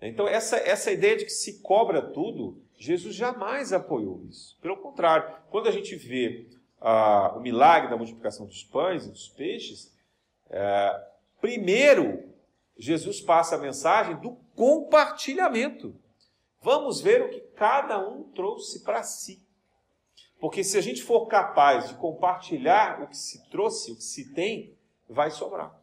Então, 0.00 0.28
essa, 0.28 0.56
essa 0.56 0.92
ideia 0.92 1.16
de 1.16 1.24
que 1.24 1.32
se 1.32 1.60
cobra 1.60 2.00
tudo, 2.00 2.56
Jesus 2.78 3.14
jamais 3.14 3.72
apoiou 3.72 4.22
isso. 4.28 4.56
Pelo 4.62 4.76
contrário, 4.76 5.34
quando 5.50 5.68
a 5.68 5.72
gente 5.72 5.96
vê 5.96 6.46
ah, 6.80 7.34
o 7.36 7.40
milagre 7.40 7.90
da 7.90 7.96
multiplicação 7.96 8.46
dos 8.46 8.62
pães 8.62 9.04
e 9.04 9.10
dos 9.10 9.28
peixes, 9.28 9.92
é, 10.48 11.04
primeiro, 11.40 12.24
Jesus 12.76 13.20
passa 13.20 13.56
a 13.56 13.58
mensagem 13.58 14.16
do 14.16 14.36
compartilhamento. 14.54 15.94
Vamos 16.62 17.00
ver 17.00 17.22
o 17.22 17.28
que 17.28 17.40
cada 17.40 17.98
um 17.98 18.22
trouxe 18.22 18.84
para 18.84 19.02
si. 19.02 19.42
Porque 20.40 20.62
se 20.62 20.78
a 20.78 20.80
gente 20.80 21.02
for 21.02 21.26
capaz 21.26 21.88
de 21.88 21.94
compartilhar 21.94 23.02
o 23.02 23.08
que 23.08 23.16
se 23.16 23.48
trouxe, 23.50 23.90
o 23.90 23.96
que 23.96 24.04
se 24.04 24.32
tem, 24.32 24.76
vai 25.08 25.30
sobrar. 25.30 25.76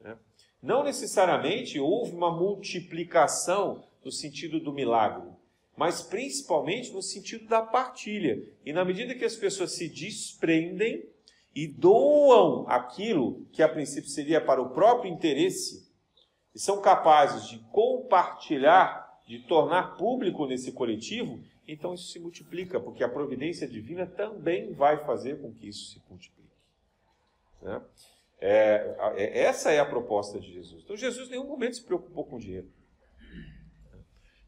Né? 0.00 0.16
Não 0.60 0.82
necessariamente 0.82 1.78
houve 1.78 2.12
uma 2.12 2.30
multiplicação 2.30 3.84
no 4.04 4.10
sentido 4.10 4.58
do 4.58 4.72
milagre, 4.72 5.30
mas 5.76 6.02
principalmente 6.02 6.92
no 6.92 7.02
sentido 7.02 7.46
da 7.46 7.62
partilha. 7.62 8.42
E 8.64 8.72
na 8.72 8.84
medida 8.84 9.14
que 9.14 9.24
as 9.24 9.36
pessoas 9.36 9.72
se 9.72 9.88
desprendem 9.88 11.08
e 11.54 11.66
doam 11.66 12.66
aquilo 12.68 13.46
que 13.52 13.62
a 13.62 13.68
princípio 13.68 14.10
seria 14.10 14.40
para 14.40 14.60
o 14.60 14.70
próprio 14.70 15.12
interesse, 15.12 15.90
e 16.54 16.58
são 16.58 16.80
capazes 16.80 17.48
de 17.48 17.58
compartilhar, 17.70 19.20
de 19.26 19.38
tornar 19.40 19.96
público 19.96 20.46
nesse 20.46 20.72
coletivo, 20.72 21.42
então 21.66 21.94
isso 21.94 22.12
se 22.12 22.18
multiplica, 22.18 22.80
porque 22.80 23.04
a 23.04 23.08
providência 23.08 23.68
divina 23.68 24.06
também 24.06 24.72
vai 24.72 25.04
fazer 25.04 25.40
com 25.40 25.52
que 25.52 25.68
isso 25.68 25.92
se 25.92 26.02
multiplique. 26.08 26.42
Né? 27.60 27.80
É, 28.40 28.96
é, 29.16 29.38
essa 29.42 29.70
é 29.70 29.78
a 29.78 29.86
proposta 29.86 30.40
de 30.40 30.52
Jesus. 30.52 30.82
Então 30.82 30.96
Jesus 30.96 31.28
em 31.28 31.32
nenhum 31.32 31.46
momento 31.46 31.76
se 31.76 31.84
preocupou 31.84 32.24
com 32.24 32.38
dinheiro. 32.38 32.68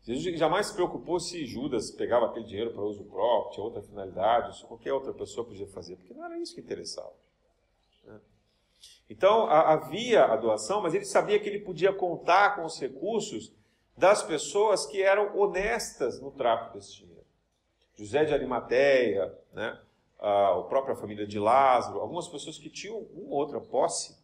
Jesus 0.02 0.38
jamais 0.38 0.66
se 0.66 0.74
preocupou 0.74 1.18
se 1.18 1.46
Judas 1.46 1.90
pegava 1.90 2.26
aquele 2.26 2.44
dinheiro 2.44 2.72
para 2.72 2.82
uso 2.82 3.04
próprio, 3.04 3.52
tinha 3.52 3.64
outra 3.64 3.80
finalidade, 3.80 4.48
ou 4.48 4.52
se 4.52 4.64
qualquer 4.64 4.92
outra 4.92 5.14
pessoa 5.14 5.46
podia 5.46 5.66
fazer, 5.68 5.96
porque 5.96 6.12
não 6.12 6.24
era 6.24 6.38
isso 6.38 6.54
que 6.54 6.60
interessava. 6.60 7.14
Né? 8.04 8.20
Então 9.08 9.46
havia 9.46 10.24
a 10.24 10.36
doação, 10.36 10.82
mas 10.82 10.92
ele 10.92 11.06
sabia 11.06 11.38
que 11.38 11.48
ele 11.48 11.60
podia 11.60 11.92
contar 11.92 12.56
com 12.56 12.64
os 12.64 12.78
recursos 12.78 13.52
das 13.96 14.22
pessoas 14.22 14.86
que 14.86 15.02
eram 15.02 15.38
honestas 15.38 16.20
no 16.20 16.30
trato 16.30 16.74
desse 16.74 16.96
dinheiro. 16.96 17.24
José 17.94 18.24
de 18.24 18.34
Arimateia, 18.34 19.36
né? 19.52 19.80
a 20.18 20.62
própria 20.68 20.96
família 20.96 21.26
de 21.26 21.38
Lázaro, 21.38 22.00
algumas 22.00 22.26
pessoas 22.26 22.58
que 22.58 22.70
tinham 22.70 22.98
uma 23.14 23.36
outra 23.36 23.60
posse. 23.60 24.16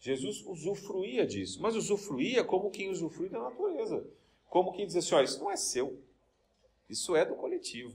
Jesus 0.00 0.44
usufruía 0.46 1.26
disso, 1.26 1.60
mas 1.60 1.76
usufruía 1.76 2.44
como 2.44 2.70
quem 2.70 2.90
usufrui 2.90 3.28
da 3.28 3.40
natureza 3.40 4.04
como 4.48 4.72
quem 4.72 4.86
diz 4.86 4.96
assim: 4.96 5.14
ó, 5.14 5.20
isso 5.20 5.40
não 5.40 5.50
é 5.50 5.56
seu, 5.56 6.00
isso 6.88 7.14
é 7.14 7.24
do 7.24 7.34
coletivo. 7.34 7.94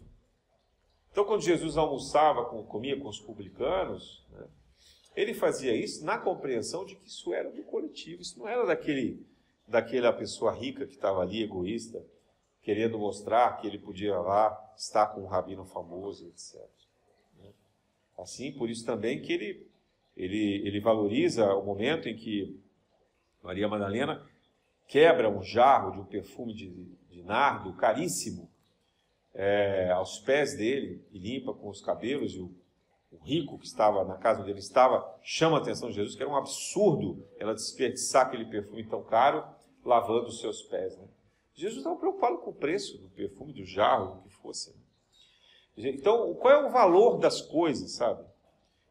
Então, 1.12 1.26
quando 1.26 1.42
Jesus 1.42 1.78
almoçava, 1.78 2.46
com, 2.46 2.64
comia 2.64 3.00
com 3.00 3.08
os 3.08 3.20
publicanos, 3.20 4.26
né, 4.32 4.48
Ele 5.16 5.34
fazia 5.34 5.76
isso 5.76 6.04
na 6.04 6.18
compreensão 6.18 6.86
de 6.86 6.96
que 6.96 7.08
isso 7.08 7.34
era 7.34 7.52
do 7.52 7.64
coletivo, 7.64 8.22
isso 8.22 8.40
não 8.40 8.48
era 8.48 8.66
daquele, 8.66 9.26
daquela 9.68 10.12
pessoa 10.12 10.54
rica 10.54 10.86
que 10.86 10.94
estava 10.94 11.22
ali, 11.22 11.44
egoísta, 11.44 12.04
querendo 12.62 12.98
mostrar 12.98 13.58
que 13.58 13.68
ele 13.68 13.78
podia 13.78 14.18
lá 14.18 14.74
estar 14.78 15.08
com 15.08 15.22
um 15.22 15.28
rabino 15.28 15.66
famoso, 15.66 16.28
etc. 16.28 16.62
Né? 17.38 17.50
Assim, 18.18 18.52
por 18.52 18.70
isso 18.70 18.86
também 18.86 19.22
que 19.22 19.34
ele, 19.34 19.68
ele, 20.16 20.68
ele 20.68 20.80
valoriza 20.80 21.54
o 21.54 21.66
momento 21.66 22.08
em 22.08 22.16
que 22.16 22.60
Maria 23.42 23.68
Madalena 23.68 24.26
quebra 24.88 25.30
um 25.30 25.44
jarro 25.44 25.92
de 25.92 26.00
um 26.00 26.06
perfume 26.06 26.54
de, 26.54 26.70
de 27.10 27.22
nardo 27.24 27.74
caríssimo 27.74 28.50
é, 29.34 29.90
aos 29.92 30.20
pés 30.20 30.56
dele 30.56 31.04
e 31.12 31.18
limpa 31.18 31.54
com 31.54 31.70
os 31.70 31.82
cabelos 31.82 32.34
e 32.36 32.40
o, 32.40 32.54
o 33.14 33.24
rico 33.24 33.58
que 33.58 33.66
estava 33.66 34.04
na 34.04 34.18
casa 34.18 34.42
onde 34.42 34.50
ele 34.50 34.60
estava 34.60 35.18
chama 35.22 35.58
a 35.58 35.62
atenção 35.62 35.90
de 35.90 35.96
Jesus 35.96 36.16
que 36.16 36.22
era 36.22 36.32
um 36.32 36.36
absurdo 36.36 37.26
ela 37.38 37.54
desperdiçar 37.54 38.28
aquele 38.28 38.46
perfume 38.46 38.84
tão 38.86 39.04
caro 39.04 39.46
lavando 39.86 40.28
os 40.28 40.40
seus 40.40 40.62
pés. 40.64 40.98
Né? 40.98 41.08
Jesus 41.54 41.80
estava 41.80 41.96
preocupado 41.96 42.38
com 42.40 42.52
o 42.52 42.56
preço 42.56 42.98
do 42.98 43.10
perfume, 43.10 43.54
do 43.54 43.66
jarro, 43.66 44.20
o 44.20 44.24
que 44.24 44.34
fosse. 44.34 44.72
Né? 44.72 45.90
Então, 45.90 46.34
qual 46.36 46.54
é 46.54 46.66
o 46.66 46.72
valor 46.72 47.18
das 47.18 47.42
coisas, 47.42 47.92
sabe? 47.92 48.24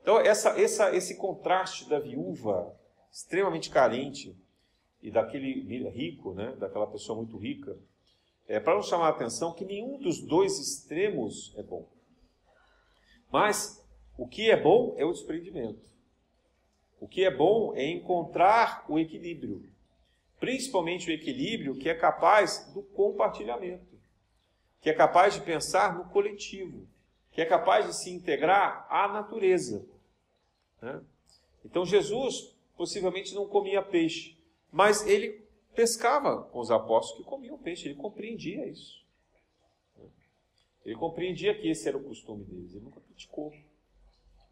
Então, 0.00 0.18
essa, 0.18 0.60
essa, 0.60 0.94
esse 0.94 1.16
contraste 1.16 1.88
da 1.88 1.98
viúva 1.98 2.74
extremamente 3.10 3.70
carente 3.70 4.36
e 5.00 5.10
daquele 5.10 5.62
rico, 5.90 6.32
né, 6.32 6.56
daquela 6.58 6.86
pessoa 6.86 7.16
muito 7.16 7.36
rica, 7.36 7.76
é 8.46 8.58
para 8.58 8.76
nos 8.76 8.86
chamar 8.86 9.06
a 9.06 9.10
atenção 9.10 9.52
que 9.52 9.64
nenhum 9.64 9.98
dos 9.98 10.20
dois 10.20 10.58
extremos 10.58 11.54
é 11.56 11.62
bom. 11.62 11.88
Mas 13.30 13.81
o 14.16 14.26
que 14.26 14.50
é 14.50 14.56
bom 14.56 14.94
é 14.96 15.04
o 15.04 15.12
desprendimento. 15.12 15.90
O 17.00 17.08
que 17.08 17.24
é 17.24 17.30
bom 17.30 17.74
é 17.74 17.84
encontrar 17.84 18.84
o 18.88 18.98
equilíbrio, 18.98 19.68
principalmente 20.38 21.10
o 21.10 21.12
equilíbrio 21.12 21.76
que 21.76 21.88
é 21.88 21.94
capaz 21.94 22.70
do 22.72 22.82
compartilhamento, 22.82 23.98
que 24.80 24.88
é 24.88 24.92
capaz 24.92 25.34
de 25.34 25.40
pensar 25.40 25.96
no 25.96 26.10
coletivo, 26.10 26.86
que 27.32 27.40
é 27.40 27.44
capaz 27.46 27.86
de 27.86 27.96
se 27.96 28.10
integrar 28.10 28.86
à 28.88 29.08
natureza. 29.08 29.84
Né? 30.80 31.02
Então 31.64 31.84
Jesus 31.84 32.54
possivelmente 32.76 33.34
não 33.34 33.48
comia 33.48 33.82
peixe, 33.82 34.36
mas 34.70 35.06
ele 35.06 35.42
pescava 35.74 36.42
com 36.44 36.60
os 36.60 36.70
apóstolos 36.70 37.24
que 37.24 37.30
comiam 37.30 37.58
peixe, 37.58 37.88
ele 37.88 37.94
compreendia 37.94 38.66
isso. 38.66 39.02
Ele 40.84 40.96
compreendia 40.96 41.54
que 41.54 41.68
esse 41.68 41.88
era 41.88 41.96
o 41.96 42.02
costume 42.02 42.44
deles, 42.44 42.74
ele 42.74 42.84
nunca 42.84 43.00
criticou. 43.00 43.52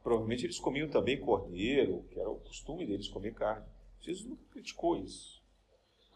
Provavelmente 0.03 0.46
eles 0.46 0.59
comiam 0.59 0.88
também 0.88 1.20
cordeiro, 1.20 2.05
que 2.11 2.18
era 2.18 2.30
o 2.30 2.36
costume 2.40 2.86
deles 2.86 3.09
comer 3.09 3.34
carne. 3.34 3.66
Jesus 4.01 4.26
nunca 4.26 4.42
criticou 4.51 4.96
isso. 4.96 5.42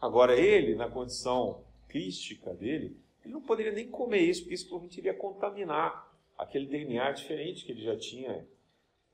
Agora, 0.01 0.35
ele, 0.35 0.75
na 0.75 0.89
condição 0.89 1.63
crística 1.87 2.53
dele, 2.53 2.97
ele 3.23 3.33
não 3.33 3.41
poderia 3.41 3.71
nem 3.71 3.87
comer 3.87 4.21
isso, 4.21 4.41
porque 4.41 4.55
isso 4.55 4.65
provavelmente 4.65 4.97
iria 4.97 5.13
contaminar 5.13 6.11
aquele 6.37 6.65
DNA 6.65 7.11
diferente 7.11 7.63
que 7.63 7.71
ele 7.71 7.83
já 7.83 7.95
tinha 7.97 8.45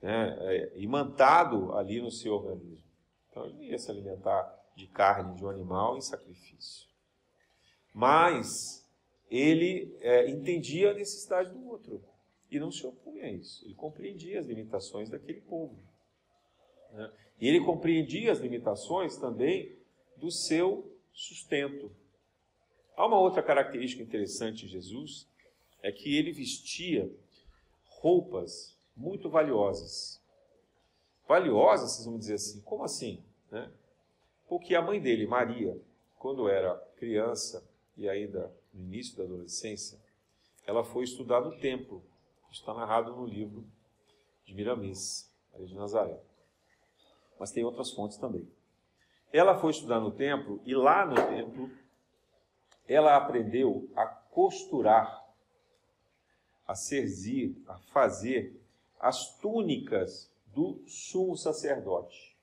né, 0.02 0.38
é, 0.40 0.72
imantado 0.76 1.74
ali 1.74 2.02
no 2.02 2.10
seu 2.10 2.34
organismo. 2.34 2.84
Então, 3.30 3.46
ele 3.46 3.54
não 3.56 3.64
ia 3.64 3.78
se 3.78 3.92
alimentar 3.92 4.60
de 4.76 4.88
carne 4.88 5.36
de 5.36 5.46
um 5.46 5.50
animal 5.50 5.98
em 5.98 6.02
sacrifício. 6.02 6.88
Mas 7.94 8.90
ele 9.30 9.96
é, 10.00 10.30
entendia 10.30 10.92
a 10.92 10.94
necessidade 10.94 11.50
do 11.52 11.68
outro 11.68 12.04
e 12.52 12.60
não 12.60 12.70
se 12.70 12.86
opunha 12.86 13.24
a 13.24 13.32
isso. 13.32 13.64
Ele 13.66 13.74
compreendia 13.74 14.40
as 14.40 14.46
limitações 14.46 15.10
daquele 15.10 15.40
povo. 15.42 15.80
Né? 16.92 17.12
E 17.40 17.48
ele 17.48 17.62
compreendia 17.62 18.32
as 18.32 18.40
limitações 18.40 19.18
também 19.18 19.76
do 20.18 20.30
seu 20.30 20.94
sustento. 21.14 21.90
Há 22.96 23.08
uma 23.08 23.20
outra 23.20 23.42
característica 23.42 24.04
interessante 24.04 24.66
de 24.66 24.74
Jesus, 24.74 25.28
é 25.82 25.92
que 25.92 26.16
ele 26.16 26.32
vestia 26.32 27.10
roupas 27.86 28.78
muito 28.96 29.30
valiosas. 29.30 30.22
Valiosas, 31.28 31.94
vocês 31.94 32.06
vão 32.06 32.18
dizer 32.18 32.36
assim, 32.36 32.62
como 32.62 32.84
assim? 32.84 33.24
Né? 33.50 33.72
Porque 34.48 34.76
a 34.76 34.82
mãe 34.82 35.02
dele, 35.02 35.26
Maria, 35.26 35.80
quando 36.20 36.50
era 36.50 36.76
criança 36.98 37.68
e 37.98 38.08
ainda 38.10 38.54
no 38.74 38.84
início 38.84 39.18
da 39.18 39.24
adolescência, 39.24 39.98
ela 40.66 40.84
foi 40.84 41.04
estudar 41.04 41.42
no 41.42 41.58
templo. 41.60 42.04
Está 42.52 42.74
narrado 42.74 43.16
no 43.16 43.26
livro 43.26 43.66
de 44.44 44.54
Miramês, 44.54 45.34
Maria 45.54 45.68
de 45.68 45.76
Nazaré. 45.76 46.20
Mas 47.40 47.52
tem 47.52 47.64
outras 47.64 47.92
fontes 47.92 48.18
também. 48.18 48.46
Ela 49.32 49.58
foi 49.58 49.72
estudar 49.72 50.02
no 50.02 50.12
templo 50.12 50.62
e 50.66 50.76
lá 50.76 51.06
no 51.06 51.16
templo 51.16 51.72
ela 52.86 53.16
aprendeu 53.16 53.90
a 53.96 54.06
costurar, 54.06 55.26
a 56.68 56.76
serzir, 56.76 57.56
a 57.68 57.78
fazer 57.78 58.62
as 59.00 59.38
túnicas 59.38 60.30
do 60.48 60.84
sumo 60.86 61.38
sacerdote. 61.38 62.38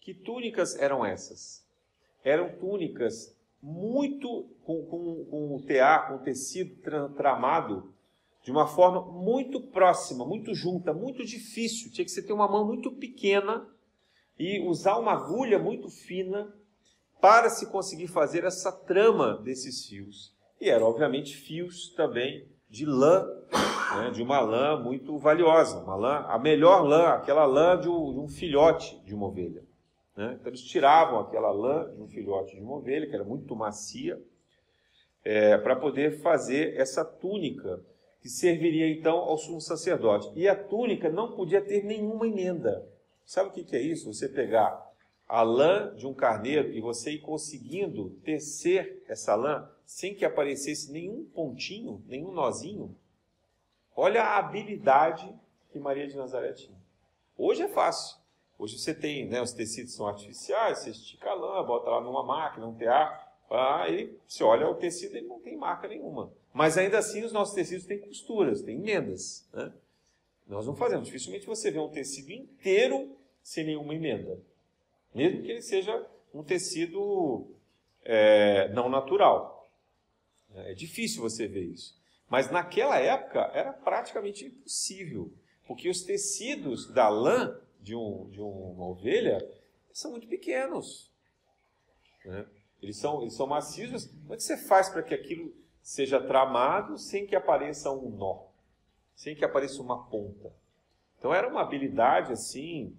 Que 0.00 0.14
túnicas 0.14 0.76
eram 0.76 1.04
essas? 1.04 1.66
Eram 2.22 2.56
túnicas 2.56 3.36
muito 3.60 4.48
com, 4.64 4.86
com, 4.86 5.24
com 5.24 5.62
tear, 5.66 6.08
com 6.08 6.18
tecido 6.18 6.76
tramado 7.14 7.92
de 8.42 8.50
uma 8.50 8.66
forma 8.66 9.00
muito 9.00 9.60
próxima, 9.60 10.24
muito 10.26 10.54
junta, 10.54 10.92
muito 10.92 11.24
difícil. 11.24 11.90
Tinha 11.92 12.04
que 12.04 12.10
você 12.10 12.22
ter 12.22 12.32
uma 12.32 12.48
mão 12.48 12.66
muito 12.66 12.90
pequena 12.92 13.66
e 14.38 14.60
usar 14.60 14.98
uma 14.98 15.12
agulha 15.12 15.58
muito 15.58 15.88
fina 15.88 16.52
para 17.20 17.48
se 17.48 17.70
conseguir 17.70 18.08
fazer 18.08 18.44
essa 18.44 18.72
trama 18.72 19.38
desses 19.38 19.86
fios. 19.86 20.34
E 20.60 20.68
eram, 20.68 20.86
obviamente, 20.86 21.36
fios 21.36 21.90
também 21.94 22.48
de 22.68 22.84
lã, 22.86 23.24
né, 23.96 24.10
de 24.10 24.22
uma 24.22 24.40
lã 24.40 24.82
muito 24.82 25.18
valiosa, 25.18 25.78
uma 25.78 25.94
lã, 25.94 26.24
a 26.28 26.38
melhor 26.38 26.82
lã, 26.82 27.10
aquela 27.10 27.44
lã 27.44 27.78
de 27.78 27.88
um, 27.88 28.12
de 28.12 28.18
um 28.18 28.28
filhote 28.28 28.98
de 29.04 29.14
uma 29.14 29.26
ovelha. 29.26 29.62
Né? 30.16 30.36
Então 30.38 30.48
eles 30.48 30.62
tiravam 30.62 31.20
aquela 31.20 31.50
lã 31.50 31.92
de 31.94 32.00
um 32.00 32.08
filhote 32.08 32.56
de 32.56 32.62
uma 32.62 32.76
ovelha, 32.76 33.06
que 33.06 33.14
era 33.14 33.24
muito 33.24 33.54
macia, 33.54 34.20
é, 35.24 35.56
para 35.58 35.76
poder 35.76 36.20
fazer 36.22 36.76
essa 36.76 37.04
túnica, 37.04 37.80
que 38.22 38.28
serviria 38.28 38.88
então 38.88 39.16
ao 39.16 39.36
sumo 39.36 39.60
sacerdote. 39.60 40.30
E 40.36 40.48
a 40.48 40.54
túnica 40.54 41.10
não 41.10 41.32
podia 41.32 41.60
ter 41.60 41.84
nenhuma 41.84 42.24
emenda. 42.24 42.88
Sabe 43.26 43.48
o 43.48 43.52
que, 43.52 43.74
é 43.74 43.80
isso? 43.80 44.12
Você 44.12 44.28
pegar 44.28 44.90
a 45.28 45.42
lã 45.42 45.92
de 45.96 46.06
um 46.06 46.14
carneiro 46.14 46.70
e 46.70 46.80
você 46.80 47.10
ir 47.12 47.18
conseguindo 47.18 48.10
tecer 48.24 49.02
essa 49.08 49.34
lã 49.34 49.68
sem 49.84 50.14
que 50.14 50.24
aparecesse 50.24 50.92
nenhum 50.92 51.24
pontinho, 51.24 52.00
nenhum 52.06 52.30
nozinho. 52.30 52.96
Olha 53.96 54.22
a 54.22 54.38
habilidade 54.38 55.28
que 55.70 55.80
Maria 55.80 56.06
de 56.06 56.16
Nazaré 56.16 56.52
tinha. 56.52 56.78
Hoje 57.36 57.62
é 57.62 57.68
fácil. 57.68 58.18
Hoje 58.56 58.78
você 58.78 58.94
tem, 58.94 59.26
né, 59.26 59.42
os 59.42 59.52
tecidos 59.52 59.94
são 59.94 60.06
artificiais, 60.06 60.78
você 60.78 60.90
estica 60.90 61.30
a 61.30 61.34
lã, 61.34 61.64
bota 61.64 61.90
lá 61.90 62.00
numa 62.00 62.22
máquina, 62.22 62.66
um 62.66 62.74
tear, 62.74 63.32
ah, 63.50 63.84
você 64.26 64.44
olha 64.44 64.68
o 64.68 64.76
tecido, 64.76 65.16
ele 65.16 65.26
não 65.26 65.40
tem 65.40 65.56
marca 65.56 65.88
nenhuma. 65.88 66.32
Mas 66.52 66.76
ainda 66.76 66.98
assim 66.98 67.24
os 67.24 67.32
nossos 67.32 67.54
tecidos 67.54 67.86
têm 67.86 67.98
costuras, 67.98 68.62
têm 68.62 68.76
emendas. 68.76 69.48
Né? 69.52 69.72
Nós 70.46 70.66
não 70.66 70.76
fazemos. 70.76 71.06
Dificilmente 71.06 71.46
você 71.46 71.70
vê 71.70 71.78
um 71.78 71.88
tecido 71.88 72.30
inteiro 72.30 73.16
sem 73.42 73.64
nenhuma 73.64 73.94
emenda. 73.94 74.38
Mesmo 75.14 75.42
que 75.42 75.50
ele 75.50 75.62
seja 75.62 76.06
um 76.32 76.42
tecido 76.42 77.46
é, 78.04 78.68
não 78.72 78.88
natural. 78.88 79.70
É 80.54 80.74
difícil 80.74 81.22
você 81.22 81.46
ver 81.46 81.64
isso. 81.64 81.98
Mas 82.28 82.50
naquela 82.50 82.98
época 82.98 83.50
era 83.54 83.72
praticamente 83.72 84.44
impossível. 84.46 85.32
Porque 85.66 85.88
os 85.88 86.02
tecidos 86.02 86.90
da 86.92 87.08
lã 87.08 87.58
de, 87.80 87.94
um, 87.94 88.28
de 88.30 88.40
uma 88.40 88.86
ovelha 88.86 89.38
são 89.92 90.10
muito 90.10 90.26
pequenos. 90.26 91.10
Né? 92.24 92.46
Eles, 92.82 92.96
são, 92.96 93.22
eles 93.22 93.34
são 93.34 93.46
macios, 93.46 94.06
como 94.06 94.34
é 94.34 94.36
que 94.36 94.42
você 94.42 94.56
faz 94.56 94.88
para 94.88 95.02
que 95.02 95.14
aquilo 95.14 95.54
seja 95.82 96.20
tramado 96.20 96.96
sem 96.96 97.26
que 97.26 97.36
apareça 97.36 97.90
um 97.90 98.10
nó? 98.10 98.44
Sem 99.14 99.34
que 99.34 99.44
apareça 99.44 99.82
uma 99.82 100.04
ponta? 100.04 100.52
Então 101.18 101.34
era 101.34 101.48
uma 101.48 101.60
habilidade 101.60 102.32
assim 102.32 102.96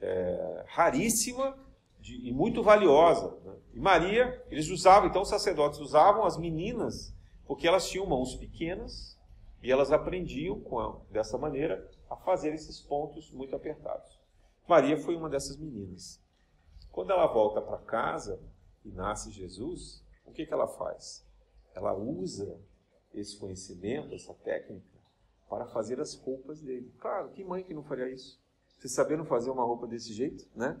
é, 0.00 0.64
raríssima 0.68 1.58
de, 2.00 2.28
e 2.28 2.32
muito 2.32 2.62
valiosa. 2.62 3.36
Né? 3.44 3.54
E 3.74 3.80
Maria, 3.80 4.44
eles 4.50 4.68
usavam, 4.68 5.08
então 5.08 5.22
os 5.22 5.28
sacerdotes 5.28 5.78
usavam 5.80 6.24
as 6.24 6.36
meninas, 6.36 7.14
porque 7.46 7.66
elas 7.66 7.88
tinham 7.88 8.06
mãos 8.06 8.34
pequenas 8.34 9.18
e 9.62 9.72
elas 9.72 9.90
aprendiam 9.90 10.62
a, 10.78 11.12
dessa 11.12 11.36
maneira 11.36 11.88
a 12.08 12.16
fazer 12.16 12.54
esses 12.54 12.80
pontos 12.80 13.30
muito 13.32 13.54
apertados. 13.54 14.18
Maria 14.66 14.96
foi 14.98 15.16
uma 15.16 15.28
dessas 15.28 15.56
meninas. 15.56 16.20
Quando 16.92 17.12
ela 17.12 17.26
volta 17.26 17.60
para 17.60 17.78
casa 17.78 18.40
e 18.84 18.90
nasce 18.90 19.30
Jesus, 19.30 20.04
o 20.24 20.32
que, 20.32 20.46
que 20.46 20.52
ela 20.52 20.68
faz? 20.68 21.26
Ela 21.78 21.94
usa 21.94 22.58
esse 23.14 23.36
conhecimento, 23.38 24.12
essa 24.12 24.34
técnica, 24.34 24.98
para 25.48 25.64
fazer 25.66 26.00
as 26.00 26.14
roupas 26.14 26.60
dele. 26.60 26.92
Claro, 26.98 27.28
que 27.30 27.44
mãe 27.44 27.62
que 27.62 27.72
não 27.72 27.84
faria 27.84 28.10
isso? 28.10 28.36
Vocês 28.76 28.92
saberam 28.92 29.24
fazer 29.24 29.48
uma 29.50 29.62
roupa 29.62 29.86
desse 29.86 30.12
jeito, 30.12 30.44
né? 30.56 30.76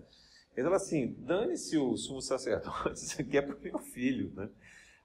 Ele 0.56 0.64
fala 0.64 0.76
assim, 0.76 1.14
dane-se 1.20 1.78
o 1.78 1.96
sumo 1.96 2.20
sacerdote, 2.20 2.94
isso 2.98 3.22
aqui 3.22 3.38
é 3.38 3.42
para 3.42 3.54
o 3.54 3.60
meu 3.60 3.78
filho, 3.78 4.32
né? 4.34 4.50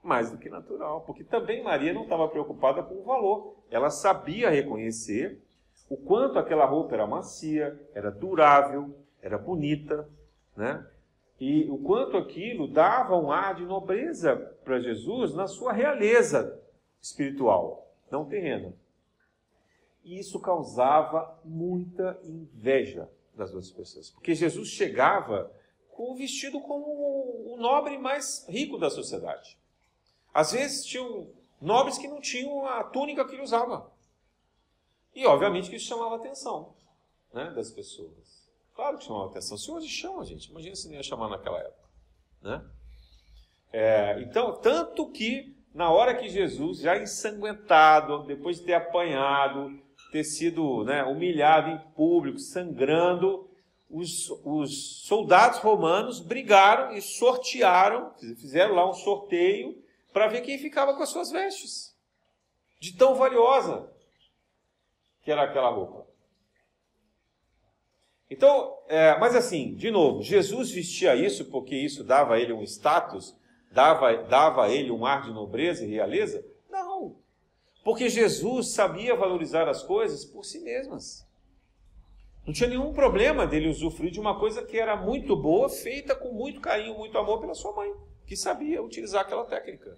Mais 0.02 0.32
do 0.32 0.38
que 0.39 0.50
natural, 0.50 1.02
porque 1.02 1.24
também 1.24 1.64
Maria 1.64 1.94
não 1.94 2.04
estava 2.04 2.28
preocupada 2.28 2.82
com 2.82 2.96
o 2.96 3.04
valor. 3.04 3.56
Ela 3.70 3.91
sabia 3.91 4.50
reconhecer 4.50 5.39
o 5.88 5.96
quanto 5.96 6.39
aquela 6.39 6.66
roupa 6.66 6.96
era 6.96 7.06
macia, 7.06 7.80
era 7.94 8.10
durável, 8.10 8.98
era 9.22 9.38
bonita, 9.38 10.10
né? 10.58 10.86
E 11.40 11.70
o 11.70 11.78
quanto 11.78 12.18
aquilo 12.18 12.68
dava 12.68 13.18
um 13.18 13.32
ar 13.32 13.56
de 13.56 13.66
nobreza 13.66 14.36
para 14.64 14.80
Jesus 14.80 15.34
na 15.34 15.48
sua 15.48 15.74
realeza 15.74 16.62
espiritual, 17.02 17.92
não 18.10 18.26
terrena. 18.26 18.74
E 20.04 20.20
isso 20.20 20.40
causava 20.40 21.40
muita 21.44 22.20
inveja 22.24 23.10
das 23.36 23.50
outras 23.50 23.72
pessoas, 23.72 24.10
porque 24.12 24.36
Jesus 24.36 24.70
chegava 24.70 25.52
com 25.90 26.16
vestido 26.16 26.60
como 26.62 26.86
o 26.86 27.58
nobre 27.58 27.98
mais 27.98 28.46
rico 28.48 28.78
da 28.78 28.90
sociedade. 28.90 29.58
Às 30.34 30.52
vezes 30.52 30.86
tinham 30.86 31.28
nobres 31.62 31.98
que 31.98 32.08
não 32.08 32.20
tinham 32.20 32.66
a 32.66 32.84
túnica 32.84 33.26
que 33.26 33.34
ele 33.36 33.44
usava. 33.44 33.92
E 35.16 35.26
obviamente 35.26 35.70
que 35.70 35.76
isso 35.76 35.88
chamava 35.88 36.16
a 36.16 36.18
atenção 36.18 36.74
né, 37.34 37.52
das 37.52 37.70
pessoas. 37.72 38.43
Claro 38.74 38.97
que 38.97 39.05
chamava 39.05 39.28
atenção. 39.28 39.57
Se 39.57 39.69
hoje 39.69 39.88
chama, 39.88 40.26
gente, 40.26 40.49
imagina 40.49 40.76
se 40.76 40.88
não 40.88 40.95
ia 40.95 41.03
chamar 41.03 41.30
naquela 41.30 41.59
época. 41.59 41.89
Né? 42.41 42.65
É, 43.71 44.21
então, 44.21 44.59
tanto 44.59 45.09
que 45.11 45.55
na 45.74 45.91
hora 45.91 46.15
que 46.15 46.30
Jesus, 46.30 46.80
já 46.80 46.97
ensanguentado, 46.97 48.24
depois 48.26 48.59
de 48.59 48.65
ter 48.65 48.74
apanhado, 48.74 49.71
ter 50.11 50.24
sido 50.24 50.84
né, 50.84 51.03
humilhado 51.03 51.71
em 51.71 51.80
público, 51.93 52.38
sangrando, 52.38 53.49
os, 53.89 54.30
os 54.43 55.05
soldados 55.05 55.59
romanos 55.59 56.19
brigaram 56.19 56.93
e 56.93 57.01
sortearam, 57.01 58.13
fizeram 58.15 58.76
lá 58.76 58.89
um 58.89 58.93
sorteio 58.93 59.84
para 60.11 60.28
ver 60.28 60.41
quem 60.41 60.59
ficava 60.59 60.95
com 60.95 61.01
as 61.01 61.09
suas 61.09 61.32
vestes. 61.32 61.95
De 62.80 62.95
tão 62.95 63.15
valiosa 63.15 63.91
que 65.24 65.32
era 65.32 65.43
aquela 65.43 65.69
roupa. 65.69 66.05
Então, 68.34 68.80
é, 68.88 69.16
mas 69.20 69.36
assim, 69.36 69.76
de 69.76 69.92
novo, 69.92 70.24
Jesus 70.24 70.72
vestia 70.72 71.16
isso 71.16 71.46
porque 71.52 71.76
isso 71.76 72.04
dava 72.04 72.34
a 72.34 72.40
ele 72.40 72.52
um 72.52 72.64
status, 72.64 73.38
dava, 73.72 74.12
dava 74.24 74.66
a 74.66 74.72
ele 74.72 74.90
um 74.90 75.06
ar 75.06 75.22
de 75.22 75.32
nobreza 75.32 75.86
e 75.86 75.88
realeza? 75.88 76.44
Não. 76.68 77.16
Porque 77.84 78.10
Jesus 78.10 78.70
sabia 78.70 79.16
valorizar 79.16 79.70
as 79.70 79.84
coisas 79.84 80.26
por 80.26 80.44
si 80.44 80.62
mesmas. 80.62 81.28
Não 82.44 82.52
tinha 82.52 82.68
nenhum 82.68 82.92
problema 82.92 83.46
dele 83.46 83.70
usufruir 83.70 84.12
de 84.12 84.20
uma 84.20 84.40
coisa 84.40 84.66
que 84.66 84.80
era 84.80 84.96
muito 84.96 85.36
boa, 85.36 85.70
feita 85.70 86.16
com 86.16 86.32
muito 86.32 86.60
carinho, 86.60 86.98
muito 86.98 87.16
amor 87.20 87.40
pela 87.40 87.54
sua 87.54 87.72
mãe, 87.72 87.94
que 88.26 88.36
sabia 88.36 88.82
utilizar 88.82 89.22
aquela 89.22 89.46
técnica. 89.46 89.96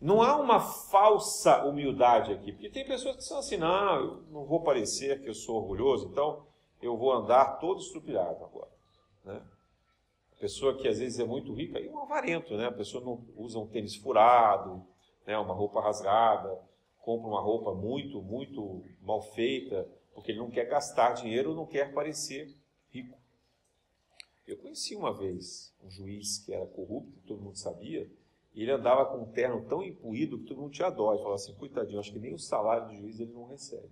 Não 0.00 0.22
há 0.22 0.36
uma 0.38 0.58
falsa 0.58 1.64
humildade 1.64 2.32
aqui, 2.32 2.50
porque 2.50 2.70
tem 2.70 2.86
pessoas 2.86 3.16
que 3.16 3.24
são 3.24 3.38
assim, 3.40 3.58
não, 3.58 3.94
eu 3.96 4.22
não 4.30 4.46
vou 4.46 4.62
parecer 4.62 5.20
que 5.20 5.28
eu 5.28 5.34
sou 5.34 5.56
orgulhoso, 5.56 6.08
então 6.10 6.53
eu 6.84 6.96
vou 6.96 7.12
andar 7.12 7.58
todo 7.58 7.80
estrupilhado 7.80 8.44
agora. 8.44 8.70
Né? 9.24 9.42
A 10.36 10.40
pessoa 10.40 10.76
que 10.76 10.86
às 10.86 10.98
vezes 10.98 11.18
é 11.18 11.24
muito 11.24 11.54
rica, 11.54 11.80
e 11.80 11.88
um 11.88 11.98
avarento, 11.98 12.56
né? 12.56 12.66
A 12.66 12.72
pessoa 12.72 13.02
não 13.02 13.24
usa 13.36 13.58
um 13.58 13.66
tênis 13.66 13.96
furado, 13.96 14.84
né? 15.26 15.38
uma 15.38 15.54
roupa 15.54 15.80
rasgada, 15.80 16.60
compra 17.00 17.28
uma 17.28 17.40
roupa 17.40 17.74
muito, 17.74 18.20
muito 18.20 18.84
mal 19.00 19.22
feita, 19.22 19.88
porque 20.14 20.32
ele 20.32 20.38
não 20.38 20.50
quer 20.50 20.66
gastar 20.66 21.12
dinheiro, 21.12 21.54
não 21.54 21.66
quer 21.66 21.94
parecer 21.94 22.54
rico. 22.90 23.18
Eu 24.46 24.58
conheci 24.58 24.94
uma 24.94 25.12
vez 25.12 25.74
um 25.82 25.90
juiz 25.90 26.38
que 26.38 26.52
era 26.52 26.66
corrupto, 26.66 27.18
todo 27.26 27.40
mundo 27.40 27.56
sabia, 27.56 28.10
e 28.54 28.62
ele 28.62 28.72
andava 28.72 29.06
com 29.06 29.22
um 29.22 29.32
terno 29.32 29.64
tão 29.66 29.82
impuído 29.82 30.38
que 30.38 30.44
todo 30.44 30.60
mundo 30.60 30.72
tinha 30.72 30.90
dó. 30.90 31.14
E 31.14 31.18
falava 31.18 31.34
assim, 31.34 31.54
coitadinho, 31.54 31.98
acho 31.98 32.12
que 32.12 32.18
nem 32.18 32.34
o 32.34 32.38
salário 32.38 32.88
do 32.88 32.94
juiz 32.94 33.18
ele 33.18 33.32
não 33.32 33.46
recebe. 33.46 33.90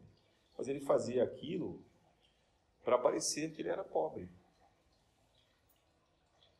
Mas 0.57 0.69
ele 0.69 0.81
fazia 0.81 1.25
aquilo 1.25 1.83
para 2.85 2.99
parecer 2.99 3.53
que 3.53 3.63
ele 3.63 3.69
era 3.69 3.85
pobre. 3.85 4.29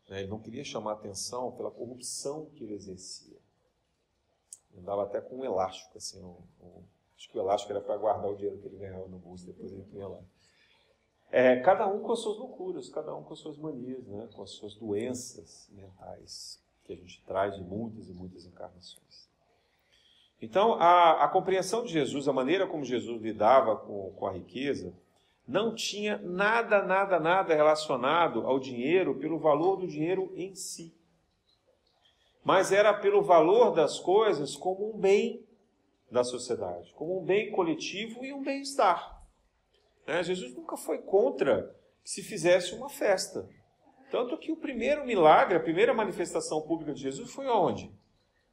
Né, 0.09 0.21
ele 0.21 0.29
não 0.29 0.39
queria 0.39 0.65
chamar 0.65 0.93
atenção 0.93 1.53
pela 1.53 1.71
corrupção 1.71 2.47
que 2.55 2.65
ele 2.65 2.75
exercia. 2.75 3.39
Ele 4.71 4.81
andava 4.81 5.05
até 5.05 5.21
com 5.21 5.39
um 5.39 5.45
elástico, 5.45 5.97
assim, 5.97 6.23
um, 6.23 6.37
um, 6.61 6.83
acho 7.17 7.29
que 7.31 7.39
o 7.39 7.41
elástico 7.41 7.73
era 7.73 7.81
para 7.81 7.97
guardar 7.97 8.31
o 8.31 8.37
dinheiro 8.37 8.59
que 8.59 8.67
ele 8.67 8.79
ganhava 8.79 9.07
no 9.09 9.19
bolso, 9.19 9.47
depois 9.47 9.73
ele 9.73 9.85
punha 9.85 10.09
lá. 10.09 10.21
É, 11.31 11.61
cada 11.61 11.87
um 11.87 12.03
com 12.03 12.13
as 12.13 12.19
suas 12.19 12.37
loucuras, 12.37 12.89
cada 12.91 13.15
um 13.15 13.23
com 13.23 13.33
as 13.33 13.39
suas 13.39 13.57
manias, 13.57 14.07
né, 14.07 14.29
com 14.35 14.43
as 14.43 14.51
suas 14.51 14.75
doenças 14.75 15.69
mentais 15.73 16.63
que 16.85 16.93
a 16.93 16.97
gente 16.97 17.23
traz 17.25 17.55
de 17.57 17.63
muitas 17.63 18.09
e 18.09 18.13
muitas 18.13 18.45
encarnações. 18.45 19.31
Então, 20.41 20.75
a, 20.75 21.25
a 21.25 21.29
compreensão 21.29 21.85
de 21.85 21.93
Jesus, 21.93 22.27
a 22.27 22.33
maneira 22.33 22.67
como 22.67 22.85
Jesus 22.85 23.23
lidava 23.23 23.77
com, 23.77 24.13
com 24.13 24.27
a 24.27 24.33
riqueza, 24.33 24.93
não 25.47 25.75
tinha 25.75 26.19
nada, 26.19 26.83
nada, 26.83 27.19
nada 27.19 27.55
relacionado 27.55 28.47
ao 28.47 28.59
dinheiro 28.59 29.19
pelo 29.19 29.39
valor 29.39 29.77
do 29.77 29.87
dinheiro 29.87 30.33
em 30.35 30.55
si. 30.55 30.95
Mas 32.45 32.73
era 32.73 32.93
pelo 32.95 33.23
valor 33.23 33.73
das 33.73 33.99
coisas 33.99 34.57
como 34.57 34.95
um 34.95 34.99
bem 34.99 35.47
da 36.11 36.23
sociedade, 36.25 36.93
como 36.95 37.21
um 37.21 37.25
bem 37.25 37.51
coletivo 37.51 38.25
e 38.25 38.33
um 38.33 38.43
bem-estar. 38.43 39.23
Né? 40.07 40.23
Jesus 40.23 40.55
nunca 40.55 40.77
foi 40.77 40.99
contra 40.99 41.75
que 42.03 42.11
se 42.11 42.23
fizesse 42.23 42.75
uma 42.75 42.89
festa. 42.89 43.49
Tanto 44.11 44.37
que 44.37 44.53
o 44.53 44.57
primeiro 44.57 45.07
milagre, 45.07 45.57
a 45.57 45.61
primeira 45.61 45.95
manifestação 45.95 46.61
pública 46.63 46.93
de 46.93 47.01
Jesus 47.01 47.33
foi 47.33 47.47
onde? 47.47 47.91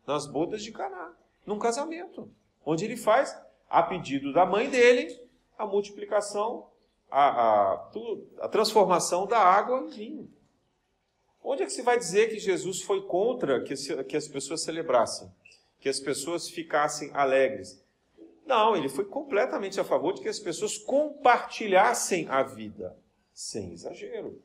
Nas 0.07 0.25
bodas 0.25 0.63
de 0.63 0.71
Caná, 0.71 1.13
num 1.45 1.59
casamento, 1.59 2.31
onde 2.65 2.85
ele 2.85 2.95
faz, 2.95 3.37
a 3.69 3.83
pedido 3.83 4.31
da 4.31 4.45
mãe 4.45 4.69
dele, 4.69 5.19
a 5.57 5.65
multiplicação, 5.65 6.69
a, 7.10 7.30
a, 7.30 7.91
a 8.41 8.47
transformação 8.47 9.26
da 9.26 9.39
água 9.39 9.80
em 9.80 9.88
vinho. 9.88 10.34
Onde 11.43 11.64
é 11.64 11.66
que 11.66 11.72
se 11.72 11.82
vai 11.82 11.97
dizer 11.97 12.30
que 12.30 12.39
Jesus 12.39 12.82
foi 12.82 13.01
contra 13.05 13.64
que, 13.64 13.74
que 14.03 14.18
as 14.18 14.28
pessoas 14.28 14.62
celebrassem, 14.62 15.32
que 15.80 15.89
as 15.89 15.99
pessoas 15.99 16.49
ficassem 16.49 17.12
alegres? 17.14 17.84
Não, 18.45 18.76
ele 18.76 18.89
foi 18.89 19.05
completamente 19.05 19.80
a 19.80 19.84
favor 19.84 20.14
de 20.14 20.22
que 20.22 20.28
as 20.28 20.39
pessoas 20.39 20.78
compartilhassem 20.78 22.28
a 22.30 22.43
vida, 22.43 22.97
sem 23.34 23.72
exagero 23.72 24.41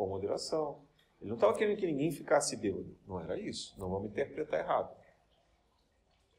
com 0.00 0.06
moderação. 0.06 0.80
Ele 1.20 1.28
não 1.28 1.36
estava 1.36 1.52
querendo 1.54 1.78
que 1.78 1.86
ninguém 1.86 2.10
ficasse 2.10 2.56
bêbado. 2.56 2.96
Não 3.06 3.20
era 3.20 3.38
isso. 3.38 3.74
Não 3.78 3.90
vamos 3.90 4.10
interpretar 4.10 4.60
errado. 4.60 4.96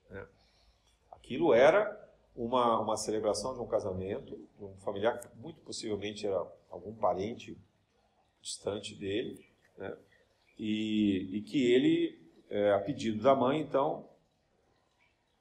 É. 0.10 0.26
Aquilo 1.12 1.54
era 1.54 2.01
uma, 2.36 2.80
uma 2.80 2.98
celebração 2.98 3.54
de 3.54 3.60
um 3.60 3.68
casamento, 3.68 4.38
de 4.58 4.64
um 4.64 4.76
familiar 4.78 5.20
que 5.20 5.28
muito 5.38 5.60
possivelmente 5.62 6.26
era 6.26 6.46
algum 6.70 6.94
parente 6.94 7.58
distante 8.42 8.96
dele, 8.96 9.46
né? 9.78 9.96
e, 10.58 11.38
e, 11.38 11.42
que 11.42 11.72
ele, 11.72 12.20
é, 12.50 12.74
a 12.74 12.80
pedido 12.80 13.22
da 13.22 13.36
mãe, 13.36 13.60
então, 13.60 14.10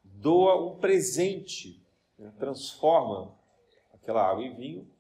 doa 0.03 0.61
um 0.61 0.79
presente, 0.79 1.83
né? 2.19 2.33
transforma 2.39 3.35
aquela 3.93 4.29
água 4.29 4.45
em 4.45 4.55
vinho 4.55 4.91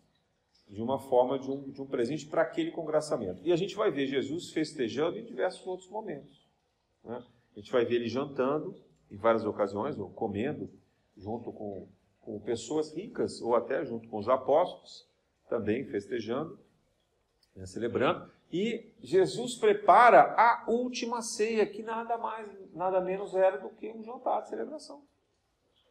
de 0.68 0.80
uma 0.80 1.00
forma 1.00 1.38
de 1.38 1.50
um, 1.50 1.68
de 1.70 1.82
um 1.82 1.86
presente 1.86 2.26
para 2.26 2.42
aquele 2.42 2.70
congraçamento. 2.70 3.42
E 3.44 3.52
a 3.52 3.56
gente 3.56 3.74
vai 3.74 3.90
ver 3.90 4.06
Jesus 4.06 4.50
festejando 4.50 5.18
em 5.18 5.24
diversos 5.24 5.66
outros 5.66 5.88
momentos. 5.90 6.48
Né? 7.02 7.22
A 7.56 7.58
gente 7.58 7.72
vai 7.72 7.84
ver 7.84 7.96
ele 7.96 8.08
jantando 8.08 8.76
em 9.10 9.16
várias 9.16 9.44
ocasiões, 9.44 9.98
ou 9.98 10.08
comendo 10.08 10.70
junto 11.20 11.52
com, 11.52 11.86
com 12.20 12.40
pessoas 12.40 12.92
ricas, 12.94 13.40
ou 13.40 13.54
até 13.54 13.84
junto 13.84 14.08
com 14.08 14.18
os 14.18 14.28
apóstolos, 14.28 15.06
também 15.48 15.84
festejando, 15.84 16.58
né, 17.54 17.66
celebrando. 17.66 18.30
E 18.52 18.92
Jesus 19.00 19.54
prepara 19.54 20.34
a 20.36 20.64
última 20.68 21.22
ceia, 21.22 21.64
que 21.66 21.82
nada 21.82 22.18
mais, 22.18 22.48
nada 22.72 23.00
menos 23.00 23.34
era 23.34 23.58
do 23.58 23.68
que 23.70 23.92
um 23.92 24.02
jantar 24.02 24.42
de 24.42 24.48
celebração 24.48 25.02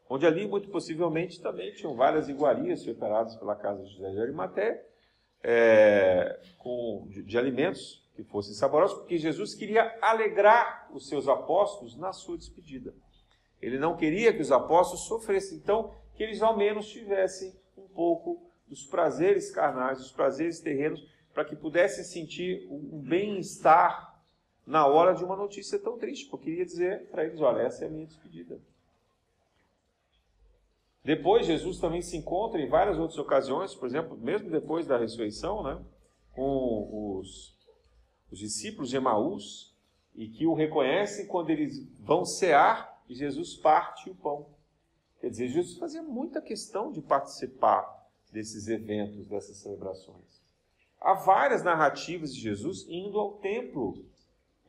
onde 0.09 0.25
ali, 0.25 0.47
muito 0.47 0.69
possivelmente, 0.69 1.39
também 1.39 1.71
tinham 1.73 1.95
várias 1.95 2.27
iguarias 2.27 2.83
preparadas 2.83 3.35
pela 3.35 3.55
casa 3.55 3.83
de 3.83 3.93
José 3.93 4.09
de 4.09 4.19
Arimaté, 4.19 4.85
é, 5.43 6.41
com, 6.57 7.05
de, 7.09 7.21
de 7.21 7.37
alimentos 7.37 8.03
que 8.15 8.23
fossem 8.23 8.53
saborosos, 8.53 8.97
porque 8.97 9.17
Jesus 9.17 9.53
queria 9.53 9.97
alegrar 10.01 10.89
os 10.91 11.07
seus 11.07 11.27
apóstolos 11.27 11.95
na 11.95 12.11
sua 12.11 12.37
despedida. 12.37 12.93
Ele 13.61 13.77
não 13.77 13.95
queria 13.95 14.33
que 14.33 14.41
os 14.41 14.51
apóstolos 14.51 15.05
sofressem, 15.05 15.57
então, 15.57 15.93
que 16.15 16.23
eles 16.23 16.41
ao 16.41 16.57
menos 16.57 16.87
tivessem 16.87 17.53
um 17.77 17.87
pouco 17.87 18.41
dos 18.67 18.85
prazeres 18.85 19.51
carnais, 19.51 19.97
dos 19.97 20.11
prazeres 20.11 20.59
terrenos, 20.59 21.05
para 21.33 21.45
que 21.45 21.55
pudessem 21.55 22.03
sentir 22.03 22.67
um 22.69 22.99
bem-estar 22.99 24.21
na 24.65 24.85
hora 24.85 25.13
de 25.13 25.23
uma 25.23 25.35
notícia 25.35 25.79
tão 25.79 25.97
triste, 25.97 26.29
porque 26.29 26.45
queria 26.45 26.65
dizer 26.65 27.09
para 27.09 27.25
eles: 27.25 27.41
olha, 27.41 27.61
essa 27.63 27.83
é 27.83 27.87
a 27.87 27.91
minha 27.91 28.05
despedida. 28.05 28.59
Depois, 31.03 31.45
Jesus 31.45 31.79
também 31.79 32.01
se 32.01 32.15
encontra 32.17 32.61
em 32.61 32.67
várias 32.67 32.99
outras 32.99 33.17
ocasiões, 33.17 33.73
por 33.73 33.87
exemplo, 33.87 34.17
mesmo 34.17 34.49
depois 34.51 34.85
da 34.85 34.97
ressurreição, 34.97 35.63
né, 35.63 35.81
com 36.33 37.17
os, 37.17 37.57
os 38.31 38.37
discípulos 38.37 38.89
de 38.89 38.97
Emaús, 38.97 39.75
e 40.15 40.27
que 40.27 40.45
o 40.45 40.53
reconhecem 40.53 41.25
quando 41.25 41.49
eles 41.49 41.87
vão 41.99 42.25
cear 42.25 42.98
e 43.09 43.15
Jesus 43.15 43.55
parte 43.55 44.09
o 44.09 44.15
pão. 44.15 44.45
Quer 45.19 45.31
dizer, 45.31 45.47
Jesus 45.47 45.77
fazia 45.77 46.03
muita 46.03 46.41
questão 46.41 46.91
de 46.91 47.01
participar 47.01 48.07
desses 48.31 48.67
eventos, 48.67 49.25
dessas 49.25 49.57
celebrações. 49.57 50.39
Há 51.01 51.13
várias 51.13 51.63
narrativas 51.63 52.33
de 52.33 52.39
Jesus 52.39 52.85
indo 52.87 53.19
ao 53.19 53.33
templo, 53.33 54.05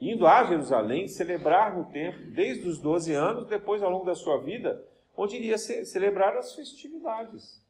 indo 0.00 0.26
a 0.26 0.44
Jerusalém, 0.44 1.06
celebrar 1.06 1.76
no 1.76 1.84
templo, 1.92 2.30
desde 2.30 2.66
os 2.66 2.78
12 2.78 3.12
anos, 3.12 3.46
depois 3.46 3.82
ao 3.82 3.90
longo 3.90 4.06
da 4.06 4.14
sua 4.14 4.38
vida, 4.38 4.82
onde 5.16 5.36
iria 5.36 5.58
celebrar 5.58 6.36
as 6.36 6.54
festividades 6.54 7.62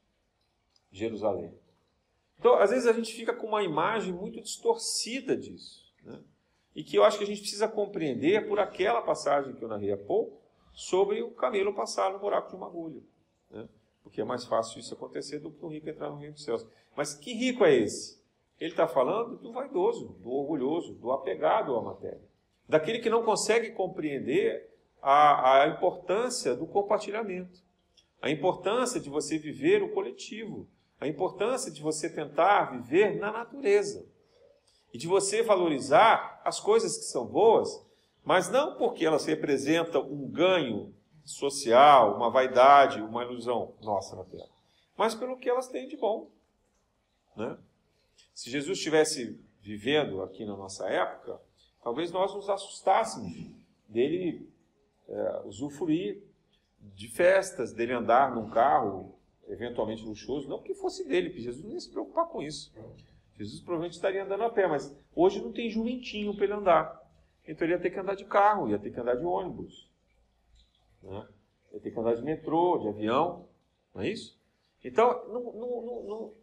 de 0.90 1.00
Jerusalém. 1.00 1.52
Então, 2.38 2.54
às 2.54 2.70
vezes 2.70 2.86
a 2.86 2.92
gente 2.92 3.12
fica 3.12 3.34
com 3.34 3.46
uma 3.46 3.62
imagem 3.62 4.12
muito 4.12 4.40
distorcida 4.40 5.36
disso. 5.36 5.92
Né? 6.04 6.18
E 6.74 6.84
que 6.84 6.96
eu 6.96 7.04
acho 7.04 7.18
que 7.18 7.24
a 7.24 7.26
gente 7.26 7.40
precisa 7.40 7.68
compreender 7.68 8.48
por 8.48 8.58
aquela 8.58 9.02
passagem 9.02 9.54
que 9.54 9.62
eu 9.62 9.68
narrei 9.68 9.92
há 9.92 9.98
pouco, 9.98 10.39
sobre 10.80 11.22
o 11.22 11.30
camelo 11.30 11.74
passar 11.74 12.10
no 12.10 12.18
buraco 12.18 12.48
de 12.48 12.56
uma 12.56 12.66
agulha. 12.66 13.02
Né? 13.50 13.68
Porque 14.02 14.22
é 14.22 14.24
mais 14.24 14.46
fácil 14.46 14.80
isso 14.80 14.94
acontecer 14.94 15.38
do 15.38 15.50
que 15.50 15.62
o 15.62 15.68
rico 15.68 15.90
entrar 15.90 16.08
no 16.08 16.16
reino 16.16 16.32
dos 16.32 16.42
céus. 16.42 16.66
Mas 16.96 17.12
que 17.12 17.34
rico 17.34 17.66
é 17.66 17.74
esse? 17.74 18.18
Ele 18.58 18.70
está 18.70 18.88
falando 18.88 19.36
do 19.36 19.52
vaidoso, 19.52 20.16
do 20.20 20.30
orgulhoso, 20.30 20.94
do 20.94 21.12
apegado 21.12 21.76
à 21.76 21.82
matéria. 21.82 22.22
Daquele 22.66 22.98
que 22.98 23.10
não 23.10 23.22
consegue 23.22 23.72
compreender 23.72 24.74
a, 25.02 25.64
a 25.64 25.68
importância 25.68 26.56
do 26.56 26.66
compartilhamento, 26.66 27.60
a 28.22 28.30
importância 28.30 28.98
de 28.98 29.10
você 29.10 29.36
viver 29.36 29.82
o 29.82 29.92
coletivo, 29.92 30.66
a 30.98 31.06
importância 31.06 31.70
de 31.70 31.82
você 31.82 32.08
tentar 32.08 32.70
viver 32.70 33.18
na 33.18 33.30
natureza 33.30 34.06
e 34.94 34.98
de 34.98 35.06
você 35.06 35.42
valorizar 35.42 36.40
as 36.42 36.58
coisas 36.58 36.96
que 36.96 37.04
são 37.04 37.26
boas, 37.26 37.86
mas 38.24 38.50
não 38.50 38.76
porque 38.76 39.04
elas 39.04 39.24
representam 39.26 40.02
um 40.10 40.28
ganho 40.28 40.94
social, 41.24 42.16
uma 42.16 42.30
vaidade, 42.30 43.00
uma 43.00 43.24
ilusão 43.24 43.74
nossa 43.82 44.16
na 44.16 44.24
Terra, 44.24 44.48
mas 44.96 45.14
pelo 45.14 45.36
que 45.36 45.48
elas 45.48 45.68
têm 45.68 45.88
de 45.88 45.96
bom. 45.96 46.30
Né? 47.36 47.56
Se 48.34 48.50
Jesus 48.50 48.78
estivesse 48.78 49.40
vivendo 49.60 50.22
aqui 50.22 50.44
na 50.44 50.56
nossa 50.56 50.88
época, 50.88 51.40
talvez 51.82 52.10
nós 52.10 52.34
nos 52.34 52.48
assustássemos 52.48 53.32
dele 53.88 54.48
é, 55.08 55.42
usufruir 55.44 56.22
de 56.78 57.08
festas, 57.08 57.72
dele 57.72 57.92
andar 57.92 58.34
num 58.34 58.48
carro 58.50 59.14
eventualmente 59.48 60.04
luxuoso, 60.04 60.48
não 60.48 60.62
que 60.62 60.74
fosse 60.74 61.06
dele, 61.06 61.28
porque 61.28 61.42
Jesus 61.42 61.64
não 61.64 61.78
se 61.78 61.90
preocupar 61.90 62.26
com 62.28 62.40
isso. 62.40 62.72
Jesus 63.36 63.60
provavelmente 63.60 63.94
estaria 63.94 64.22
andando 64.22 64.44
a 64.44 64.50
pé, 64.50 64.66
mas 64.66 64.96
hoje 65.14 65.42
não 65.42 65.52
tem 65.52 65.68
jumentinho 65.68 66.34
para 66.34 66.44
ele 66.44 66.54
andar. 66.54 66.99
Então 67.50 67.66
ele 67.66 67.74
ia 67.74 67.80
ter 67.80 67.90
que 67.90 67.98
andar 67.98 68.14
de 68.14 68.24
carro, 68.24 68.68
ia 68.68 68.78
ter 68.78 68.92
que 68.92 69.00
andar 69.00 69.16
de 69.16 69.24
ônibus, 69.24 69.90
né? 71.02 71.26
ia 71.72 71.80
ter 71.80 71.90
que 71.90 71.98
andar 71.98 72.14
de 72.14 72.22
metrô, 72.22 72.78
de 72.78 72.88
avião, 72.88 73.48
não 73.92 74.02
é 74.02 74.08
isso? 74.08 74.38
Então, 74.84 75.26
não, 75.28 75.52
não, 75.52 76.02
não, 76.06 76.34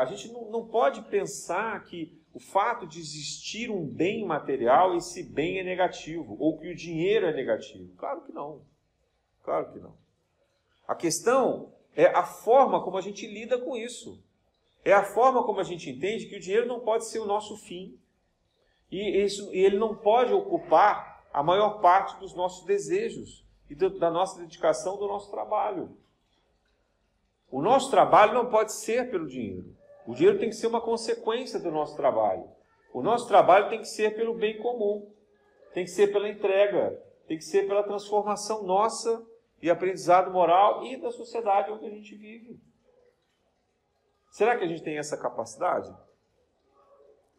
a 0.00 0.04
gente 0.06 0.32
não 0.32 0.66
pode 0.66 1.02
pensar 1.02 1.84
que 1.84 2.18
o 2.32 2.40
fato 2.40 2.86
de 2.86 2.98
existir 2.98 3.70
um 3.70 3.86
bem 3.86 4.24
material, 4.24 4.96
esse 4.96 5.22
bem 5.22 5.58
é 5.58 5.62
negativo, 5.62 6.36
ou 6.40 6.58
que 6.58 6.68
o 6.68 6.74
dinheiro 6.74 7.26
é 7.26 7.34
negativo. 7.34 7.94
Claro 7.96 8.22
que 8.22 8.32
não. 8.32 8.62
Claro 9.42 9.72
que 9.72 9.78
não. 9.78 9.94
A 10.88 10.94
questão 10.94 11.72
é 11.94 12.06
a 12.06 12.24
forma 12.24 12.82
como 12.82 12.96
a 12.96 13.00
gente 13.00 13.26
lida 13.26 13.58
com 13.58 13.76
isso. 13.76 14.22
É 14.84 14.92
a 14.92 15.04
forma 15.04 15.44
como 15.44 15.60
a 15.60 15.64
gente 15.64 15.90
entende 15.90 16.26
que 16.26 16.36
o 16.36 16.40
dinheiro 16.40 16.66
não 16.66 16.80
pode 16.80 17.06
ser 17.06 17.20
o 17.20 17.26
nosso 17.26 17.56
fim. 17.58 17.98
E, 18.90 19.24
isso, 19.24 19.52
e 19.52 19.58
ele 19.58 19.78
não 19.78 19.94
pode 19.94 20.32
ocupar 20.32 21.24
a 21.32 21.42
maior 21.42 21.80
parte 21.80 22.18
dos 22.18 22.34
nossos 22.34 22.64
desejos 22.64 23.44
e 23.68 23.74
do, 23.74 23.98
da 23.98 24.10
nossa 24.10 24.38
dedicação, 24.40 24.96
do 24.96 25.08
nosso 25.08 25.30
trabalho. 25.30 25.96
O 27.50 27.60
nosso 27.60 27.90
trabalho 27.90 28.34
não 28.34 28.50
pode 28.50 28.72
ser 28.72 29.10
pelo 29.10 29.26
dinheiro. 29.26 29.74
O 30.06 30.14
dinheiro 30.14 30.38
tem 30.38 30.48
que 30.48 30.56
ser 30.56 30.66
uma 30.66 30.80
consequência 30.80 31.58
do 31.58 31.70
nosso 31.70 31.96
trabalho. 31.96 32.48
O 32.92 33.02
nosso 33.02 33.26
trabalho 33.26 33.68
tem 33.68 33.80
que 33.80 33.88
ser 33.88 34.14
pelo 34.16 34.34
bem 34.34 34.58
comum, 34.58 35.12
tem 35.74 35.84
que 35.84 35.90
ser 35.90 36.08
pela 36.08 36.28
entrega, 36.28 37.02
tem 37.26 37.36
que 37.36 37.44
ser 37.44 37.66
pela 37.66 37.82
transformação 37.82 38.62
nossa 38.62 39.24
e 39.60 39.68
aprendizado 39.68 40.30
moral 40.30 40.84
e 40.84 40.96
da 40.96 41.10
sociedade 41.10 41.70
onde 41.70 41.86
a 41.86 41.90
gente 41.90 42.14
vive. 42.14 42.58
Será 44.30 44.56
que 44.56 44.64
a 44.64 44.68
gente 44.68 44.82
tem 44.82 44.98
essa 44.98 45.16
capacidade? 45.16 45.94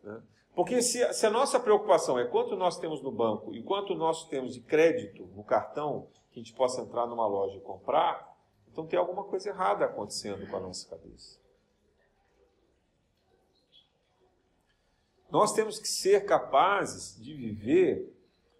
Né? 0.03 0.21
Porque 0.57 0.81
se, 0.81 1.13
se, 1.13 1.23
a 1.23 1.29
nossa 1.29 1.59
preocupação 1.59 2.17
é 2.17 2.25
quanto 2.25 2.55
nós 2.55 2.79
temos 2.79 2.99
no 3.03 3.11
banco 3.11 3.53
e 3.53 3.61
quanto 3.61 3.93
nós 3.93 4.27
temos 4.27 4.55
de 4.55 4.59
crédito 4.59 5.27
no 5.35 5.43
cartão, 5.43 6.07
que 6.31 6.39
a 6.39 6.43
gente 6.43 6.51
possa 6.55 6.81
entrar 6.81 7.05
numa 7.05 7.27
loja 7.27 7.57
e 7.57 7.61
comprar, 7.61 8.35
então 8.67 8.87
tem 8.87 8.97
alguma 8.97 9.23
coisa 9.23 9.49
errada 9.49 9.85
acontecendo 9.85 10.49
com 10.49 10.57
a 10.57 10.59
nossa 10.59 10.89
cabeça. 10.89 11.39
Nós 15.29 15.53
temos 15.53 15.77
que 15.77 15.87
ser 15.87 16.25
capazes 16.25 17.21
de 17.21 17.35
viver 17.35 18.11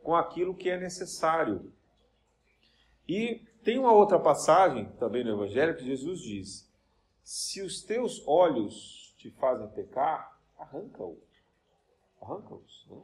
com 0.03 0.15
aquilo 0.15 0.53
que 0.53 0.69
é 0.69 0.77
necessário. 0.79 1.73
E 3.09 3.41
tem 3.63 3.79
uma 3.79 3.91
outra 3.91 4.19
passagem 4.19 4.85
também 4.99 5.23
no 5.23 5.31
Evangelho 5.31 5.75
que 5.75 5.83
Jesus 5.83 6.19
diz: 6.19 6.71
Se 7.23 7.63
os 7.63 7.81
teus 7.81 8.21
olhos 8.27 9.15
te 9.17 9.31
fazem 9.31 9.67
pecar, 9.69 10.39
arranca-os. 10.59 11.26
Arranca-os. 12.21 12.85
Né? 12.89 12.97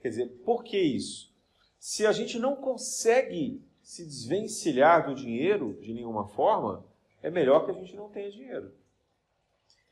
Quer 0.00 0.08
dizer, 0.08 0.28
por 0.44 0.62
que 0.62 0.78
isso? 0.78 1.34
Se 1.78 2.06
a 2.06 2.12
gente 2.12 2.38
não 2.38 2.56
consegue 2.56 3.62
se 3.82 4.04
desvencilhar 4.04 5.06
do 5.06 5.14
dinheiro 5.14 5.74
de 5.80 5.92
nenhuma 5.92 6.26
forma, 6.26 6.84
é 7.22 7.30
melhor 7.30 7.64
que 7.64 7.70
a 7.70 7.74
gente 7.74 7.94
não 7.94 8.08
tenha 8.08 8.30
dinheiro. 8.30 8.72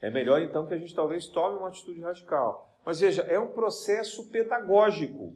É 0.00 0.10
melhor 0.10 0.42
então 0.42 0.66
que 0.66 0.74
a 0.74 0.78
gente 0.78 0.94
talvez 0.94 1.26
tome 1.26 1.58
uma 1.58 1.68
atitude 1.68 2.00
radical. 2.00 2.76
Mas 2.84 3.00
veja, 3.00 3.22
é 3.22 3.38
um 3.38 3.52
processo 3.52 4.28
pedagógico. 4.28 5.34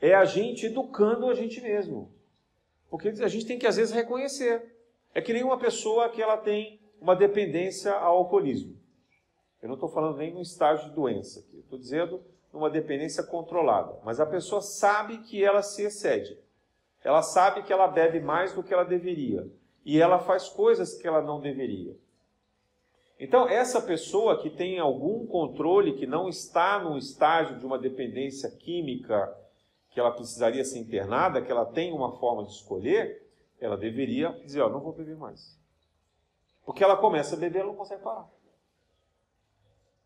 É 0.00 0.14
a 0.14 0.24
gente 0.24 0.66
educando 0.66 1.28
a 1.28 1.34
gente 1.34 1.60
mesmo. 1.60 2.10
Porque 2.88 3.08
a 3.08 3.28
gente 3.28 3.46
tem 3.46 3.58
que 3.58 3.66
às 3.66 3.76
vezes 3.76 3.92
reconhecer. 3.94 4.74
É 5.14 5.20
que 5.20 5.32
nem 5.32 5.44
uma 5.44 5.58
pessoa 5.58 6.08
que 6.08 6.22
ela 6.22 6.36
tem 6.36 6.80
uma 7.00 7.14
dependência 7.14 7.92
ao 7.92 8.18
alcoolismo. 8.18 8.76
Eu 9.64 9.68
não 9.68 9.76
estou 9.76 9.88
falando 9.88 10.18
nem 10.18 10.30
no 10.30 10.42
estágio 10.42 10.90
de 10.90 10.94
doença 10.94 11.40
aqui. 11.40 11.60
Estou 11.60 11.78
dizendo 11.78 12.20
numa 12.52 12.68
dependência 12.68 13.22
controlada. 13.22 13.98
Mas 14.04 14.20
a 14.20 14.26
pessoa 14.26 14.60
sabe 14.60 15.22
que 15.22 15.42
ela 15.42 15.62
se 15.62 15.84
excede. 15.84 16.38
Ela 17.02 17.22
sabe 17.22 17.62
que 17.62 17.72
ela 17.72 17.88
bebe 17.88 18.20
mais 18.20 18.52
do 18.52 18.62
que 18.62 18.74
ela 18.74 18.84
deveria. 18.84 19.50
E 19.82 19.98
ela 19.98 20.18
faz 20.18 20.50
coisas 20.50 20.92
que 20.92 21.08
ela 21.08 21.22
não 21.22 21.40
deveria. 21.40 21.96
Então, 23.18 23.48
essa 23.48 23.80
pessoa 23.80 24.38
que 24.42 24.50
tem 24.50 24.78
algum 24.78 25.26
controle, 25.26 25.94
que 25.94 26.06
não 26.06 26.28
está 26.28 26.78
no 26.78 26.98
estágio 26.98 27.58
de 27.58 27.64
uma 27.64 27.78
dependência 27.78 28.50
química, 28.50 29.34
que 29.88 29.98
ela 29.98 30.10
precisaria 30.10 30.62
ser 30.62 30.78
internada, 30.78 31.40
que 31.40 31.50
ela 31.50 31.64
tem 31.64 31.90
uma 31.90 32.12
forma 32.18 32.44
de 32.44 32.52
escolher, 32.52 33.26
ela 33.58 33.78
deveria 33.78 34.28
dizer: 34.44 34.60
Ó, 34.60 34.68
não 34.68 34.80
vou 34.80 34.92
beber 34.92 35.16
mais. 35.16 35.58
Porque 36.66 36.84
ela 36.84 36.98
começa 36.98 37.34
a 37.34 37.38
beber, 37.38 37.60
ela 37.60 37.68
não 37.68 37.76
consegue 37.76 38.02
parar. 38.02 38.33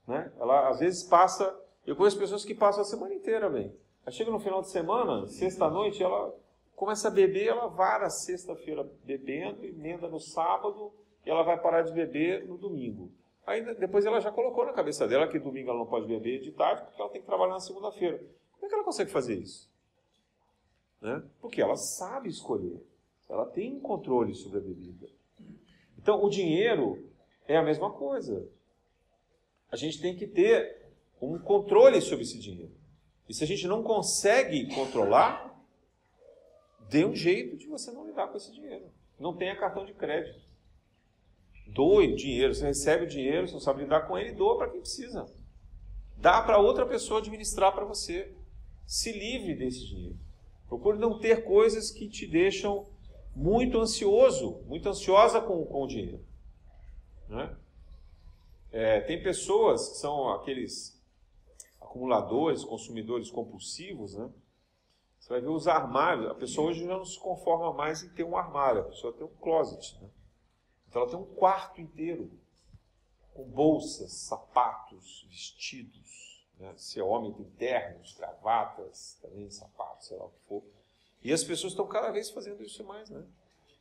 Né? 0.09 0.33
Ela 0.41 0.71
às 0.71 0.81
vezes 0.81 1.03
passa. 1.03 1.55
Eu 1.87 1.95
conheço 1.95 2.19
pessoas 2.19 2.45
que 2.45 2.55
passam 2.55 2.81
a 2.81 2.85
semana 2.85 3.15
inteira 3.15 3.49
bem. 3.51 3.77
Chega 4.11 4.31
no 4.31 4.41
final 4.41 4.63
de 4.63 4.71
semana, 4.71 5.27
sexta-noite, 5.27 6.03
ela 6.03 6.35
começa 6.75 7.09
a 7.09 7.11
beber, 7.11 7.49
ela 7.49 7.67
vara 7.67 8.09
sexta-feira 8.09 8.89
bebendo, 9.05 9.67
emenda 9.67 10.09
no 10.09 10.19
sábado, 10.19 10.91
e 11.27 11.31
ela 11.31 11.43
vai 11.43 11.61
parar 11.61 11.83
de 11.83 11.93
beber 11.93 12.47
no 12.47 12.57
domingo. 12.57 13.13
Aí 13.47 13.63
depois 13.75 14.07
ela 14.07 14.19
já 14.19 14.33
colocou 14.33 14.65
na 14.65 14.73
cabeça 14.73 15.07
dela 15.07 15.29
que 15.29 15.39
domingo 15.39 15.69
ela 15.69 15.81
não 15.81 15.87
pode 15.87 16.07
beber 16.07 16.41
de 16.41 16.53
tarde 16.53 16.85
porque 16.85 17.01
ela 17.01 17.11
tem 17.11 17.21
que 17.21 17.27
trabalhar 17.27 17.53
na 17.53 17.61
segunda-feira. 17.61 18.19
Como 18.53 18.65
é 18.65 18.69
que 18.69 18.75
ela 18.75 18.85
consegue 18.85 19.11
fazer 19.11 19.35
isso? 19.35 19.71
Né? 21.03 21.23
Porque 21.39 21.61
ela 21.61 21.77
sabe 21.77 22.31
escolher. 22.31 22.83
Ela 23.29 23.45
tem 23.45 23.79
controle 23.79 24.35
sobre 24.35 24.59
a 24.59 24.63
bebida. 24.63 25.07
Então, 25.99 26.25
o 26.25 26.31
dinheiro 26.31 27.07
é 27.47 27.59
a 27.59 27.63
mesma 27.63 27.91
coisa. 27.91 28.49
A 29.71 29.77
gente 29.77 30.01
tem 30.01 30.17
que 30.17 30.27
ter 30.27 30.87
um 31.21 31.39
controle 31.39 32.01
sobre 32.01 32.25
esse 32.25 32.39
dinheiro. 32.39 32.73
E 33.29 33.35
se 33.35 33.45
a 33.45 33.47
gente 33.47 33.67
não 33.67 33.83
consegue 33.83 34.75
controlar, 34.75 35.55
dê 36.89 37.05
um 37.05 37.15
jeito 37.15 37.57
de 37.57 37.67
você 37.67 37.91
não 37.91 38.07
lidar 38.07 38.29
com 38.29 38.37
esse 38.37 38.53
dinheiro. 38.53 38.91
Não 39.19 39.37
tenha 39.37 39.57
cartão 39.57 39.85
de 39.85 39.93
crédito. 39.93 40.41
Doe 41.67 42.15
dinheiro, 42.15 42.55
você 42.55 42.65
recebe 42.65 43.05
o 43.05 43.09
dinheiro, 43.09 43.47
você 43.47 43.53
não 43.53 43.61
sabe 43.61 43.83
lidar 43.83 44.07
com 44.07 44.17
ele, 44.17 44.33
doa 44.33 44.57
para 44.57 44.71
quem 44.71 44.81
precisa. 44.81 45.27
Dá 46.17 46.41
para 46.41 46.59
outra 46.59 46.87
pessoa 46.87 47.21
administrar 47.21 47.73
para 47.75 47.85
você. 47.85 48.35
Se 48.87 49.13
livre 49.13 49.55
desse 49.55 49.87
dinheiro. 49.87 50.17
Procure 50.67 50.99
não 50.99 51.19
ter 51.19 51.45
coisas 51.45 51.91
que 51.91 52.09
te 52.09 52.27
deixam 52.27 52.87
muito 53.37 53.79
ansioso, 53.79 54.63
muito 54.67 54.89
ansiosa 54.89 55.41
com, 55.41 55.65
com 55.67 55.83
o 55.83 55.87
dinheiro. 55.87 56.25
Né? 57.29 57.55
É, 58.71 59.01
tem 59.01 59.23
pessoas 59.23 59.89
que 59.89 59.97
são 59.97 60.31
aqueles 60.31 60.99
acumuladores, 61.81 62.65
consumidores 62.65 63.31
compulsivos, 63.31 64.15
né? 64.15 64.31
Você 65.19 65.29
vai 65.31 65.41
ver 65.41 65.49
os 65.49 65.69
armários. 65.69 66.31
A 66.31 66.35
pessoa 66.35 66.71
hoje 66.71 66.85
já 66.85 66.97
não 66.97 67.05
se 67.05 67.19
conforma 67.19 67.73
mais 67.73 68.03
em 68.03 68.09
ter 68.11 68.25
um 68.25 68.37
armário, 68.37 68.81
a 68.81 68.85
pessoa 68.85 69.13
tem 69.13 69.27
um 69.27 69.37
closet. 69.37 70.01
Né? 70.01 70.09
Então 70.89 71.03
ela 71.03 71.11
tem 71.11 71.19
um 71.19 71.35
quarto 71.35 71.81
inteiro 71.81 72.31
com 73.35 73.45
bolsas, 73.45 74.13
sapatos, 74.13 75.27
vestidos. 75.29 76.47
Né? 76.59 76.73
Se 76.77 76.99
é 76.99 77.03
homem, 77.03 77.33
tem 77.33 77.45
ternos, 77.51 78.15
gravatas, 78.15 79.19
também 79.21 79.51
sapatos, 79.51 80.07
sei 80.07 80.17
lá 80.17 80.25
o 80.25 80.31
que 80.31 80.41
for. 80.49 80.65
E 81.23 81.33
as 81.33 81.45
pessoas 81.45 81.73
estão 81.73 81.87
cada 81.87 82.11
vez 82.11 82.31
fazendo 82.31 82.63
isso 82.63 82.83
mais, 82.85 83.11
né? 83.11 83.27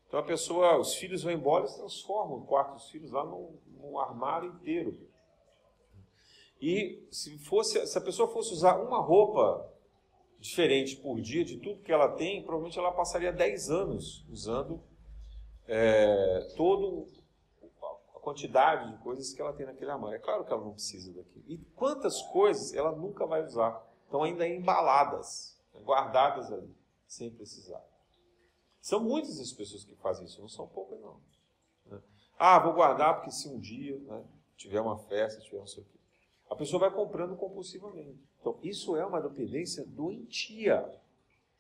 Então 0.08 0.20
a 0.20 0.24
pessoa, 0.24 0.78
os 0.78 0.96
filhos 0.96 1.24
vão 1.24 1.32
embora 1.34 1.66
e 1.66 1.74
transformam 1.74 2.38
o 2.38 2.46
quarto 2.46 2.74
dos 2.74 2.90
filhos 2.90 3.12
lá 3.12 3.26
num, 3.26 3.60
num 3.78 4.00
armário 4.00 4.50
inteiro. 4.54 4.98
E 6.62 7.06
se, 7.12 7.38
fosse, 7.40 7.86
se 7.86 7.98
a 7.98 8.02
pessoa 8.02 8.28
fosse 8.30 8.54
usar 8.54 8.78
uma 8.78 9.00
roupa 9.00 9.72
diferente 10.40 10.96
por 10.98 11.20
dia 11.20 11.44
de 11.44 11.58
tudo 11.58 11.82
que 11.82 11.92
ela 11.92 12.10
tem, 12.10 12.42
provavelmente 12.42 12.80
ela 12.80 12.92
passaria 12.92 13.32
10 13.32 13.70
anos 13.70 14.26
usando 14.30 14.82
é, 15.68 16.54
toda 16.56 17.06
a 18.16 18.20
quantidade 18.20 18.92
de 18.92 19.04
coisas 19.04 19.34
que 19.34 19.42
ela 19.42 19.54
tem 19.54 19.66
naquele 19.66 19.92
armário. 19.92 20.16
É 20.16 20.20
claro 20.20 20.46
que 20.46 20.54
ela 20.54 20.64
não 20.64 20.74
precisa 20.74 21.14
daquilo. 21.14 21.44
E 21.48 21.58
quantas 21.76 22.22
coisas 22.24 22.74
ela 22.74 22.92
nunca 22.92 23.26
vai 23.26 23.44
usar? 23.44 23.86
Estão 24.06 24.24
ainda 24.24 24.48
embaladas, 24.48 25.60
guardadas 25.84 26.52
ali, 26.52 26.74
sem 27.06 27.30
precisar. 27.30 27.84
São 28.82 29.04
muitas 29.04 29.40
as 29.40 29.52
pessoas 29.52 29.84
que 29.84 29.96
fazem 29.96 30.26
isso, 30.26 30.42
não 30.42 30.50
são 30.50 30.68
poucas 30.68 31.00
não. 31.02 31.20
Né? 31.86 32.02
Ah, 32.38 32.60
vou 32.60 32.74
guardar 32.74 33.16
porque 33.16 33.32
se 33.32 33.48
um 33.48 33.60
dia 33.60 34.00
né, 34.00 34.24
tiver 34.56 34.80
uma 34.80 34.98
festa, 34.98 35.42
tiver 35.42 35.58
não 35.58 35.68
sei 35.68 35.84
o 35.84 35.86
quê. 35.86 35.98
A 36.50 36.56
pessoa 36.56 36.80
vai 36.80 36.92
comprando 36.92 37.36
compulsivamente. 37.36 38.18
Então, 38.40 38.58
isso 38.64 38.96
é 38.96 39.06
uma 39.06 39.22
dependência 39.22 39.86
doentia 39.86 40.90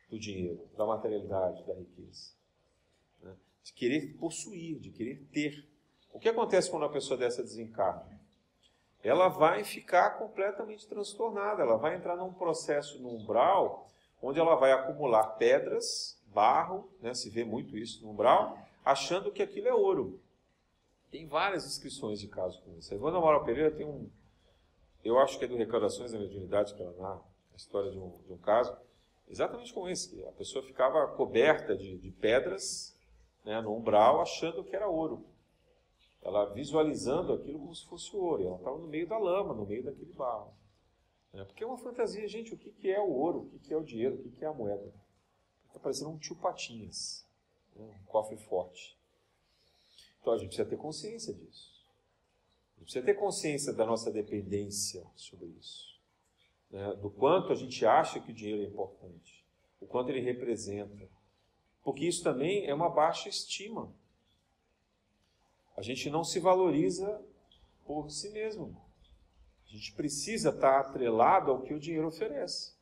do 0.09 0.17
dinheiro, 0.17 0.65
da 0.77 0.85
materialidade, 0.85 1.65
da 1.65 1.73
riqueza. 1.73 2.31
Né? 3.21 3.35
De 3.63 3.73
querer 3.73 4.15
possuir, 4.17 4.79
de 4.79 4.89
querer 4.91 5.21
ter. 5.31 5.67
O 6.13 6.19
que 6.19 6.29
acontece 6.29 6.71
quando 6.71 6.85
a 6.85 6.89
pessoa 6.89 7.17
dessa 7.17 7.43
desencarna? 7.43 8.17
Ela 9.03 9.27
vai 9.27 9.63
ficar 9.63 10.11
completamente 10.11 10.87
transtornada, 10.87 11.61
ela 11.61 11.77
vai 11.77 11.95
entrar 11.95 12.15
num 12.15 12.33
processo 12.33 12.99
no 13.01 13.09
umbral 13.09 13.87
onde 14.21 14.39
ela 14.39 14.55
vai 14.55 14.71
acumular 14.71 15.23
pedras, 15.35 16.16
barro, 16.37 16.87
né? 17.01 17.15
se 17.15 17.31
vê 17.31 17.43
muito 17.43 17.75
isso 17.75 18.03
no 18.03 18.11
umbral, 18.11 18.59
achando 18.85 19.31
que 19.31 19.41
aquilo 19.41 19.67
é 19.67 19.73
ouro. 19.73 20.19
Tem 21.09 21.25
várias 21.25 21.65
inscrições 21.65 22.19
de 22.19 22.27
casos 22.27 22.59
com 22.59 22.77
isso. 22.77 22.93
A 22.93 22.95
Ivana 22.95 23.19
Moral 23.19 23.43
Pereira 23.43 23.71
tem 23.71 23.87
um, 23.87 24.07
eu 25.03 25.17
acho 25.17 25.39
que 25.39 25.45
é 25.45 25.47
do 25.47 25.57
Recordações 25.57 26.11
da 26.11 26.19
Mediunidade, 26.19 26.75
que 26.75 26.81
ela 26.83 26.93
narra 26.95 27.23
a 27.51 27.55
história 27.55 27.89
de 27.89 27.97
um, 27.97 28.11
de 28.27 28.33
um 28.33 28.37
caso, 28.37 28.77
exatamente 29.27 29.73
com 29.73 29.89
esse. 29.89 30.23
A 30.25 30.31
pessoa 30.33 30.63
ficava 30.63 31.07
coberta 31.07 31.75
de, 31.75 31.97
de 31.97 32.11
pedras 32.11 32.95
né, 33.43 33.59
no 33.59 33.75
umbral, 33.75 34.21
achando 34.21 34.63
que 34.63 34.75
era 34.75 34.87
ouro. 34.87 35.25
Ela 36.21 36.53
visualizando 36.53 37.33
aquilo 37.33 37.57
como 37.57 37.73
se 37.73 37.85
fosse 37.87 38.15
ouro. 38.15 38.45
ela 38.45 38.57
estava 38.57 38.77
no 38.77 38.87
meio 38.87 39.07
da 39.07 39.17
lama, 39.17 39.55
no 39.55 39.65
meio 39.65 39.83
daquele 39.83 40.13
barro. 40.13 40.53
Né, 41.33 41.43
porque 41.45 41.63
é 41.63 41.67
uma 41.67 41.79
fantasia, 41.79 42.27
gente, 42.27 42.53
o 42.53 42.57
que, 42.57 42.69
que 42.69 42.91
é 42.91 42.99
o 42.99 43.09
ouro, 43.09 43.39
o 43.39 43.45
que, 43.49 43.57
que 43.57 43.73
é 43.73 43.77
o 43.77 43.83
dinheiro, 43.83 44.17
o 44.17 44.19
que, 44.19 44.29
que 44.29 44.45
é 44.45 44.47
a 44.47 44.53
moeda? 44.53 44.93
Está 45.77 45.83
parecendo 45.83 46.09
um 46.09 46.17
tio 46.17 46.35
Patinhas, 46.35 47.25
né, 47.75 47.85
um 48.01 48.05
cofre 48.05 48.37
forte. 48.37 48.97
Então 50.19 50.33
a 50.33 50.37
gente 50.37 50.47
precisa 50.47 50.67
ter 50.67 50.77
consciência 50.77 51.33
disso 51.33 51.77
precisa 52.87 53.05
ter 53.05 53.15
consciência 53.15 53.73
da 53.73 53.85
nossa 53.85 54.09
dependência 54.09 55.05
sobre 55.13 55.47
isso. 55.59 55.99
Né? 56.71 56.95
Do 56.95 57.09
quanto 57.09 57.51
a 57.51 57.55
gente 57.55 57.85
acha 57.85 58.17
que 58.17 58.31
o 58.31 58.33
dinheiro 58.33 58.63
é 58.63 58.65
importante, 58.65 59.45
o 59.81 59.85
quanto 59.85 60.09
ele 60.09 60.21
representa. 60.21 61.09
Porque 61.83 62.05
isso 62.05 62.23
também 62.23 62.65
é 62.65 62.73
uma 62.73 62.89
baixa 62.89 63.27
estima. 63.27 63.93
A 65.75 65.81
gente 65.81 66.09
não 66.09 66.23
se 66.23 66.39
valoriza 66.39 67.21
por 67.85 68.09
si 68.09 68.29
mesmo. 68.29 68.81
A 69.65 69.69
gente 69.69 69.93
precisa 69.93 70.49
estar 70.49 70.79
atrelado 70.79 71.51
ao 71.51 71.61
que 71.61 71.73
o 71.73 71.79
dinheiro 71.79 72.07
oferece. 72.07 72.73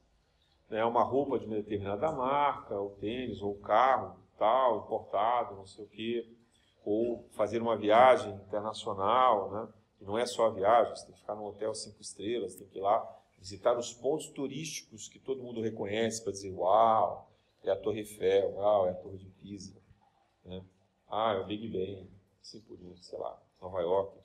Né? 0.69 0.83
Uma 0.85 1.03
roupa 1.03 1.39
de 1.39 1.45
uma 1.45 1.55
determinada 1.55 2.11
marca, 2.11 2.79
o 2.79 2.91
tênis, 2.91 3.41
ou 3.41 3.55
carro, 3.55 4.17
tal, 4.37 4.79
importado, 4.85 5.55
não 5.55 5.65
sei 5.65 5.85
o 5.85 5.87
quê. 5.87 6.29
Ou 6.83 7.27
fazer 7.31 7.61
uma 7.61 7.75
viagem 7.75 8.33
internacional, 8.33 9.51
né? 9.51 9.73
E 10.01 10.05
não 10.05 10.17
é 10.17 10.25
só 10.25 10.47
a 10.47 10.51
viagem, 10.51 10.95
você 10.95 11.05
tem 11.05 11.13
que 11.13 11.21
ficar 11.21 11.35
num 11.35 11.45
hotel 11.45 11.73
cinco 11.73 12.01
estrelas, 12.01 12.55
tem 12.55 12.67
que 12.67 12.77
ir 12.77 12.81
lá 12.81 13.03
visitar 13.39 13.77
os 13.77 13.93
pontos 13.93 14.27
turísticos 14.29 15.07
que 15.07 15.19
todo 15.19 15.43
mundo 15.43 15.61
reconhece 15.61 16.23
para 16.23 16.31
dizer, 16.31 16.51
uau, 16.51 17.31
é 17.63 17.71
a 17.71 17.75
Torre 17.75 17.99
Eiffel, 17.99 18.55
uau, 18.55 18.87
é 18.87 18.91
a 18.91 18.95
Torre 18.95 19.17
de 19.17 19.29
Pisa, 19.29 19.75
né? 20.43 20.63
ah, 21.07 21.33
é 21.33 21.39
o 21.39 21.45
Big 21.45 21.67
Ben, 21.67 22.09
assim 22.41 22.59
por 22.61 22.77
diante, 22.77 23.05
sei 23.05 23.17
lá, 23.17 23.39
Nova 23.61 23.81
York. 23.81 24.17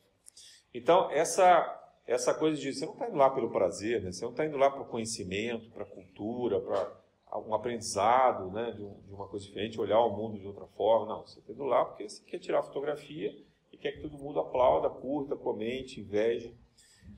Então, 0.72 1.10
essa, 1.10 1.79
essa 2.06 2.34
coisa 2.34 2.60
de 2.60 2.72
você 2.72 2.84
não 2.84 2.94
está 2.94 3.08
indo 3.08 3.16
lá 3.16 3.30
pelo 3.30 3.50
prazer, 3.50 4.02
né? 4.02 4.12
você 4.12 4.24
não 4.24 4.32
está 4.32 4.44
indo 4.44 4.56
lá 4.56 4.70
para 4.70 4.82
o 4.82 4.88
conhecimento, 4.88 5.70
para 5.70 5.84
a 5.84 5.86
cultura, 5.86 6.60
para 6.60 7.40
um 7.40 7.54
aprendizado 7.54 8.50
né? 8.50 8.72
de, 8.72 8.78
de, 8.78 9.12
uma 9.12 9.28
coisa 9.28 9.46
diferente, 9.46 9.80
olhar 9.80 10.00
o 10.00 10.16
mundo 10.16 10.38
de 10.38 10.46
outra 10.46 10.66
forma. 10.66 11.06
Não, 11.06 11.26
você 11.26 11.38
está 11.38 11.52
indo 11.52 11.64
lá 11.64 11.84
porque 11.84 12.08
você 12.08 12.22
quer 12.24 12.38
tirar 12.38 12.62
fotografia 12.62 13.32
quer 13.80 13.92
que 13.92 14.02
todo 14.02 14.18
mundo 14.18 14.38
aplauda, 14.38 14.90
curta, 14.90 15.34
comente, 15.34 16.00
inveje. 16.00 16.54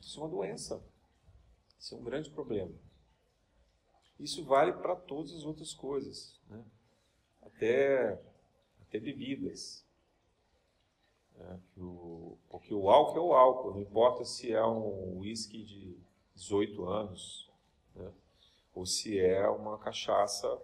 Isso 0.00 0.18
é 0.18 0.22
uma 0.22 0.30
doença. 0.30 0.82
Isso 1.78 1.94
é 1.94 1.98
um 1.98 2.04
grande 2.04 2.30
problema. 2.30 2.72
Isso 4.18 4.44
vale 4.44 4.72
para 4.72 4.94
todas 4.94 5.32
as 5.34 5.44
outras 5.44 5.74
coisas, 5.74 6.40
né? 6.48 6.64
até, 7.42 8.22
até 8.80 9.00
bebidas. 9.00 9.84
É, 11.38 11.56
o, 11.78 12.36
porque 12.48 12.72
o 12.72 12.88
álcool 12.88 13.18
é 13.18 13.20
o 13.20 13.32
álcool, 13.32 13.72
não 13.72 13.80
importa 13.80 14.24
se 14.24 14.52
é 14.52 14.64
um 14.64 15.18
uísque 15.18 15.62
de 15.62 15.96
18 16.34 16.84
anos, 16.84 17.50
né? 17.94 18.10
ou 18.74 18.86
se 18.86 19.18
é 19.18 19.48
uma 19.48 19.78
cachaça 19.78 20.60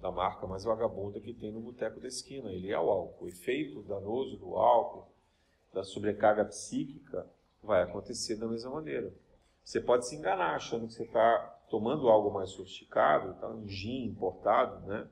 da 0.00 0.10
marca 0.10 0.46
mais 0.46 0.64
vagabunda 0.64 1.20
que 1.20 1.32
tem 1.32 1.50
no 1.50 1.60
boteco 1.60 1.98
da 1.98 2.08
esquina. 2.08 2.52
Ele 2.52 2.70
é 2.70 2.78
o 2.78 2.90
álcool. 2.90 3.24
O 3.24 3.28
efeito 3.28 3.82
danoso 3.82 4.36
do 4.36 4.54
álcool, 4.56 5.08
da 5.72 5.82
sobrecarga 5.82 6.44
psíquica, 6.44 7.26
vai 7.62 7.82
acontecer 7.82 8.36
da 8.36 8.46
mesma 8.46 8.70
maneira. 8.70 9.12
Você 9.64 9.80
pode 9.80 10.06
se 10.06 10.14
enganar 10.14 10.56
achando 10.56 10.86
que 10.86 10.92
você 10.92 11.04
está 11.04 11.38
tomando 11.70 12.08
algo 12.08 12.30
mais 12.30 12.50
sofisticado, 12.50 13.34
tá? 13.40 13.48
um 13.48 13.66
gin 13.66 14.04
importado, 14.04 14.86
né? 14.86 15.08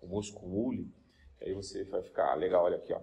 o 0.00 0.06
muscumule, 0.06 0.90
aí 1.40 1.54
você 1.54 1.84
vai 1.84 2.02
ficar, 2.02 2.32
ah, 2.32 2.34
legal, 2.34 2.64
olha 2.64 2.76
aqui, 2.76 2.92
ó, 2.92 3.00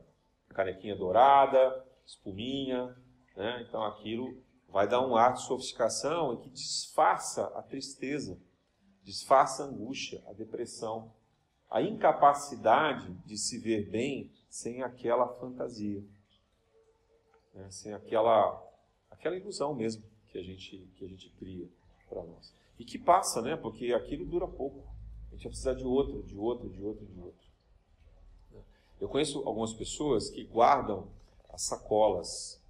canequinha 0.50 0.96
dourada, 0.96 1.86
espuminha, 2.06 2.96
né? 3.36 3.66
então 3.68 3.84
aquilo 3.84 4.42
vai 4.68 4.88
dar 4.88 5.06
um 5.06 5.16
ar 5.16 5.34
de 5.34 5.44
sofisticação 5.44 6.34
e 6.34 6.38
que 6.38 6.50
disfarça 6.50 7.46
a 7.56 7.62
tristeza, 7.62 8.40
disfarça 9.04 9.64
a 9.64 9.68
angústia, 9.68 10.24
a 10.28 10.34
depressão 10.34 11.12
a 11.70 11.82
incapacidade 11.82 13.14
de 13.26 13.38
se 13.38 13.60
ver 13.60 13.90
bem 13.90 14.32
sem 14.50 14.82
aquela 14.82 15.28
fantasia, 15.36 16.04
né? 17.54 17.70
sem 17.70 17.94
aquela, 17.94 18.60
aquela 19.12 19.36
ilusão 19.36 19.76
mesmo 19.76 20.04
que 20.30 20.38
a 20.38 20.44
gente, 20.44 20.90
que 20.96 21.06
a 21.06 21.08
gente 21.08 21.30
cria 21.38 21.68
para 22.10 22.24
nós. 22.24 22.54
E 22.80 22.84
que 22.84 22.98
passa, 22.98 23.42
né? 23.42 23.56
porque 23.56 23.94
aquilo 23.94 24.26
dura 24.26 24.48
pouco. 24.48 24.80
A 25.28 25.36
gente 25.36 25.44
vai 25.44 25.50
precisar 25.50 25.74
de 25.76 25.84
outro, 25.84 26.24
de 26.24 26.36
outro, 26.36 26.70
de 26.70 26.82
outro, 26.82 27.06
de 27.06 27.20
outro. 27.20 27.49
Eu 29.00 29.08
conheço 29.08 29.40
algumas 29.40 29.74
pessoas 29.74 30.30
que 30.30 30.44
guardam 30.44 31.08
as 31.50 31.64
sacolas 31.64 32.62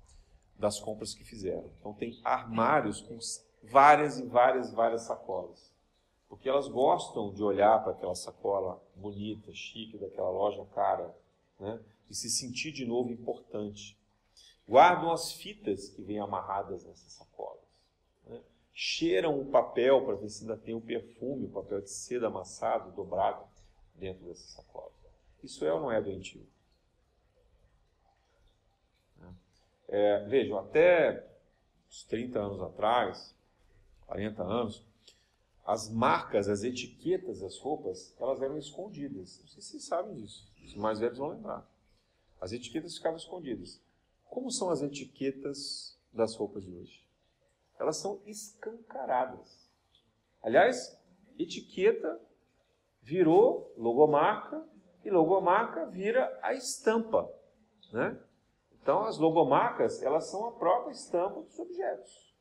das 0.58 0.80
compras 0.80 1.14
que 1.14 1.24
fizeram. 1.24 1.70
Então 1.80 1.94
tem 1.94 2.20
armários 2.24 3.02
com 3.02 3.18
várias 3.64 4.20
e 4.20 4.26
várias, 4.26 4.72
várias 4.72 5.04
sacolas 5.04 5.70
porque 6.30 6.48
elas 6.48 6.68
gostam 6.68 7.34
de 7.34 7.44
olhar 7.44 7.84
para 7.84 7.92
aquela 7.92 8.14
sacola 8.14 8.82
bonita, 8.96 9.52
chique, 9.52 9.98
daquela 9.98 10.30
loja 10.30 10.64
cara, 10.76 11.14
né? 11.60 11.82
e 12.08 12.14
se 12.14 12.30
sentir 12.30 12.72
de 12.72 12.86
novo 12.86 13.10
importante. 13.10 14.00
Guardam 14.68 15.12
as 15.12 15.32
fitas 15.32 15.90
que 15.90 16.04
vêm 16.04 16.20
amarradas 16.20 16.86
nessas 16.86 17.14
sacolas. 17.14 17.64
Né? 18.28 18.40
Cheiram 18.72 19.42
o 19.42 19.46
papel 19.46 20.06
para 20.06 20.16
ver 20.16 20.30
se 20.30 20.44
ainda 20.44 20.56
tem 20.56 20.76
o 20.76 20.82
perfume, 20.82 21.48
o 21.48 21.50
papel 21.50 21.82
de 21.82 21.90
seda 21.90 22.28
amassado, 22.28 22.92
dobrado 22.92 23.44
dentro 23.96 24.28
dessa 24.28 24.62
sacola. 24.62 24.92
Isso 25.44 25.66
é 25.66 25.74
ou 25.74 25.82
não 25.82 25.92
é 25.92 26.02
doentio? 26.02 26.46
É, 29.88 30.24
vejam, 30.26 30.60
até 30.60 31.28
uns 31.90 32.04
30 32.04 32.40
anos 32.40 32.62
atrás, 32.62 33.36
40 34.06 34.44
anos, 34.44 34.86
as 35.66 35.90
marcas, 35.90 36.48
as 36.48 36.64
etiquetas 36.64 37.42
das 37.42 37.58
roupas, 37.58 38.16
elas 38.20 38.42
eram 38.42 38.58
escondidas. 38.58 39.40
Não 39.40 39.48
sei 39.48 39.62
se 39.62 39.70
vocês 39.72 39.84
sabem 39.84 40.16
disso. 40.16 40.48
Os 40.64 40.76
mais 40.76 41.00
velhos 41.00 41.18
vão 41.18 41.30
lembrar. 41.30 41.68
As 42.40 42.52
etiquetas 42.52 42.96
ficavam 42.96 43.18
escondidas. 43.18 43.82
Como 44.26 44.52
são 44.52 44.70
as 44.70 44.82
etiquetas 44.82 45.98
das 46.14 46.36
roupas 46.36 46.64
de 46.64 46.74
hoje? 46.74 47.04
Elas 47.80 47.98
são 47.98 48.22
escancaradas. 48.26 49.68
Aliás, 50.42 51.00
etiqueta 51.38 52.20
virou 53.02 53.74
logomarca 53.78 54.68
e 55.10 55.12
logomarca 55.12 55.88
vira 55.88 56.40
a 56.42 56.54
estampa, 56.54 57.30
né? 57.92 58.18
Então 58.82 59.04
as 59.04 59.18
logomarcas, 59.18 60.02
elas 60.04 60.30
são 60.30 60.46
a 60.46 60.52
própria 60.52 60.92
estampa 60.92 61.42
dos 61.42 61.58
objetos. 61.60 62.34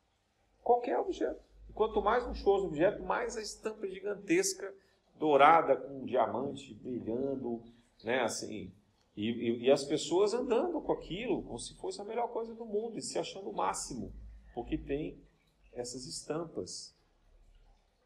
Qualquer 0.63 0.99
objeto. 0.99 1.43
Quanto 1.75 2.03
mais 2.03 2.27
luxuoso 2.27 2.65
o 2.65 2.69
objeto, 2.69 3.03
mais 3.03 3.37
a 3.37 3.41
estampa 3.41 3.87
gigantesca, 3.89 4.73
dourada, 5.19 5.77
com 5.77 6.01
um 6.01 6.05
diamante 6.05 6.75
brilhando, 6.75 7.63
né, 8.05 8.23
assim, 8.23 8.73
e, 9.17 9.31
e, 9.31 9.65
e, 9.65 9.71
as 9.71 9.85
pessoas 9.85 10.33
andando 10.33 10.81
com 10.81 10.93
aquilo 10.93 11.43
como 11.43 11.59
se 11.59 11.75
fosse 11.77 12.01
a 12.01 12.05
melhor 12.05 12.29
coisa 12.29 12.55
do 12.55 12.65
mundo 12.65 12.99
e 12.99 13.03
se 13.03 13.19
achando 13.19 13.51
o 13.51 13.53
máximo, 13.53 14.13
porque 14.55 14.79
tem 14.79 15.21
essas 15.73 16.07
estampas 16.07 16.97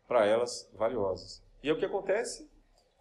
para 0.08 0.24
elas 0.24 0.70
valiosas. 0.74 1.44
E 1.62 1.68
é 1.68 1.72
o 1.72 1.78
que 1.78 1.84
acontece? 1.84 2.50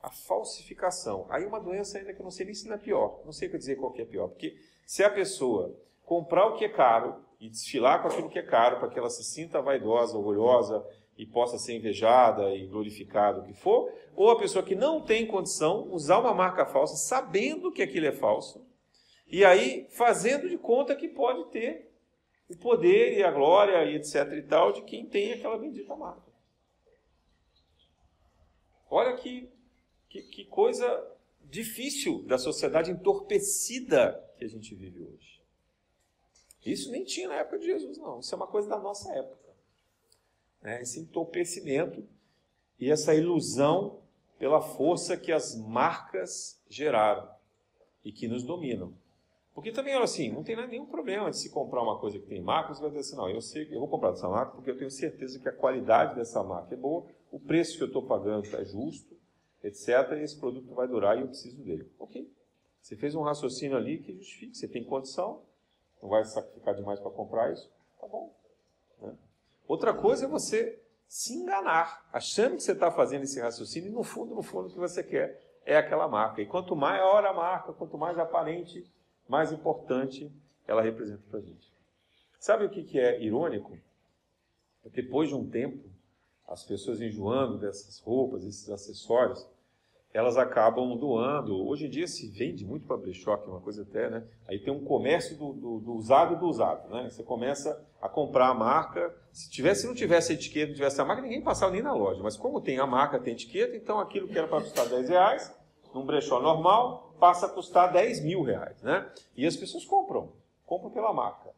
A 0.02 0.10
falsificação. 0.10 1.28
Aí 1.30 1.46
uma 1.46 1.60
doença 1.60 1.98
ainda 1.98 2.14
que 2.14 2.20
eu 2.20 2.24
não 2.24 2.32
sei 2.32 2.46
nem 2.46 2.56
se 2.56 2.68
não 2.68 2.76
é 2.76 2.78
pior. 2.80 3.22
Não 3.24 3.32
sei 3.32 3.48
o 3.48 3.52
que 3.52 3.58
dizer 3.58 3.76
qual 3.76 3.92
que 3.92 4.02
é 4.02 4.06
pior. 4.06 4.28
Porque 4.30 4.56
se 4.86 5.04
a 5.04 5.10
pessoa 5.10 5.76
comprar 6.04 6.48
o 6.48 6.56
que 6.56 6.66
é 6.66 6.70
caro 6.70 7.24
e 7.40 7.50
desfilar 7.50 8.02
com 8.02 8.08
aquilo 8.08 8.30
que 8.30 8.40
é 8.40 8.44
caro 8.44 8.80
para 8.80 8.90
que 8.90 9.00
ela 9.00 9.10
se 9.10 9.24
sinta 9.24 9.62
vaidosa, 9.62 10.18
orgulhosa 10.18 10.86
e 11.18 11.26
possa 11.26 11.58
ser 11.58 11.76
invejada 11.76 12.54
e 12.54 12.66
glorificada, 12.68 13.40
o 13.40 13.44
que 13.44 13.54
for, 13.54 13.92
ou 14.16 14.30
a 14.30 14.38
pessoa 14.38 14.64
que 14.64 14.76
não 14.76 15.02
tem 15.02 15.26
condição 15.26 15.88
usar 15.92 16.20
uma 16.20 16.34
marca 16.34 16.66
falsa, 16.66 16.96
sabendo 16.96 17.72
que 17.72 17.82
aquilo 17.82 18.08
é 18.08 18.12
falso, 18.12 18.66
e 19.28 19.46
aí 19.46 19.88
fazendo 19.92 20.50
de 20.50 20.58
conta 20.58 20.96
que 20.96 21.08
pode 21.08 21.46
ter 21.52 21.92
o 22.50 22.58
poder 22.58 23.18
e 23.18 23.24
a 23.24 23.32
glória 23.32 23.86
e 23.86 23.96
etc 23.96 24.34
e 24.34 24.42
tal 24.42 24.74
de 24.74 24.82
quem 24.82 25.06
tem 25.06 25.34
aquela 25.34 25.58
bendita 25.58 25.96
marca. 25.96 26.30
Olha 28.90 29.16
que, 29.16 29.50
que, 30.12 30.22
que 30.24 30.46
coisa 30.46 31.08
difícil 31.50 32.24
da 32.24 32.38
sociedade 32.38 32.92
entorpecida 32.92 34.22
que 34.38 34.44
a 34.44 34.48
gente 34.48 34.76
vive 34.76 35.02
hoje. 35.02 35.42
Isso 36.66 36.92
nem 36.92 37.04
tinha 37.04 37.30
na 37.30 37.36
época 37.36 37.60
de 37.60 37.66
Jesus, 37.66 37.98
não. 37.98 38.20
Isso 38.20 38.34
é 38.36 38.36
uma 38.36 38.48
coisa 38.48 38.68
da 38.70 38.78
nossa 38.78 39.12
época. 39.14 39.50
Né? 40.62 40.82
Esse 40.82 41.00
entorpecimento 41.00 42.04
e 42.78 42.92
essa 42.92 43.16
ilusão 43.16 44.02
pela 44.38 44.62
força 44.62 45.16
que 45.16 45.32
as 45.32 45.56
marcas 45.56 46.62
geraram 46.70 47.30
e 48.04 48.12
que 48.12 48.28
nos 48.28 48.44
dominam. 48.44 48.94
Porque 49.54 49.72
também, 49.72 49.94
assim, 49.96 50.32
não 50.32 50.44
tem 50.44 50.56
nenhum 50.68 50.86
problema 50.86 51.30
de 51.30 51.38
se 51.38 51.50
comprar 51.50 51.82
uma 51.82 52.00
coisa 52.00 52.20
que 52.20 52.26
tem 52.26 52.42
marca, 52.42 52.74
você 52.74 52.82
vai 52.82 52.90
dizer 52.90 53.02
assim, 53.02 53.16
não, 53.16 53.30
eu 53.30 53.42
sei 53.42 53.68
eu 53.72 53.80
vou 53.80 53.88
comprar 53.88 54.12
dessa 54.12 54.28
marca 54.28 54.54
porque 54.54 54.72
eu 54.72 54.78
tenho 54.78 54.92
certeza 54.92 55.40
que 55.40 55.48
a 55.48 55.52
qualidade 55.52 56.16
dessa 56.16 56.44
marca 56.44 56.74
é 56.74 56.78
boa, 56.78 57.06
o 57.32 57.40
preço 57.40 57.78
que 57.78 57.84
eu 57.84 57.88
estou 57.88 58.04
pagando 58.04 58.48
é 58.56 58.66
justo, 58.66 59.11
etc. 59.64 60.12
E 60.14 60.24
esse 60.24 60.38
produto 60.38 60.74
vai 60.74 60.88
durar 60.88 61.18
e 61.18 61.22
eu 61.22 61.28
preciso 61.28 61.62
dele. 61.64 61.90
Ok. 62.00 62.30
Você 62.82 62.96
fez 62.96 63.14
um 63.16 63.22
raciocínio 63.22 63.78
ali 63.78 64.00
que 64.00 64.14
justifique. 64.14 64.58
Você 64.58 64.68
tem 64.68 64.84
condição, 64.84 65.42
não 66.02 66.10
vai 66.10 66.24
sacrificar 66.26 66.76
demais 66.76 67.00
para 67.00 67.12
comprar 67.12 67.54
isso. 67.54 67.72
Tá 68.00 68.08
bom. 68.08 68.34
Né? 69.02 69.16
Outra 69.68 69.94
coisa 69.94 70.26
é 70.26 70.28
você 70.28 70.82
se 71.08 71.34
enganar, 71.34 72.08
achando 72.14 72.56
que 72.56 72.64
você 72.64 72.72
está 72.72 72.90
fazendo 72.90 73.24
esse 73.24 73.40
raciocínio 73.40 73.90
e 73.90 73.92
no 73.92 74.02
fundo, 74.02 74.34
no 74.34 74.42
fundo, 74.42 74.70
o 74.70 74.72
que 74.72 74.80
você 74.80 75.04
quer 75.04 75.42
é 75.66 75.78
aquela 75.78 76.08
marca. 76.08 76.42
E 76.42 76.46
quanto 76.46 76.76
maior 76.76 77.26
a 77.26 77.34
marca, 77.34 77.74
quanto 77.74 77.98
mais 77.98 78.18
aparente, 78.18 78.90
mais 79.28 79.52
importante 79.52 80.32
ela 80.66 80.82
representa 80.82 81.22
para 81.30 81.40
a 81.40 81.42
gente. 81.42 81.72
Sabe 82.40 82.66
o 82.66 82.70
que 82.70 82.98
é 82.98 83.22
irônico? 83.22 83.78
Depois 84.86 85.30
de 85.30 85.36
um 85.36 85.48
tempo, 85.48 85.88
as 86.52 86.64
pessoas 86.64 87.00
enjoando 87.00 87.58
dessas 87.58 88.00
roupas, 88.00 88.44
esses 88.44 88.70
acessórios, 88.70 89.48
elas 90.14 90.36
acabam 90.36 90.98
doando. 90.98 91.66
Hoje 91.66 91.86
em 91.86 91.90
dia 91.90 92.06
se 92.06 92.28
vende 92.28 92.66
muito 92.66 92.86
para 92.86 92.98
brechó, 92.98 93.38
que 93.38 93.48
é 93.48 93.52
uma 93.52 93.62
coisa 93.62 93.84
até, 93.84 94.10
né? 94.10 94.28
Aí 94.46 94.60
tem 94.60 94.74
um 94.74 94.84
comércio 94.84 95.38
do, 95.38 95.54
do, 95.54 95.80
do, 95.80 95.94
usado 95.94 96.34
e 96.34 96.38
do 96.38 96.46
usado, 96.46 96.90
né? 96.90 97.10
Você 97.10 97.24
começa 97.24 97.82
a 98.02 98.10
comprar 98.10 98.50
a 98.50 98.54
marca. 98.54 99.16
Se 99.32 99.50
tivesse, 99.50 99.82
se 99.82 99.88
não 99.88 99.96
tivesse 99.96 100.34
etiqueta, 100.34 100.68
não 100.68 100.76
tivesse 100.76 101.00
a 101.00 101.06
marca, 101.06 101.22
ninguém 101.22 101.42
passava 101.42 101.72
nem 101.72 101.82
na 101.82 101.94
loja. 101.94 102.22
Mas 102.22 102.36
como 102.36 102.60
tem 102.60 102.78
a 102.80 102.86
marca, 102.86 103.18
tem 103.18 103.34
etiqueta, 103.34 103.74
então 103.78 103.98
aquilo 104.02 104.28
que 104.28 104.38
era 104.38 104.48
para 104.48 104.62
custar 104.62 104.90
10 104.90 105.08
reais, 105.08 105.56
num 105.94 106.06
brechó 106.06 106.42
normal, 106.42 107.16
passa 107.18 107.46
a 107.46 107.50
custar 107.50 107.94
10 107.94 108.26
mil 108.26 108.44
reais, 108.44 108.82
né? 108.82 109.10
E 109.38 109.46
as 109.48 109.56
pessoas 109.56 109.86
compram, 109.86 110.34
compram 110.66 110.92
pela 110.92 111.14
marca. 111.14 111.52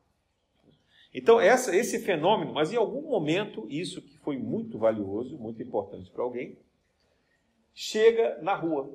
Então, 1.13 1.39
essa, 1.39 1.75
esse 1.75 1.99
fenômeno, 1.99 2.53
mas 2.53 2.73
em 2.73 2.75
algum 2.75 3.03
momento, 3.03 3.67
isso 3.69 4.01
que 4.01 4.17
foi 4.17 4.37
muito 4.37 4.79
valioso, 4.79 5.37
muito 5.37 5.61
importante 5.61 6.09
para 6.09 6.23
alguém, 6.23 6.57
chega 7.73 8.41
na 8.41 8.55
rua. 8.55 8.89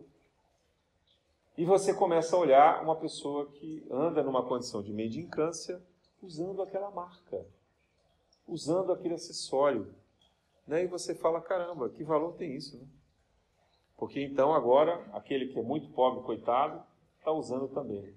E 1.56 1.64
você 1.64 1.94
começa 1.94 2.34
a 2.34 2.38
olhar 2.38 2.82
uma 2.82 2.96
pessoa 2.96 3.50
que 3.52 3.86
anda 3.90 4.22
numa 4.22 4.44
condição 4.44 4.82
de 4.82 4.92
mendicância 4.92 5.82
usando 6.22 6.62
aquela 6.62 6.90
marca, 6.90 7.46
usando 8.46 8.92
aquele 8.92 9.14
acessório. 9.14 9.92
Né? 10.66 10.84
E 10.84 10.86
você 10.86 11.14
fala: 11.14 11.40
caramba, 11.40 11.88
que 11.88 12.04
valor 12.04 12.34
tem 12.34 12.54
isso? 12.54 12.76
Né? 12.76 12.86
Porque 13.96 14.22
então 14.22 14.54
agora, 14.54 15.04
aquele 15.12 15.48
que 15.48 15.58
é 15.58 15.62
muito 15.62 15.88
pobre, 15.90 16.22
coitado, 16.24 16.82
está 17.18 17.32
usando 17.32 17.68
também. 17.68 18.14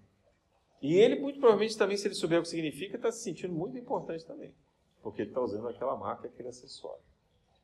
E 0.81 0.95
ele, 0.95 1.19
muito 1.19 1.39
provavelmente, 1.39 1.77
também, 1.77 1.95
se 1.95 2.07
ele 2.07 2.15
souber 2.15 2.39
o 2.39 2.41
que 2.41 2.49
significa, 2.49 2.95
está 2.95 3.11
se 3.11 3.21
sentindo 3.21 3.53
muito 3.53 3.77
importante 3.77 4.25
também. 4.25 4.53
Porque 5.03 5.21
ele 5.21 5.29
está 5.29 5.41
usando 5.41 5.67
aquela 5.67 5.95
marca, 5.95 6.27
aquele 6.27 6.49
acessório. 6.49 7.03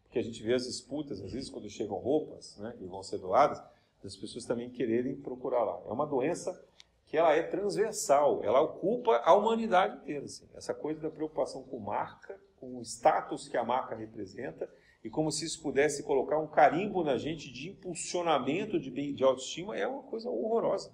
Porque 0.03 0.19
a 0.19 0.23
gente 0.23 0.41
vê 0.43 0.53
as 0.53 0.65
disputas, 0.65 1.21
às 1.21 1.33
vezes, 1.33 1.49
quando 1.49 1.69
chegam 1.69 1.97
roupas 1.97 2.57
né, 2.57 2.75
e 2.79 2.85
vão 2.85 3.01
ser 3.01 3.17
doadas, 3.17 3.61
as 4.03 4.15
pessoas 4.15 4.45
também 4.45 4.69
quererem 4.69 5.15
procurar 5.15 5.63
lá. 5.63 5.81
É 5.87 5.91
uma 5.91 6.05
doença 6.05 6.63
que 7.07 7.17
ela 7.17 7.33
é 7.33 7.41
transversal, 7.41 8.43
ela 8.43 8.61
ocupa 8.61 9.17
a 9.17 9.33
humanidade 9.33 9.97
inteira. 9.97 10.25
Assim. 10.25 10.47
Essa 10.53 10.73
coisa 10.73 11.01
da 11.01 11.09
preocupação 11.09 11.63
com 11.63 11.79
marca, 11.79 12.39
com 12.59 12.77
o 12.77 12.81
status 12.81 13.47
que 13.47 13.57
a 13.57 13.63
marca 13.63 13.95
representa, 13.95 14.69
e 15.03 15.09
como 15.09 15.31
se 15.31 15.45
isso 15.45 15.61
pudesse 15.61 16.03
colocar 16.03 16.37
um 16.37 16.47
carimbo 16.47 17.03
na 17.03 17.17
gente 17.17 17.51
de 17.51 17.69
impulsionamento 17.69 18.79
de, 18.79 19.13
de 19.13 19.23
autoestima, 19.23 19.77
é 19.77 19.87
uma 19.87 20.03
coisa 20.03 20.29
horrorosa. 20.29 20.93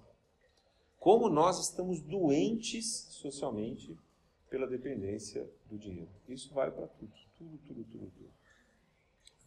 Como 1.04 1.28
nós 1.28 1.60
estamos 1.60 2.00
doentes 2.00 3.08
socialmente 3.10 3.94
pela 4.48 4.66
dependência 4.66 5.46
do 5.66 5.76
dinheiro. 5.76 6.08
Isso 6.26 6.50
vale 6.54 6.70
para 6.70 6.86
tudo, 6.86 7.12
tudo, 7.36 7.58
tudo, 7.58 7.84
tudo, 7.84 8.10
tudo. 8.10 8.30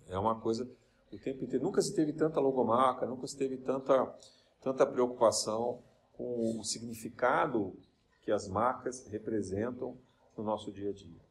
É 0.08 0.20
uma 0.20 0.40
coisa 0.40 0.70
o 1.12 1.18
tempo 1.18 1.44
inteiro. 1.44 1.66
Nunca 1.66 1.82
se 1.82 1.96
teve 1.96 2.14
tanta 2.14 2.40
logomarca, 2.40 3.08
nunca 3.08 3.26
se 3.26 3.36
teve 3.36 3.58
tanta, 3.58 4.06
tanta 4.62 4.86
preocupação 4.86 5.82
com 6.14 6.60
o 6.60 6.64
significado 6.64 7.76
que 8.22 8.32
as 8.32 8.48
marcas 8.48 9.08
representam 9.08 9.98
no 10.38 10.44
nosso 10.44 10.72
dia 10.72 10.92
a 10.92 10.94
dia. 10.94 11.22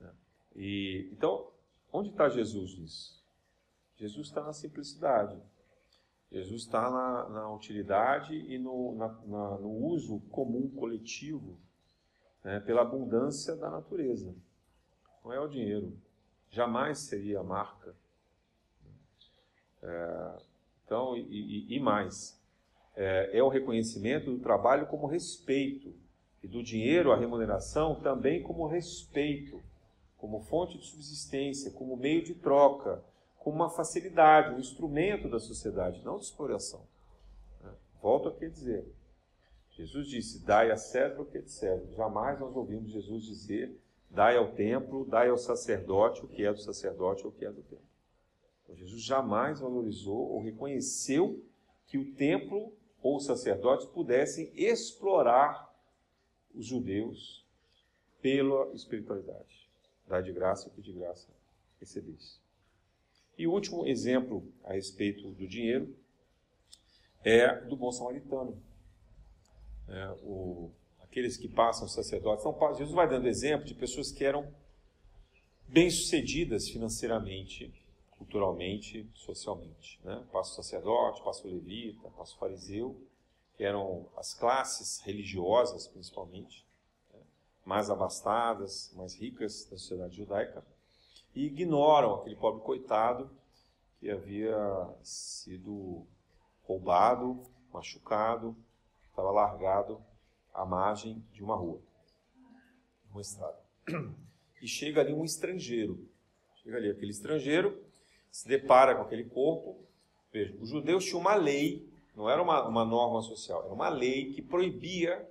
Né? 0.00 0.12
E, 0.54 1.08
então, 1.14 1.50
onde 1.90 2.10
está 2.10 2.28
Jesus 2.28 2.78
nisso? 2.78 3.24
Jesus 3.96 4.26
está 4.26 4.42
na 4.42 4.52
simplicidade. 4.52 5.34
Jesus 6.30 6.62
está 6.62 6.90
na, 6.90 7.28
na 7.28 7.52
utilidade 7.52 8.34
e 8.34 8.58
no, 8.58 8.94
na, 8.94 9.08
na, 9.08 9.58
no 9.58 9.70
uso 9.70 10.20
comum, 10.30 10.68
coletivo, 10.68 11.58
né, 12.44 12.60
pela 12.60 12.82
abundância 12.82 13.56
da 13.56 13.70
natureza. 13.70 14.34
Não 15.24 15.32
é 15.32 15.40
o 15.40 15.48
dinheiro. 15.48 15.96
Jamais 16.50 16.98
seria 16.98 17.40
a 17.40 17.42
marca. 17.42 17.94
É, 19.82 20.38
então, 20.84 21.16
e, 21.16 21.66
e 21.74 21.80
mais, 21.80 22.38
é, 22.94 23.38
é 23.38 23.42
o 23.42 23.48
reconhecimento 23.48 24.30
do 24.30 24.40
trabalho 24.40 24.86
como 24.86 25.06
respeito 25.06 25.94
e 26.42 26.48
do 26.48 26.62
dinheiro, 26.62 27.12
a 27.12 27.16
remuneração, 27.16 28.00
também 28.00 28.42
como 28.42 28.66
respeito, 28.66 29.60
como 30.16 30.40
fonte 30.40 30.78
de 30.78 30.84
subsistência, 30.84 31.70
como 31.70 31.96
meio 31.96 32.22
de 32.22 32.34
troca, 32.34 33.02
como 33.48 33.56
uma 33.56 33.70
facilidade, 33.70 34.54
um 34.54 34.58
instrumento 34.58 35.26
da 35.26 35.40
sociedade, 35.40 36.02
não 36.04 36.18
de 36.18 36.24
exploração. 36.24 36.86
Né? 37.62 37.72
Volto 38.02 38.28
a 38.28 38.48
dizer. 38.48 38.86
Jesus 39.70 40.06
disse: 40.08 40.44
Dai 40.44 40.70
a 40.70 40.76
César 40.76 41.18
o 41.18 41.24
que 41.24 41.38
é 41.38 41.40
de 41.40 41.50
César. 41.50 41.86
Jamais 41.94 42.38
nós 42.38 42.54
ouvimos 42.54 42.90
Jesus 42.90 43.24
dizer: 43.24 43.74
Dai 44.10 44.36
ao 44.36 44.52
templo, 44.52 45.06
dai 45.06 45.30
ao 45.30 45.38
sacerdote 45.38 46.22
o 46.22 46.28
que 46.28 46.44
é 46.44 46.52
do 46.52 46.60
sacerdote 46.60 47.24
ou 47.24 47.30
o 47.30 47.32
que 47.34 47.46
é 47.46 47.50
do 47.50 47.62
templo. 47.62 47.86
Então, 48.62 48.76
Jesus 48.76 49.02
jamais 49.02 49.60
valorizou 49.60 50.30
ou 50.30 50.42
reconheceu 50.42 51.42
que 51.86 51.96
o 51.96 52.12
templo 52.16 52.70
ou 53.02 53.16
os 53.16 53.24
sacerdotes 53.24 53.86
pudessem 53.86 54.52
explorar 54.54 55.74
os 56.54 56.66
judeus 56.66 57.46
pela 58.20 58.70
espiritualidade. 58.74 59.70
Dai 60.06 60.22
de 60.22 60.32
graça 60.32 60.68
o 60.68 60.70
que 60.70 60.82
de 60.82 60.92
graça 60.92 61.28
recebeste. 61.80 62.47
E 63.38 63.46
o 63.46 63.52
último 63.52 63.86
exemplo 63.86 64.52
a 64.64 64.72
respeito 64.72 65.30
do 65.30 65.46
dinheiro 65.46 65.96
é 67.22 67.54
do 67.60 67.76
bom 67.76 67.92
samaritano. 67.92 68.60
É, 69.88 70.08
o, 70.24 70.72
aqueles 71.00 71.36
que 71.36 71.48
passam 71.48 71.86
sacerdotes. 71.86 72.44
Então, 72.44 72.74
Jesus 72.74 72.92
vai 72.92 73.08
dando 73.08 73.28
exemplo 73.28 73.64
de 73.64 73.74
pessoas 73.74 74.10
que 74.10 74.24
eram 74.24 74.52
bem-sucedidas 75.68 76.68
financeiramente, 76.68 77.72
culturalmente, 78.10 79.08
socialmente. 79.14 80.00
Né? 80.02 80.26
Passa 80.32 80.50
o 80.50 80.54
sacerdote, 80.56 81.22
passa 81.22 81.46
o 81.46 81.50
levita, 81.50 82.10
passa 82.10 82.34
o 82.34 82.38
fariseu, 82.38 83.00
que 83.56 83.62
eram 83.62 84.08
as 84.16 84.34
classes 84.34 84.98
religiosas, 85.00 85.86
principalmente, 85.86 86.66
né? 87.14 87.20
mais 87.64 87.88
abastadas, 87.88 88.92
mais 88.96 89.14
ricas 89.14 89.64
da 89.70 89.78
sociedade 89.78 90.16
judaica 90.16 90.64
e 91.34 91.46
ignoram 91.46 92.14
aquele 92.14 92.36
pobre 92.36 92.62
coitado 92.62 93.30
que 93.98 94.10
havia 94.10 94.56
sido 95.02 96.06
roubado, 96.62 97.42
machucado, 97.72 98.56
estava 99.08 99.30
largado 99.30 100.02
à 100.54 100.64
margem 100.64 101.24
de 101.32 101.42
uma 101.42 101.56
rua, 101.56 101.80
uma 103.10 103.20
estrada. 103.20 103.58
E 104.60 104.66
chega 104.66 105.00
ali 105.00 105.12
um 105.12 105.24
estrangeiro. 105.24 106.08
Chega 106.56 106.78
ali 106.78 106.90
aquele 106.90 107.12
estrangeiro, 107.12 107.80
se 108.30 108.48
depara 108.48 108.94
com 108.96 109.02
aquele 109.02 109.24
corpo. 109.24 109.86
Veja, 110.32 110.56
os 110.60 110.68
judeus 110.68 111.04
tinham 111.04 111.20
uma 111.20 111.34
lei, 111.34 111.88
não 112.14 112.28
era 112.28 112.42
uma, 112.42 112.66
uma 112.68 112.84
norma 112.84 113.22
social, 113.22 113.64
era 113.64 113.72
uma 113.72 113.88
lei 113.88 114.32
que 114.32 114.42
proibia 114.42 115.26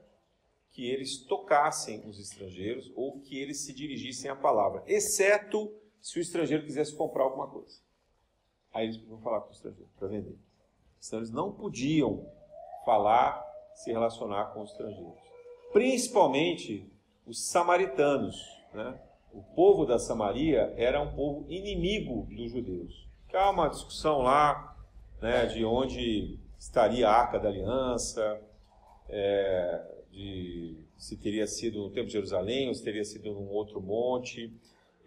que 0.72 0.90
eles 0.90 1.18
tocassem 1.18 2.08
os 2.08 2.20
estrangeiros 2.20 2.92
ou 2.96 3.20
que 3.20 3.38
eles 3.38 3.60
se 3.60 3.74
dirigissem 3.74 4.30
à 4.30 4.36
palavra, 4.36 4.84
exceto 4.88 5.74
se 6.02 6.20
o 6.20 6.22
estrangeiro 6.22 6.64
quisesse 6.64 6.96
comprar 6.96 7.24
alguma 7.24 7.48
coisa. 7.48 7.80
Aí 8.74 8.86
eles 8.86 8.98
podiam 8.98 9.20
falar 9.20 9.42
com 9.42 9.50
o 9.50 9.54
estrangeiro 9.54 9.90
para 9.98 10.08
vender. 10.08 10.38
Senão 11.00 11.22
eles 11.22 11.32
não 11.32 11.52
podiam 11.52 12.26
falar, 12.86 13.46
se 13.76 13.92
relacionar 13.92 14.54
com 14.54 14.62
os 14.62 14.72
estrangeiros. 14.72 15.20
Principalmente 15.72 16.92
os 17.26 17.46
samaritanos. 17.50 18.38
Né? 18.74 19.00
O 19.34 19.42
povo 19.42 19.86
da 19.86 20.00
Samaria 20.00 20.74
era 20.78 21.02
um 21.02 21.14
povo 21.14 21.46
inimigo 21.50 22.28
dos 22.34 22.52
judeus. 22.52 23.08
Há 23.34 23.52
uma 23.52 23.68
discussão 23.68 24.22
lá 24.22 24.76
né, 25.22 25.46
de 25.46 25.64
onde 25.66 26.40
estaria 26.58 27.08
a 27.08 27.14
Arca 27.14 27.40
da 27.40 27.50
Aliança, 27.50 28.42
é, 29.10 30.04
de 30.10 30.88
se 30.98 31.18
teria 31.18 31.46
sido 31.46 31.80
no 31.84 31.90
Templo 31.90 32.08
de 32.08 32.14
Jerusalém 32.14 32.68
ou 32.68 32.74
se 32.74 32.84
teria 32.84 33.04
sido 33.04 33.32
num 33.32 33.50
outro 33.50 33.80
monte 33.80 34.52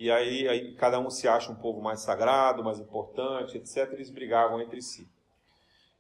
e 0.01 0.11
aí, 0.11 0.49
aí, 0.49 0.75
cada 0.77 0.99
um 0.99 1.11
se 1.11 1.29
acha 1.29 1.53
um 1.53 1.55
povo 1.55 1.83
mais 1.83 2.01
sagrado, 2.01 2.65
mais 2.65 2.81
importante, 2.81 3.59
etc. 3.59 3.93
Eles 3.93 4.09
brigavam 4.09 4.59
entre 4.59 4.81
si. 4.81 5.07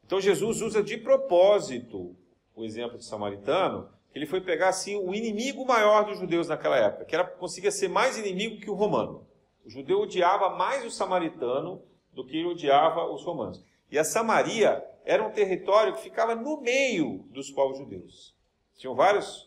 Então 0.02 0.18
Jesus 0.18 0.62
usa 0.62 0.82
de 0.82 0.97
propósito 0.97 2.16
o 2.55 2.64
exemplo 2.64 2.97
do 2.97 3.05
samaritano, 3.05 3.90
ele 4.14 4.24
foi 4.24 4.40
pegar 4.40 4.70
assim 4.70 4.97
o 4.97 5.14
inimigo 5.14 5.66
maior 5.66 6.06
dos 6.06 6.18
judeus 6.18 6.48
naquela 6.48 6.78
época, 6.78 7.05
que 7.05 7.14
era 7.14 7.24
conseguia 7.24 7.70
ser 7.70 7.89
mais 7.89 8.16
inimigo 8.16 8.59
que 8.59 8.70
o 8.70 8.74
romano. 8.74 9.28
O 9.66 9.70
judeu 9.70 10.01
odiava 10.01 10.48
mais 10.48 10.82
o 10.82 10.90
samaritano 10.90 11.82
do 12.10 12.24
que 12.24 12.39
ele 12.39 12.48
odiava 12.48 13.05
os 13.05 13.22
romanos. 13.22 13.62
E 13.90 13.98
a 13.98 14.05
Samaria 14.05 14.82
era 15.05 15.22
um 15.22 15.31
território 15.31 15.93
que 15.93 16.01
ficava 16.01 16.35
no 16.35 16.60
meio 16.62 17.24
dos 17.31 17.51
povos 17.51 17.77
judeus. 17.77 18.35
Tinham 18.78 18.94
vários 18.94 19.47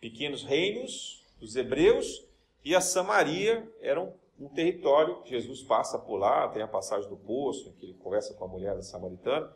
pequenos 0.00 0.42
reinos 0.42 1.24
dos 1.38 1.54
hebreus 1.54 2.26
e 2.64 2.74
a 2.74 2.80
Samaria 2.80 3.68
era 3.80 4.00
um, 4.00 4.12
um 4.38 4.48
território 4.48 5.22
que 5.22 5.30
Jesus 5.30 5.62
passa 5.62 5.98
por 5.98 6.16
lá, 6.16 6.48
tem 6.48 6.62
a 6.62 6.68
passagem 6.68 7.08
do 7.08 7.16
poço, 7.16 7.68
em 7.68 7.72
que 7.72 7.86
ele 7.86 7.94
conversa 7.94 8.34
com 8.34 8.44
a 8.44 8.48
mulher 8.48 8.74
da 8.74 8.82
samaritana, 8.82 9.52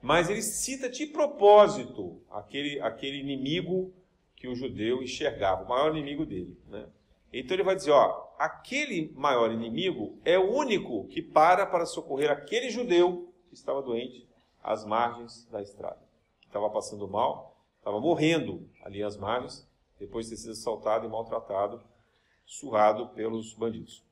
mas 0.00 0.30
ele 0.30 0.42
cita 0.42 0.88
de 0.88 1.06
propósito 1.06 2.20
aquele, 2.30 2.80
aquele 2.80 3.18
inimigo 3.18 3.92
que 4.36 4.48
o 4.48 4.54
judeu 4.54 5.02
enxergava, 5.02 5.64
o 5.64 5.68
maior 5.68 5.94
inimigo 5.94 6.24
dele. 6.24 6.58
Né? 6.66 6.86
Então 7.32 7.54
ele 7.54 7.62
vai 7.62 7.76
dizer: 7.76 7.90
ó, 7.90 8.28
aquele 8.38 9.12
maior 9.14 9.52
inimigo 9.52 10.18
é 10.24 10.38
o 10.38 10.50
único 10.50 11.06
que 11.08 11.20
para 11.20 11.66
para 11.66 11.84
socorrer 11.84 12.30
aquele 12.30 12.70
judeu 12.70 13.32
que 13.48 13.54
estava 13.54 13.82
doente 13.82 14.26
às 14.62 14.84
margens 14.84 15.46
da 15.50 15.60
estrada, 15.60 16.00
que 16.40 16.46
estava 16.46 16.70
passando 16.70 17.06
mal, 17.06 17.56
estava 17.78 18.00
morrendo 18.00 18.66
ali 18.82 19.02
às 19.02 19.16
margens, 19.16 19.68
depois 19.98 20.26
de 20.26 20.32
ter 20.32 20.38
sido 20.38 20.52
assaltado 20.52 21.06
e 21.06 21.10
maltratado 21.10 21.82
surrado 22.50 23.10
pelos 23.10 23.54
bandidos. 23.54 24.04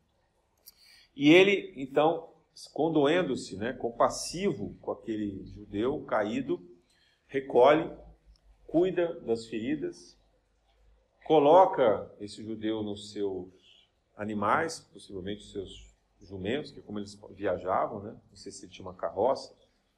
E 1.14 1.32
ele, 1.32 1.72
então, 1.76 2.32
condoendo-se, 2.72 3.56
né, 3.56 3.72
compassivo 3.72 4.76
com 4.80 4.92
aquele 4.92 5.44
judeu 5.44 6.04
caído, 6.04 6.64
recolhe, 7.26 7.90
cuida 8.64 9.12
das 9.22 9.46
feridas, 9.46 10.16
coloca 11.24 12.08
esse 12.20 12.44
judeu 12.44 12.80
nos 12.84 13.10
seus 13.10 13.48
animais, 14.16 14.88
possivelmente 14.92 15.42
os 15.42 15.50
seus 15.50 15.88
jumentos, 16.22 16.70
que 16.70 16.78
é 16.78 16.82
como 16.82 17.00
eles 17.00 17.20
viajavam, 17.30 18.00
né? 18.00 18.16
não 18.30 18.36
sei 18.36 18.52
se 18.52 18.68
tinha 18.68 18.86
uma 18.86 18.94
carroça, 18.94 19.52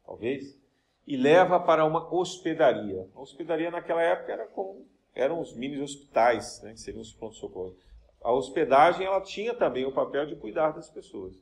talvez, 0.05 0.59
e 1.07 1.15
leva 1.15 1.61
para 1.61 1.85
uma 1.85 2.12
hospedaria. 2.12 3.07
A 3.15 3.21
hospedaria 3.21 3.71
naquela 3.71 4.03
época 4.03 4.33
era 4.33 4.47
como, 4.47 4.87
eram 5.15 5.41
os 5.43 5.53
mini 5.53 5.79
hospitais, 5.79 6.62
né? 6.62 6.73
que 6.73 6.81
seriam 6.81 7.03
os 7.03 7.12
pronto-socorro 7.12 7.77
a 8.22 8.32
hospedagem 8.32 9.06
ela 9.06 9.20
tinha 9.20 9.55
também 9.55 9.86
o 9.86 9.92
papel 9.92 10.26
de 10.26 10.36
cuidar 10.36 10.72
das 10.72 10.90
pessoas. 10.90 11.34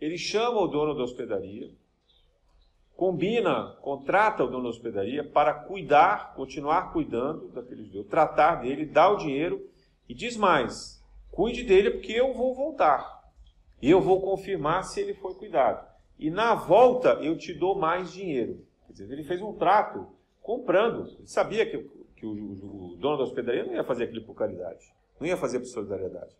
Ele 0.00 0.16
chama 0.16 0.60
o 0.60 0.66
dono 0.68 0.94
da 0.94 1.02
hospedaria, 1.02 1.70
combina, 2.96 3.76
contrata 3.82 4.44
o 4.44 4.46
dono 4.46 4.64
da 4.64 4.68
hospedaria 4.70 5.22
para 5.22 5.52
cuidar, 5.52 6.34
continuar 6.34 6.92
cuidando 6.92 7.48
daquele 7.48 7.84
judeu, 7.84 8.04
tratar 8.04 8.56
dele, 8.56 8.86
dar 8.86 9.10
o 9.10 9.16
dinheiro 9.16 9.68
e 10.08 10.14
diz 10.14 10.36
mais: 10.36 11.04
cuide 11.30 11.62
dele 11.62 11.90
porque 11.90 12.12
eu 12.12 12.32
vou 12.32 12.54
voltar. 12.54 13.18
E 13.80 13.90
eu 13.90 14.00
vou 14.00 14.20
confirmar 14.20 14.84
se 14.84 15.00
ele 15.00 15.14
foi 15.14 15.34
cuidado. 15.34 15.86
E 16.18 16.30
na 16.30 16.54
volta 16.54 17.10
eu 17.22 17.38
te 17.38 17.54
dou 17.54 17.78
mais 17.78 18.12
dinheiro. 18.12 18.66
Quer 18.86 18.92
dizer, 18.92 19.12
ele 19.12 19.22
fez 19.22 19.40
um 19.40 19.52
trato 19.52 20.08
comprando. 20.42 21.06
Ele 21.18 21.28
sabia 21.28 21.64
que, 21.64 21.78
que 22.16 22.26
o, 22.26 22.30
o, 22.30 22.92
o 22.94 22.96
dono 22.96 23.18
da 23.18 23.22
hospedaria 23.22 23.64
não 23.64 23.74
ia 23.74 23.84
fazer 23.84 24.04
aquilo 24.04 24.24
por 24.24 24.34
caridade. 24.34 24.92
Não 25.18 25.26
ia 25.26 25.36
fazer 25.36 25.58
por 25.58 25.66
solidariedade. 25.66 26.36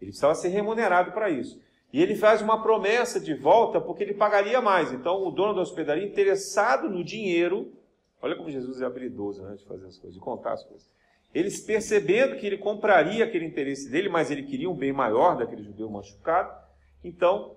Ele 0.00 0.10
precisava 0.10 0.34
ser 0.34 0.48
remunerado 0.48 1.12
para 1.12 1.30
isso. 1.30 1.60
E 1.92 2.02
ele 2.02 2.14
faz 2.14 2.42
uma 2.42 2.62
promessa 2.62 3.18
de 3.18 3.34
volta 3.34 3.80
porque 3.80 4.02
ele 4.02 4.14
pagaria 4.14 4.60
mais. 4.60 4.92
Então, 4.92 5.26
o 5.26 5.30
dono 5.30 5.54
da 5.54 5.62
hospedaria, 5.62 6.06
interessado 6.06 6.88
no 6.88 7.02
dinheiro, 7.02 7.72
olha 8.20 8.36
como 8.36 8.50
Jesus 8.50 8.80
é 8.80 8.84
habilidoso 8.84 9.42
né, 9.42 9.56
de 9.56 9.64
fazer 9.64 9.86
as 9.86 9.96
coisas, 9.96 10.14
de 10.14 10.20
contar 10.20 10.52
as 10.52 10.64
coisas. 10.64 10.88
Eles 11.34 11.60
percebendo 11.60 12.36
que 12.36 12.46
ele 12.46 12.58
compraria 12.58 13.24
aquele 13.24 13.44
interesse 13.44 13.90
dele, 13.90 14.08
mas 14.08 14.30
ele 14.30 14.42
queria 14.42 14.68
um 14.68 14.74
bem 14.74 14.92
maior 14.92 15.36
daquele 15.36 15.62
judeu 15.62 15.88
machucado, 15.90 16.54
então 17.02 17.56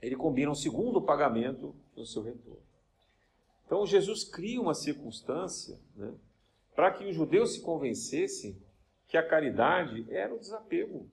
ele 0.00 0.16
combina 0.16 0.50
um 0.50 0.54
segundo 0.54 1.00
pagamento 1.00 1.74
no 1.96 2.04
seu 2.06 2.22
retorno. 2.22 2.60
Então, 3.66 3.86
Jesus 3.86 4.24
cria 4.24 4.60
uma 4.60 4.74
circunstância 4.74 5.78
né, 5.94 6.12
para 6.74 6.90
que 6.90 7.04
os 7.04 7.14
judeus 7.14 7.54
se 7.54 7.60
convencessem 7.60 8.56
que 9.10 9.18
a 9.18 9.26
caridade 9.26 10.06
era 10.08 10.32
o 10.32 10.38
desapego. 10.38 11.10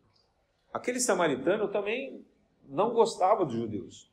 Aquele 0.72 0.99
samaritano 0.99 1.68
também 1.68 2.24
não 2.69 2.94
gostava 2.94 3.44
dos 3.44 3.56
judeus. 3.56 4.11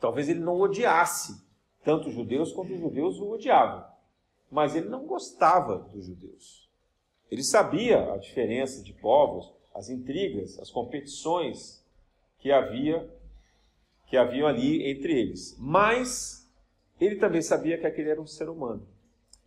Talvez 0.00 0.28
ele 0.28 0.40
não 0.40 0.60
odiasse 0.60 1.40
tanto 1.84 2.08
os 2.08 2.14
judeus 2.14 2.52
quanto 2.52 2.74
os 2.74 2.80
judeus 2.80 3.18
o 3.20 3.30
odiavam. 3.30 3.86
Mas 4.50 4.74
ele 4.74 4.88
não 4.88 5.06
gostava 5.06 5.78
dos 5.78 6.06
judeus. 6.06 6.68
Ele 7.30 7.44
sabia 7.44 8.12
a 8.12 8.16
diferença 8.16 8.82
de 8.82 8.92
povos, 8.92 9.52
as 9.72 9.88
intrigas, 9.88 10.58
as 10.58 10.70
competições 10.70 11.84
que 12.38 12.50
havia 12.50 13.08
que 14.08 14.16
haviam 14.16 14.46
ali 14.46 14.88
entre 14.88 15.12
eles. 15.12 15.56
Mas 15.58 16.48
ele 17.00 17.16
também 17.16 17.42
sabia 17.42 17.78
que 17.78 17.86
aquele 17.86 18.10
era 18.10 18.20
um 18.20 18.26
ser 18.26 18.48
humano. 18.48 18.86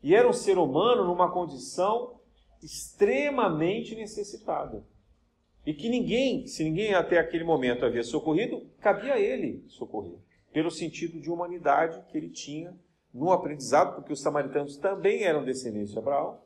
E 0.02 0.16
era 0.16 0.28
um 0.28 0.34
ser 0.34 0.58
humano 0.58 1.04
numa 1.06 1.32
condição 1.32 2.19
extremamente 2.62 3.96
necessitada. 3.96 4.84
E 5.66 5.74
que 5.74 5.90
ninguém, 5.90 6.48
se 6.48 6.64
ninguém 6.64 6.94
até 6.94 7.18
aquele 7.20 7.44
momento 7.44 7.86
havia 7.86 8.04
socorrido, 8.04 8.66
cabia 8.80 9.14
a 9.14 9.20
ele 9.20 9.64
socorrer, 9.68 10.18
pelo 10.52 10.72
sentido 10.72 11.20
de 11.20 11.30
humanidade 11.30 12.04
que 12.10 12.18
ele 12.18 12.30
tinha 12.30 12.76
no 13.14 13.32
aprendizado, 13.32 13.96
porque 13.96 14.14
os 14.14 14.22
samaritanos 14.22 14.78
também 14.78 15.24
eram 15.24 15.44
descendentes 15.44 15.92
de 15.92 16.00
Abraão. 16.00 16.40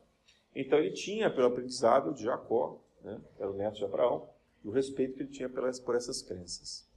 Então 0.56 0.80
ele 0.80 0.92
tinha, 0.92 1.30
pelo 1.30 1.48
aprendizado 1.48 2.14
de 2.14 2.24
Jacó, 2.24 2.80
né, 3.04 3.20
era 3.40 3.50
o 3.50 3.56
neto 3.56 3.78
de 3.78 3.86
Abraão, 3.86 4.28
e 4.64 4.68
o 4.68 4.72
respeito 4.72 5.16
que 5.16 5.24
ele 5.24 5.30
tinha 5.30 5.50
pelas, 5.50 5.80
por 5.80 5.96
essas 5.96 6.22
crenças. 6.22 6.88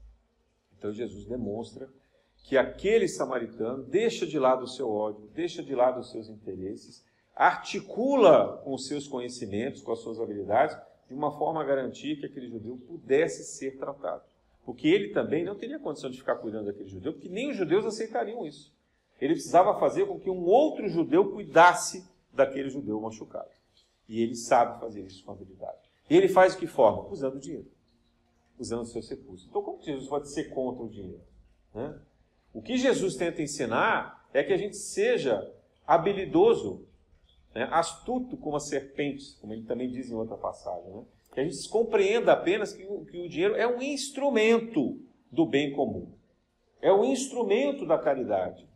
Então 0.78 0.92
Jesus 0.92 1.24
demonstra 1.24 1.88
que 2.44 2.56
aquele 2.56 3.08
samaritano 3.08 3.82
deixa 3.82 4.26
de 4.26 4.38
lado 4.38 4.64
o 4.64 4.68
seu 4.68 4.88
ódio, 4.88 5.28
deixa 5.34 5.62
de 5.62 5.74
lado 5.74 6.00
os 6.00 6.10
seus 6.10 6.28
interesses 6.28 7.04
articula 7.36 8.62
com 8.64 8.72
os 8.72 8.86
seus 8.86 9.06
conhecimentos, 9.06 9.82
com 9.82 9.92
as 9.92 9.98
suas 9.98 10.18
habilidades, 10.18 10.76
de 11.06 11.14
uma 11.14 11.30
forma 11.30 11.60
a 11.60 11.64
garantir 11.64 12.16
que 12.16 12.26
aquele 12.26 12.48
judeu 12.48 12.78
pudesse 12.88 13.44
ser 13.44 13.76
tratado. 13.76 14.22
Porque 14.64 14.88
ele 14.88 15.10
também 15.10 15.44
não 15.44 15.54
teria 15.54 15.78
condição 15.78 16.10
de 16.10 16.18
ficar 16.18 16.36
cuidando 16.36 16.66
daquele 16.66 16.88
judeu, 16.88 17.12
porque 17.12 17.28
nem 17.28 17.50
os 17.50 17.56
judeus 17.56 17.84
aceitariam 17.84 18.44
isso. 18.44 18.74
Ele 19.20 19.34
precisava 19.34 19.78
fazer 19.78 20.06
com 20.06 20.18
que 20.18 20.30
um 20.30 20.44
outro 20.44 20.88
judeu 20.88 21.30
cuidasse 21.30 22.08
daquele 22.32 22.68
judeu 22.68 23.00
machucado. 23.00 23.50
E 24.08 24.22
ele 24.22 24.34
sabe 24.34 24.80
fazer 24.80 25.02
isso 25.02 25.24
com 25.24 25.32
habilidade. 25.32 25.78
E 26.08 26.16
ele 26.16 26.28
faz 26.28 26.54
de 26.54 26.60
que 26.60 26.66
forma? 26.66 27.08
Usando 27.08 27.38
dinheiro. 27.38 27.70
Usando 28.58 28.82
o 28.82 28.86
seu 28.86 29.02
recursos. 29.02 29.46
Então, 29.48 29.62
como 29.62 29.82
Jesus 29.82 30.08
pode 30.08 30.30
ser 30.30 30.44
contra 30.50 30.84
o 30.84 30.88
dinheiro? 30.88 31.22
Né? 31.74 31.98
O 32.52 32.62
que 32.62 32.76
Jesus 32.76 33.16
tenta 33.16 33.42
ensinar 33.42 34.26
é 34.32 34.42
que 34.42 34.52
a 34.52 34.56
gente 34.56 34.76
seja 34.76 35.52
habilidoso, 35.86 36.86
né? 37.56 37.68
astuto 37.70 38.36
como 38.36 38.56
as 38.56 38.68
serpentes, 38.68 39.34
como 39.40 39.52
ele 39.52 39.64
também 39.64 39.90
diz 39.90 40.10
em 40.10 40.14
outra 40.14 40.36
passagem. 40.36 40.90
Né? 40.90 41.02
Que 41.32 41.40
a 41.40 41.44
gente 41.44 41.68
compreenda 41.68 42.32
apenas 42.32 42.72
que 42.72 42.84
o, 42.84 43.04
que 43.04 43.18
o 43.18 43.28
dinheiro 43.28 43.54
é 43.56 43.66
um 43.66 43.82
instrumento 43.82 45.00
do 45.30 45.46
bem 45.46 45.72
comum. 45.72 46.12
É 46.80 46.92
um 46.92 47.04
instrumento 47.04 47.86
da 47.86 47.98
caridade 47.98 48.66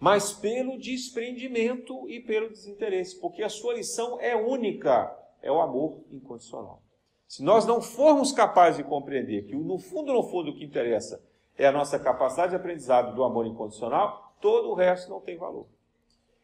mas 0.00 0.32
pelo 0.32 0.78
desprendimento 0.78 2.08
e 2.08 2.20
pelo 2.20 2.48
desinteresse, 2.48 3.20
porque 3.20 3.42
a 3.42 3.50
sua 3.50 3.74
lição 3.74 4.18
é 4.18 4.34
única, 4.34 5.14
é 5.42 5.52
o 5.52 5.60
amor 5.60 6.02
incondicional. 6.10 6.82
Se 7.28 7.44
nós 7.44 7.66
não 7.66 7.82
formos 7.82 8.32
capazes 8.32 8.78
de 8.78 8.88
compreender 8.88 9.44
que 9.44 9.54
no 9.54 9.78
fundo, 9.78 10.12
no 10.12 10.22
fundo, 10.22 10.50
o 10.50 10.54
que 10.54 10.64
interessa 10.64 11.22
é 11.56 11.66
a 11.66 11.72
nossa 11.72 11.98
capacidade 11.98 12.50
de 12.50 12.56
aprendizado 12.56 13.14
do 13.14 13.22
amor 13.22 13.46
incondicional, 13.46 14.34
todo 14.40 14.70
o 14.70 14.74
resto 14.74 15.10
não 15.10 15.20
tem 15.20 15.36
valor. 15.36 15.66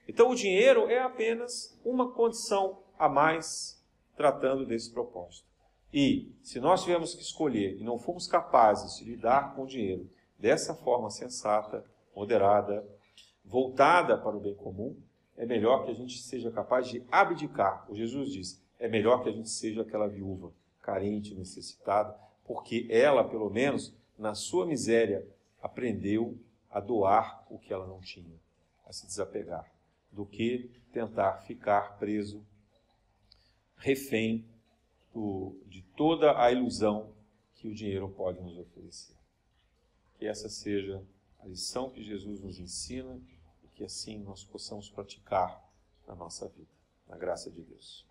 Então, 0.08 0.30
o 0.30 0.34
dinheiro 0.34 0.88
é 0.88 1.00
apenas 1.00 1.78
uma 1.84 2.12
condição 2.12 2.82
a 2.98 3.08
mais 3.08 3.84
tratando 4.16 4.64
desse 4.64 4.92
propósito. 4.92 5.46
E, 5.92 6.32
se 6.42 6.60
nós 6.60 6.82
tivermos 6.82 7.14
que 7.14 7.22
escolher 7.22 7.78
e 7.78 7.84
não 7.84 7.98
formos 7.98 8.26
capazes 8.26 8.98
de 8.98 9.04
lidar 9.04 9.54
com 9.54 9.62
o 9.62 9.66
dinheiro 9.66 10.08
dessa 10.38 10.74
forma 10.74 11.10
sensata, 11.10 11.84
moderada, 12.14 12.86
voltada 13.44 14.16
para 14.18 14.36
o 14.36 14.40
bem 14.40 14.54
comum, 14.54 14.96
é 15.36 15.44
melhor 15.44 15.84
que 15.84 15.90
a 15.90 15.94
gente 15.94 16.18
seja 16.18 16.50
capaz 16.50 16.88
de 16.88 17.04
abdicar. 17.10 17.86
O 17.90 17.94
Jesus 17.94 18.30
diz: 18.30 18.62
é 18.78 18.88
melhor 18.88 19.22
que 19.22 19.28
a 19.28 19.32
gente 19.32 19.50
seja 19.50 19.82
aquela 19.82 20.08
viúva 20.08 20.52
carente, 20.80 21.34
necessitada, 21.34 22.16
porque 22.44 22.86
ela, 22.88 23.24
pelo 23.24 23.50
menos, 23.50 23.94
na 24.18 24.34
sua 24.34 24.64
miséria, 24.64 25.26
aprendeu 25.60 26.38
a 26.70 26.80
doar 26.80 27.44
o 27.50 27.58
que 27.58 27.72
ela 27.72 27.86
não 27.86 28.00
tinha, 28.00 28.38
a 28.86 28.92
se 28.92 29.06
desapegar, 29.06 29.68
do 30.16 30.26
que 30.26 30.68
tentar 30.92 31.42
ficar 31.42 31.96
preso, 31.98 32.44
refém 33.76 34.44
do, 35.14 35.56
de 35.66 35.82
toda 35.96 36.42
a 36.42 36.50
ilusão 36.50 37.12
que 37.54 37.68
o 37.68 37.74
dinheiro 37.74 38.08
pode 38.08 38.40
nos 38.40 38.58
oferecer. 38.58 39.14
Que 40.18 40.26
essa 40.26 40.48
seja 40.48 41.00
a 41.38 41.46
lição 41.46 41.90
que 41.90 42.02
Jesus 42.02 42.40
nos 42.40 42.58
ensina 42.58 43.20
que 43.76 43.84
assim 43.84 44.18
nós 44.18 44.42
possamos 44.42 44.88
praticar 44.88 45.62
na 46.06 46.14
nossa 46.14 46.48
vida, 46.48 46.70
na 47.06 47.16
graça 47.16 47.50
de 47.50 47.60
Deus. 47.60 48.06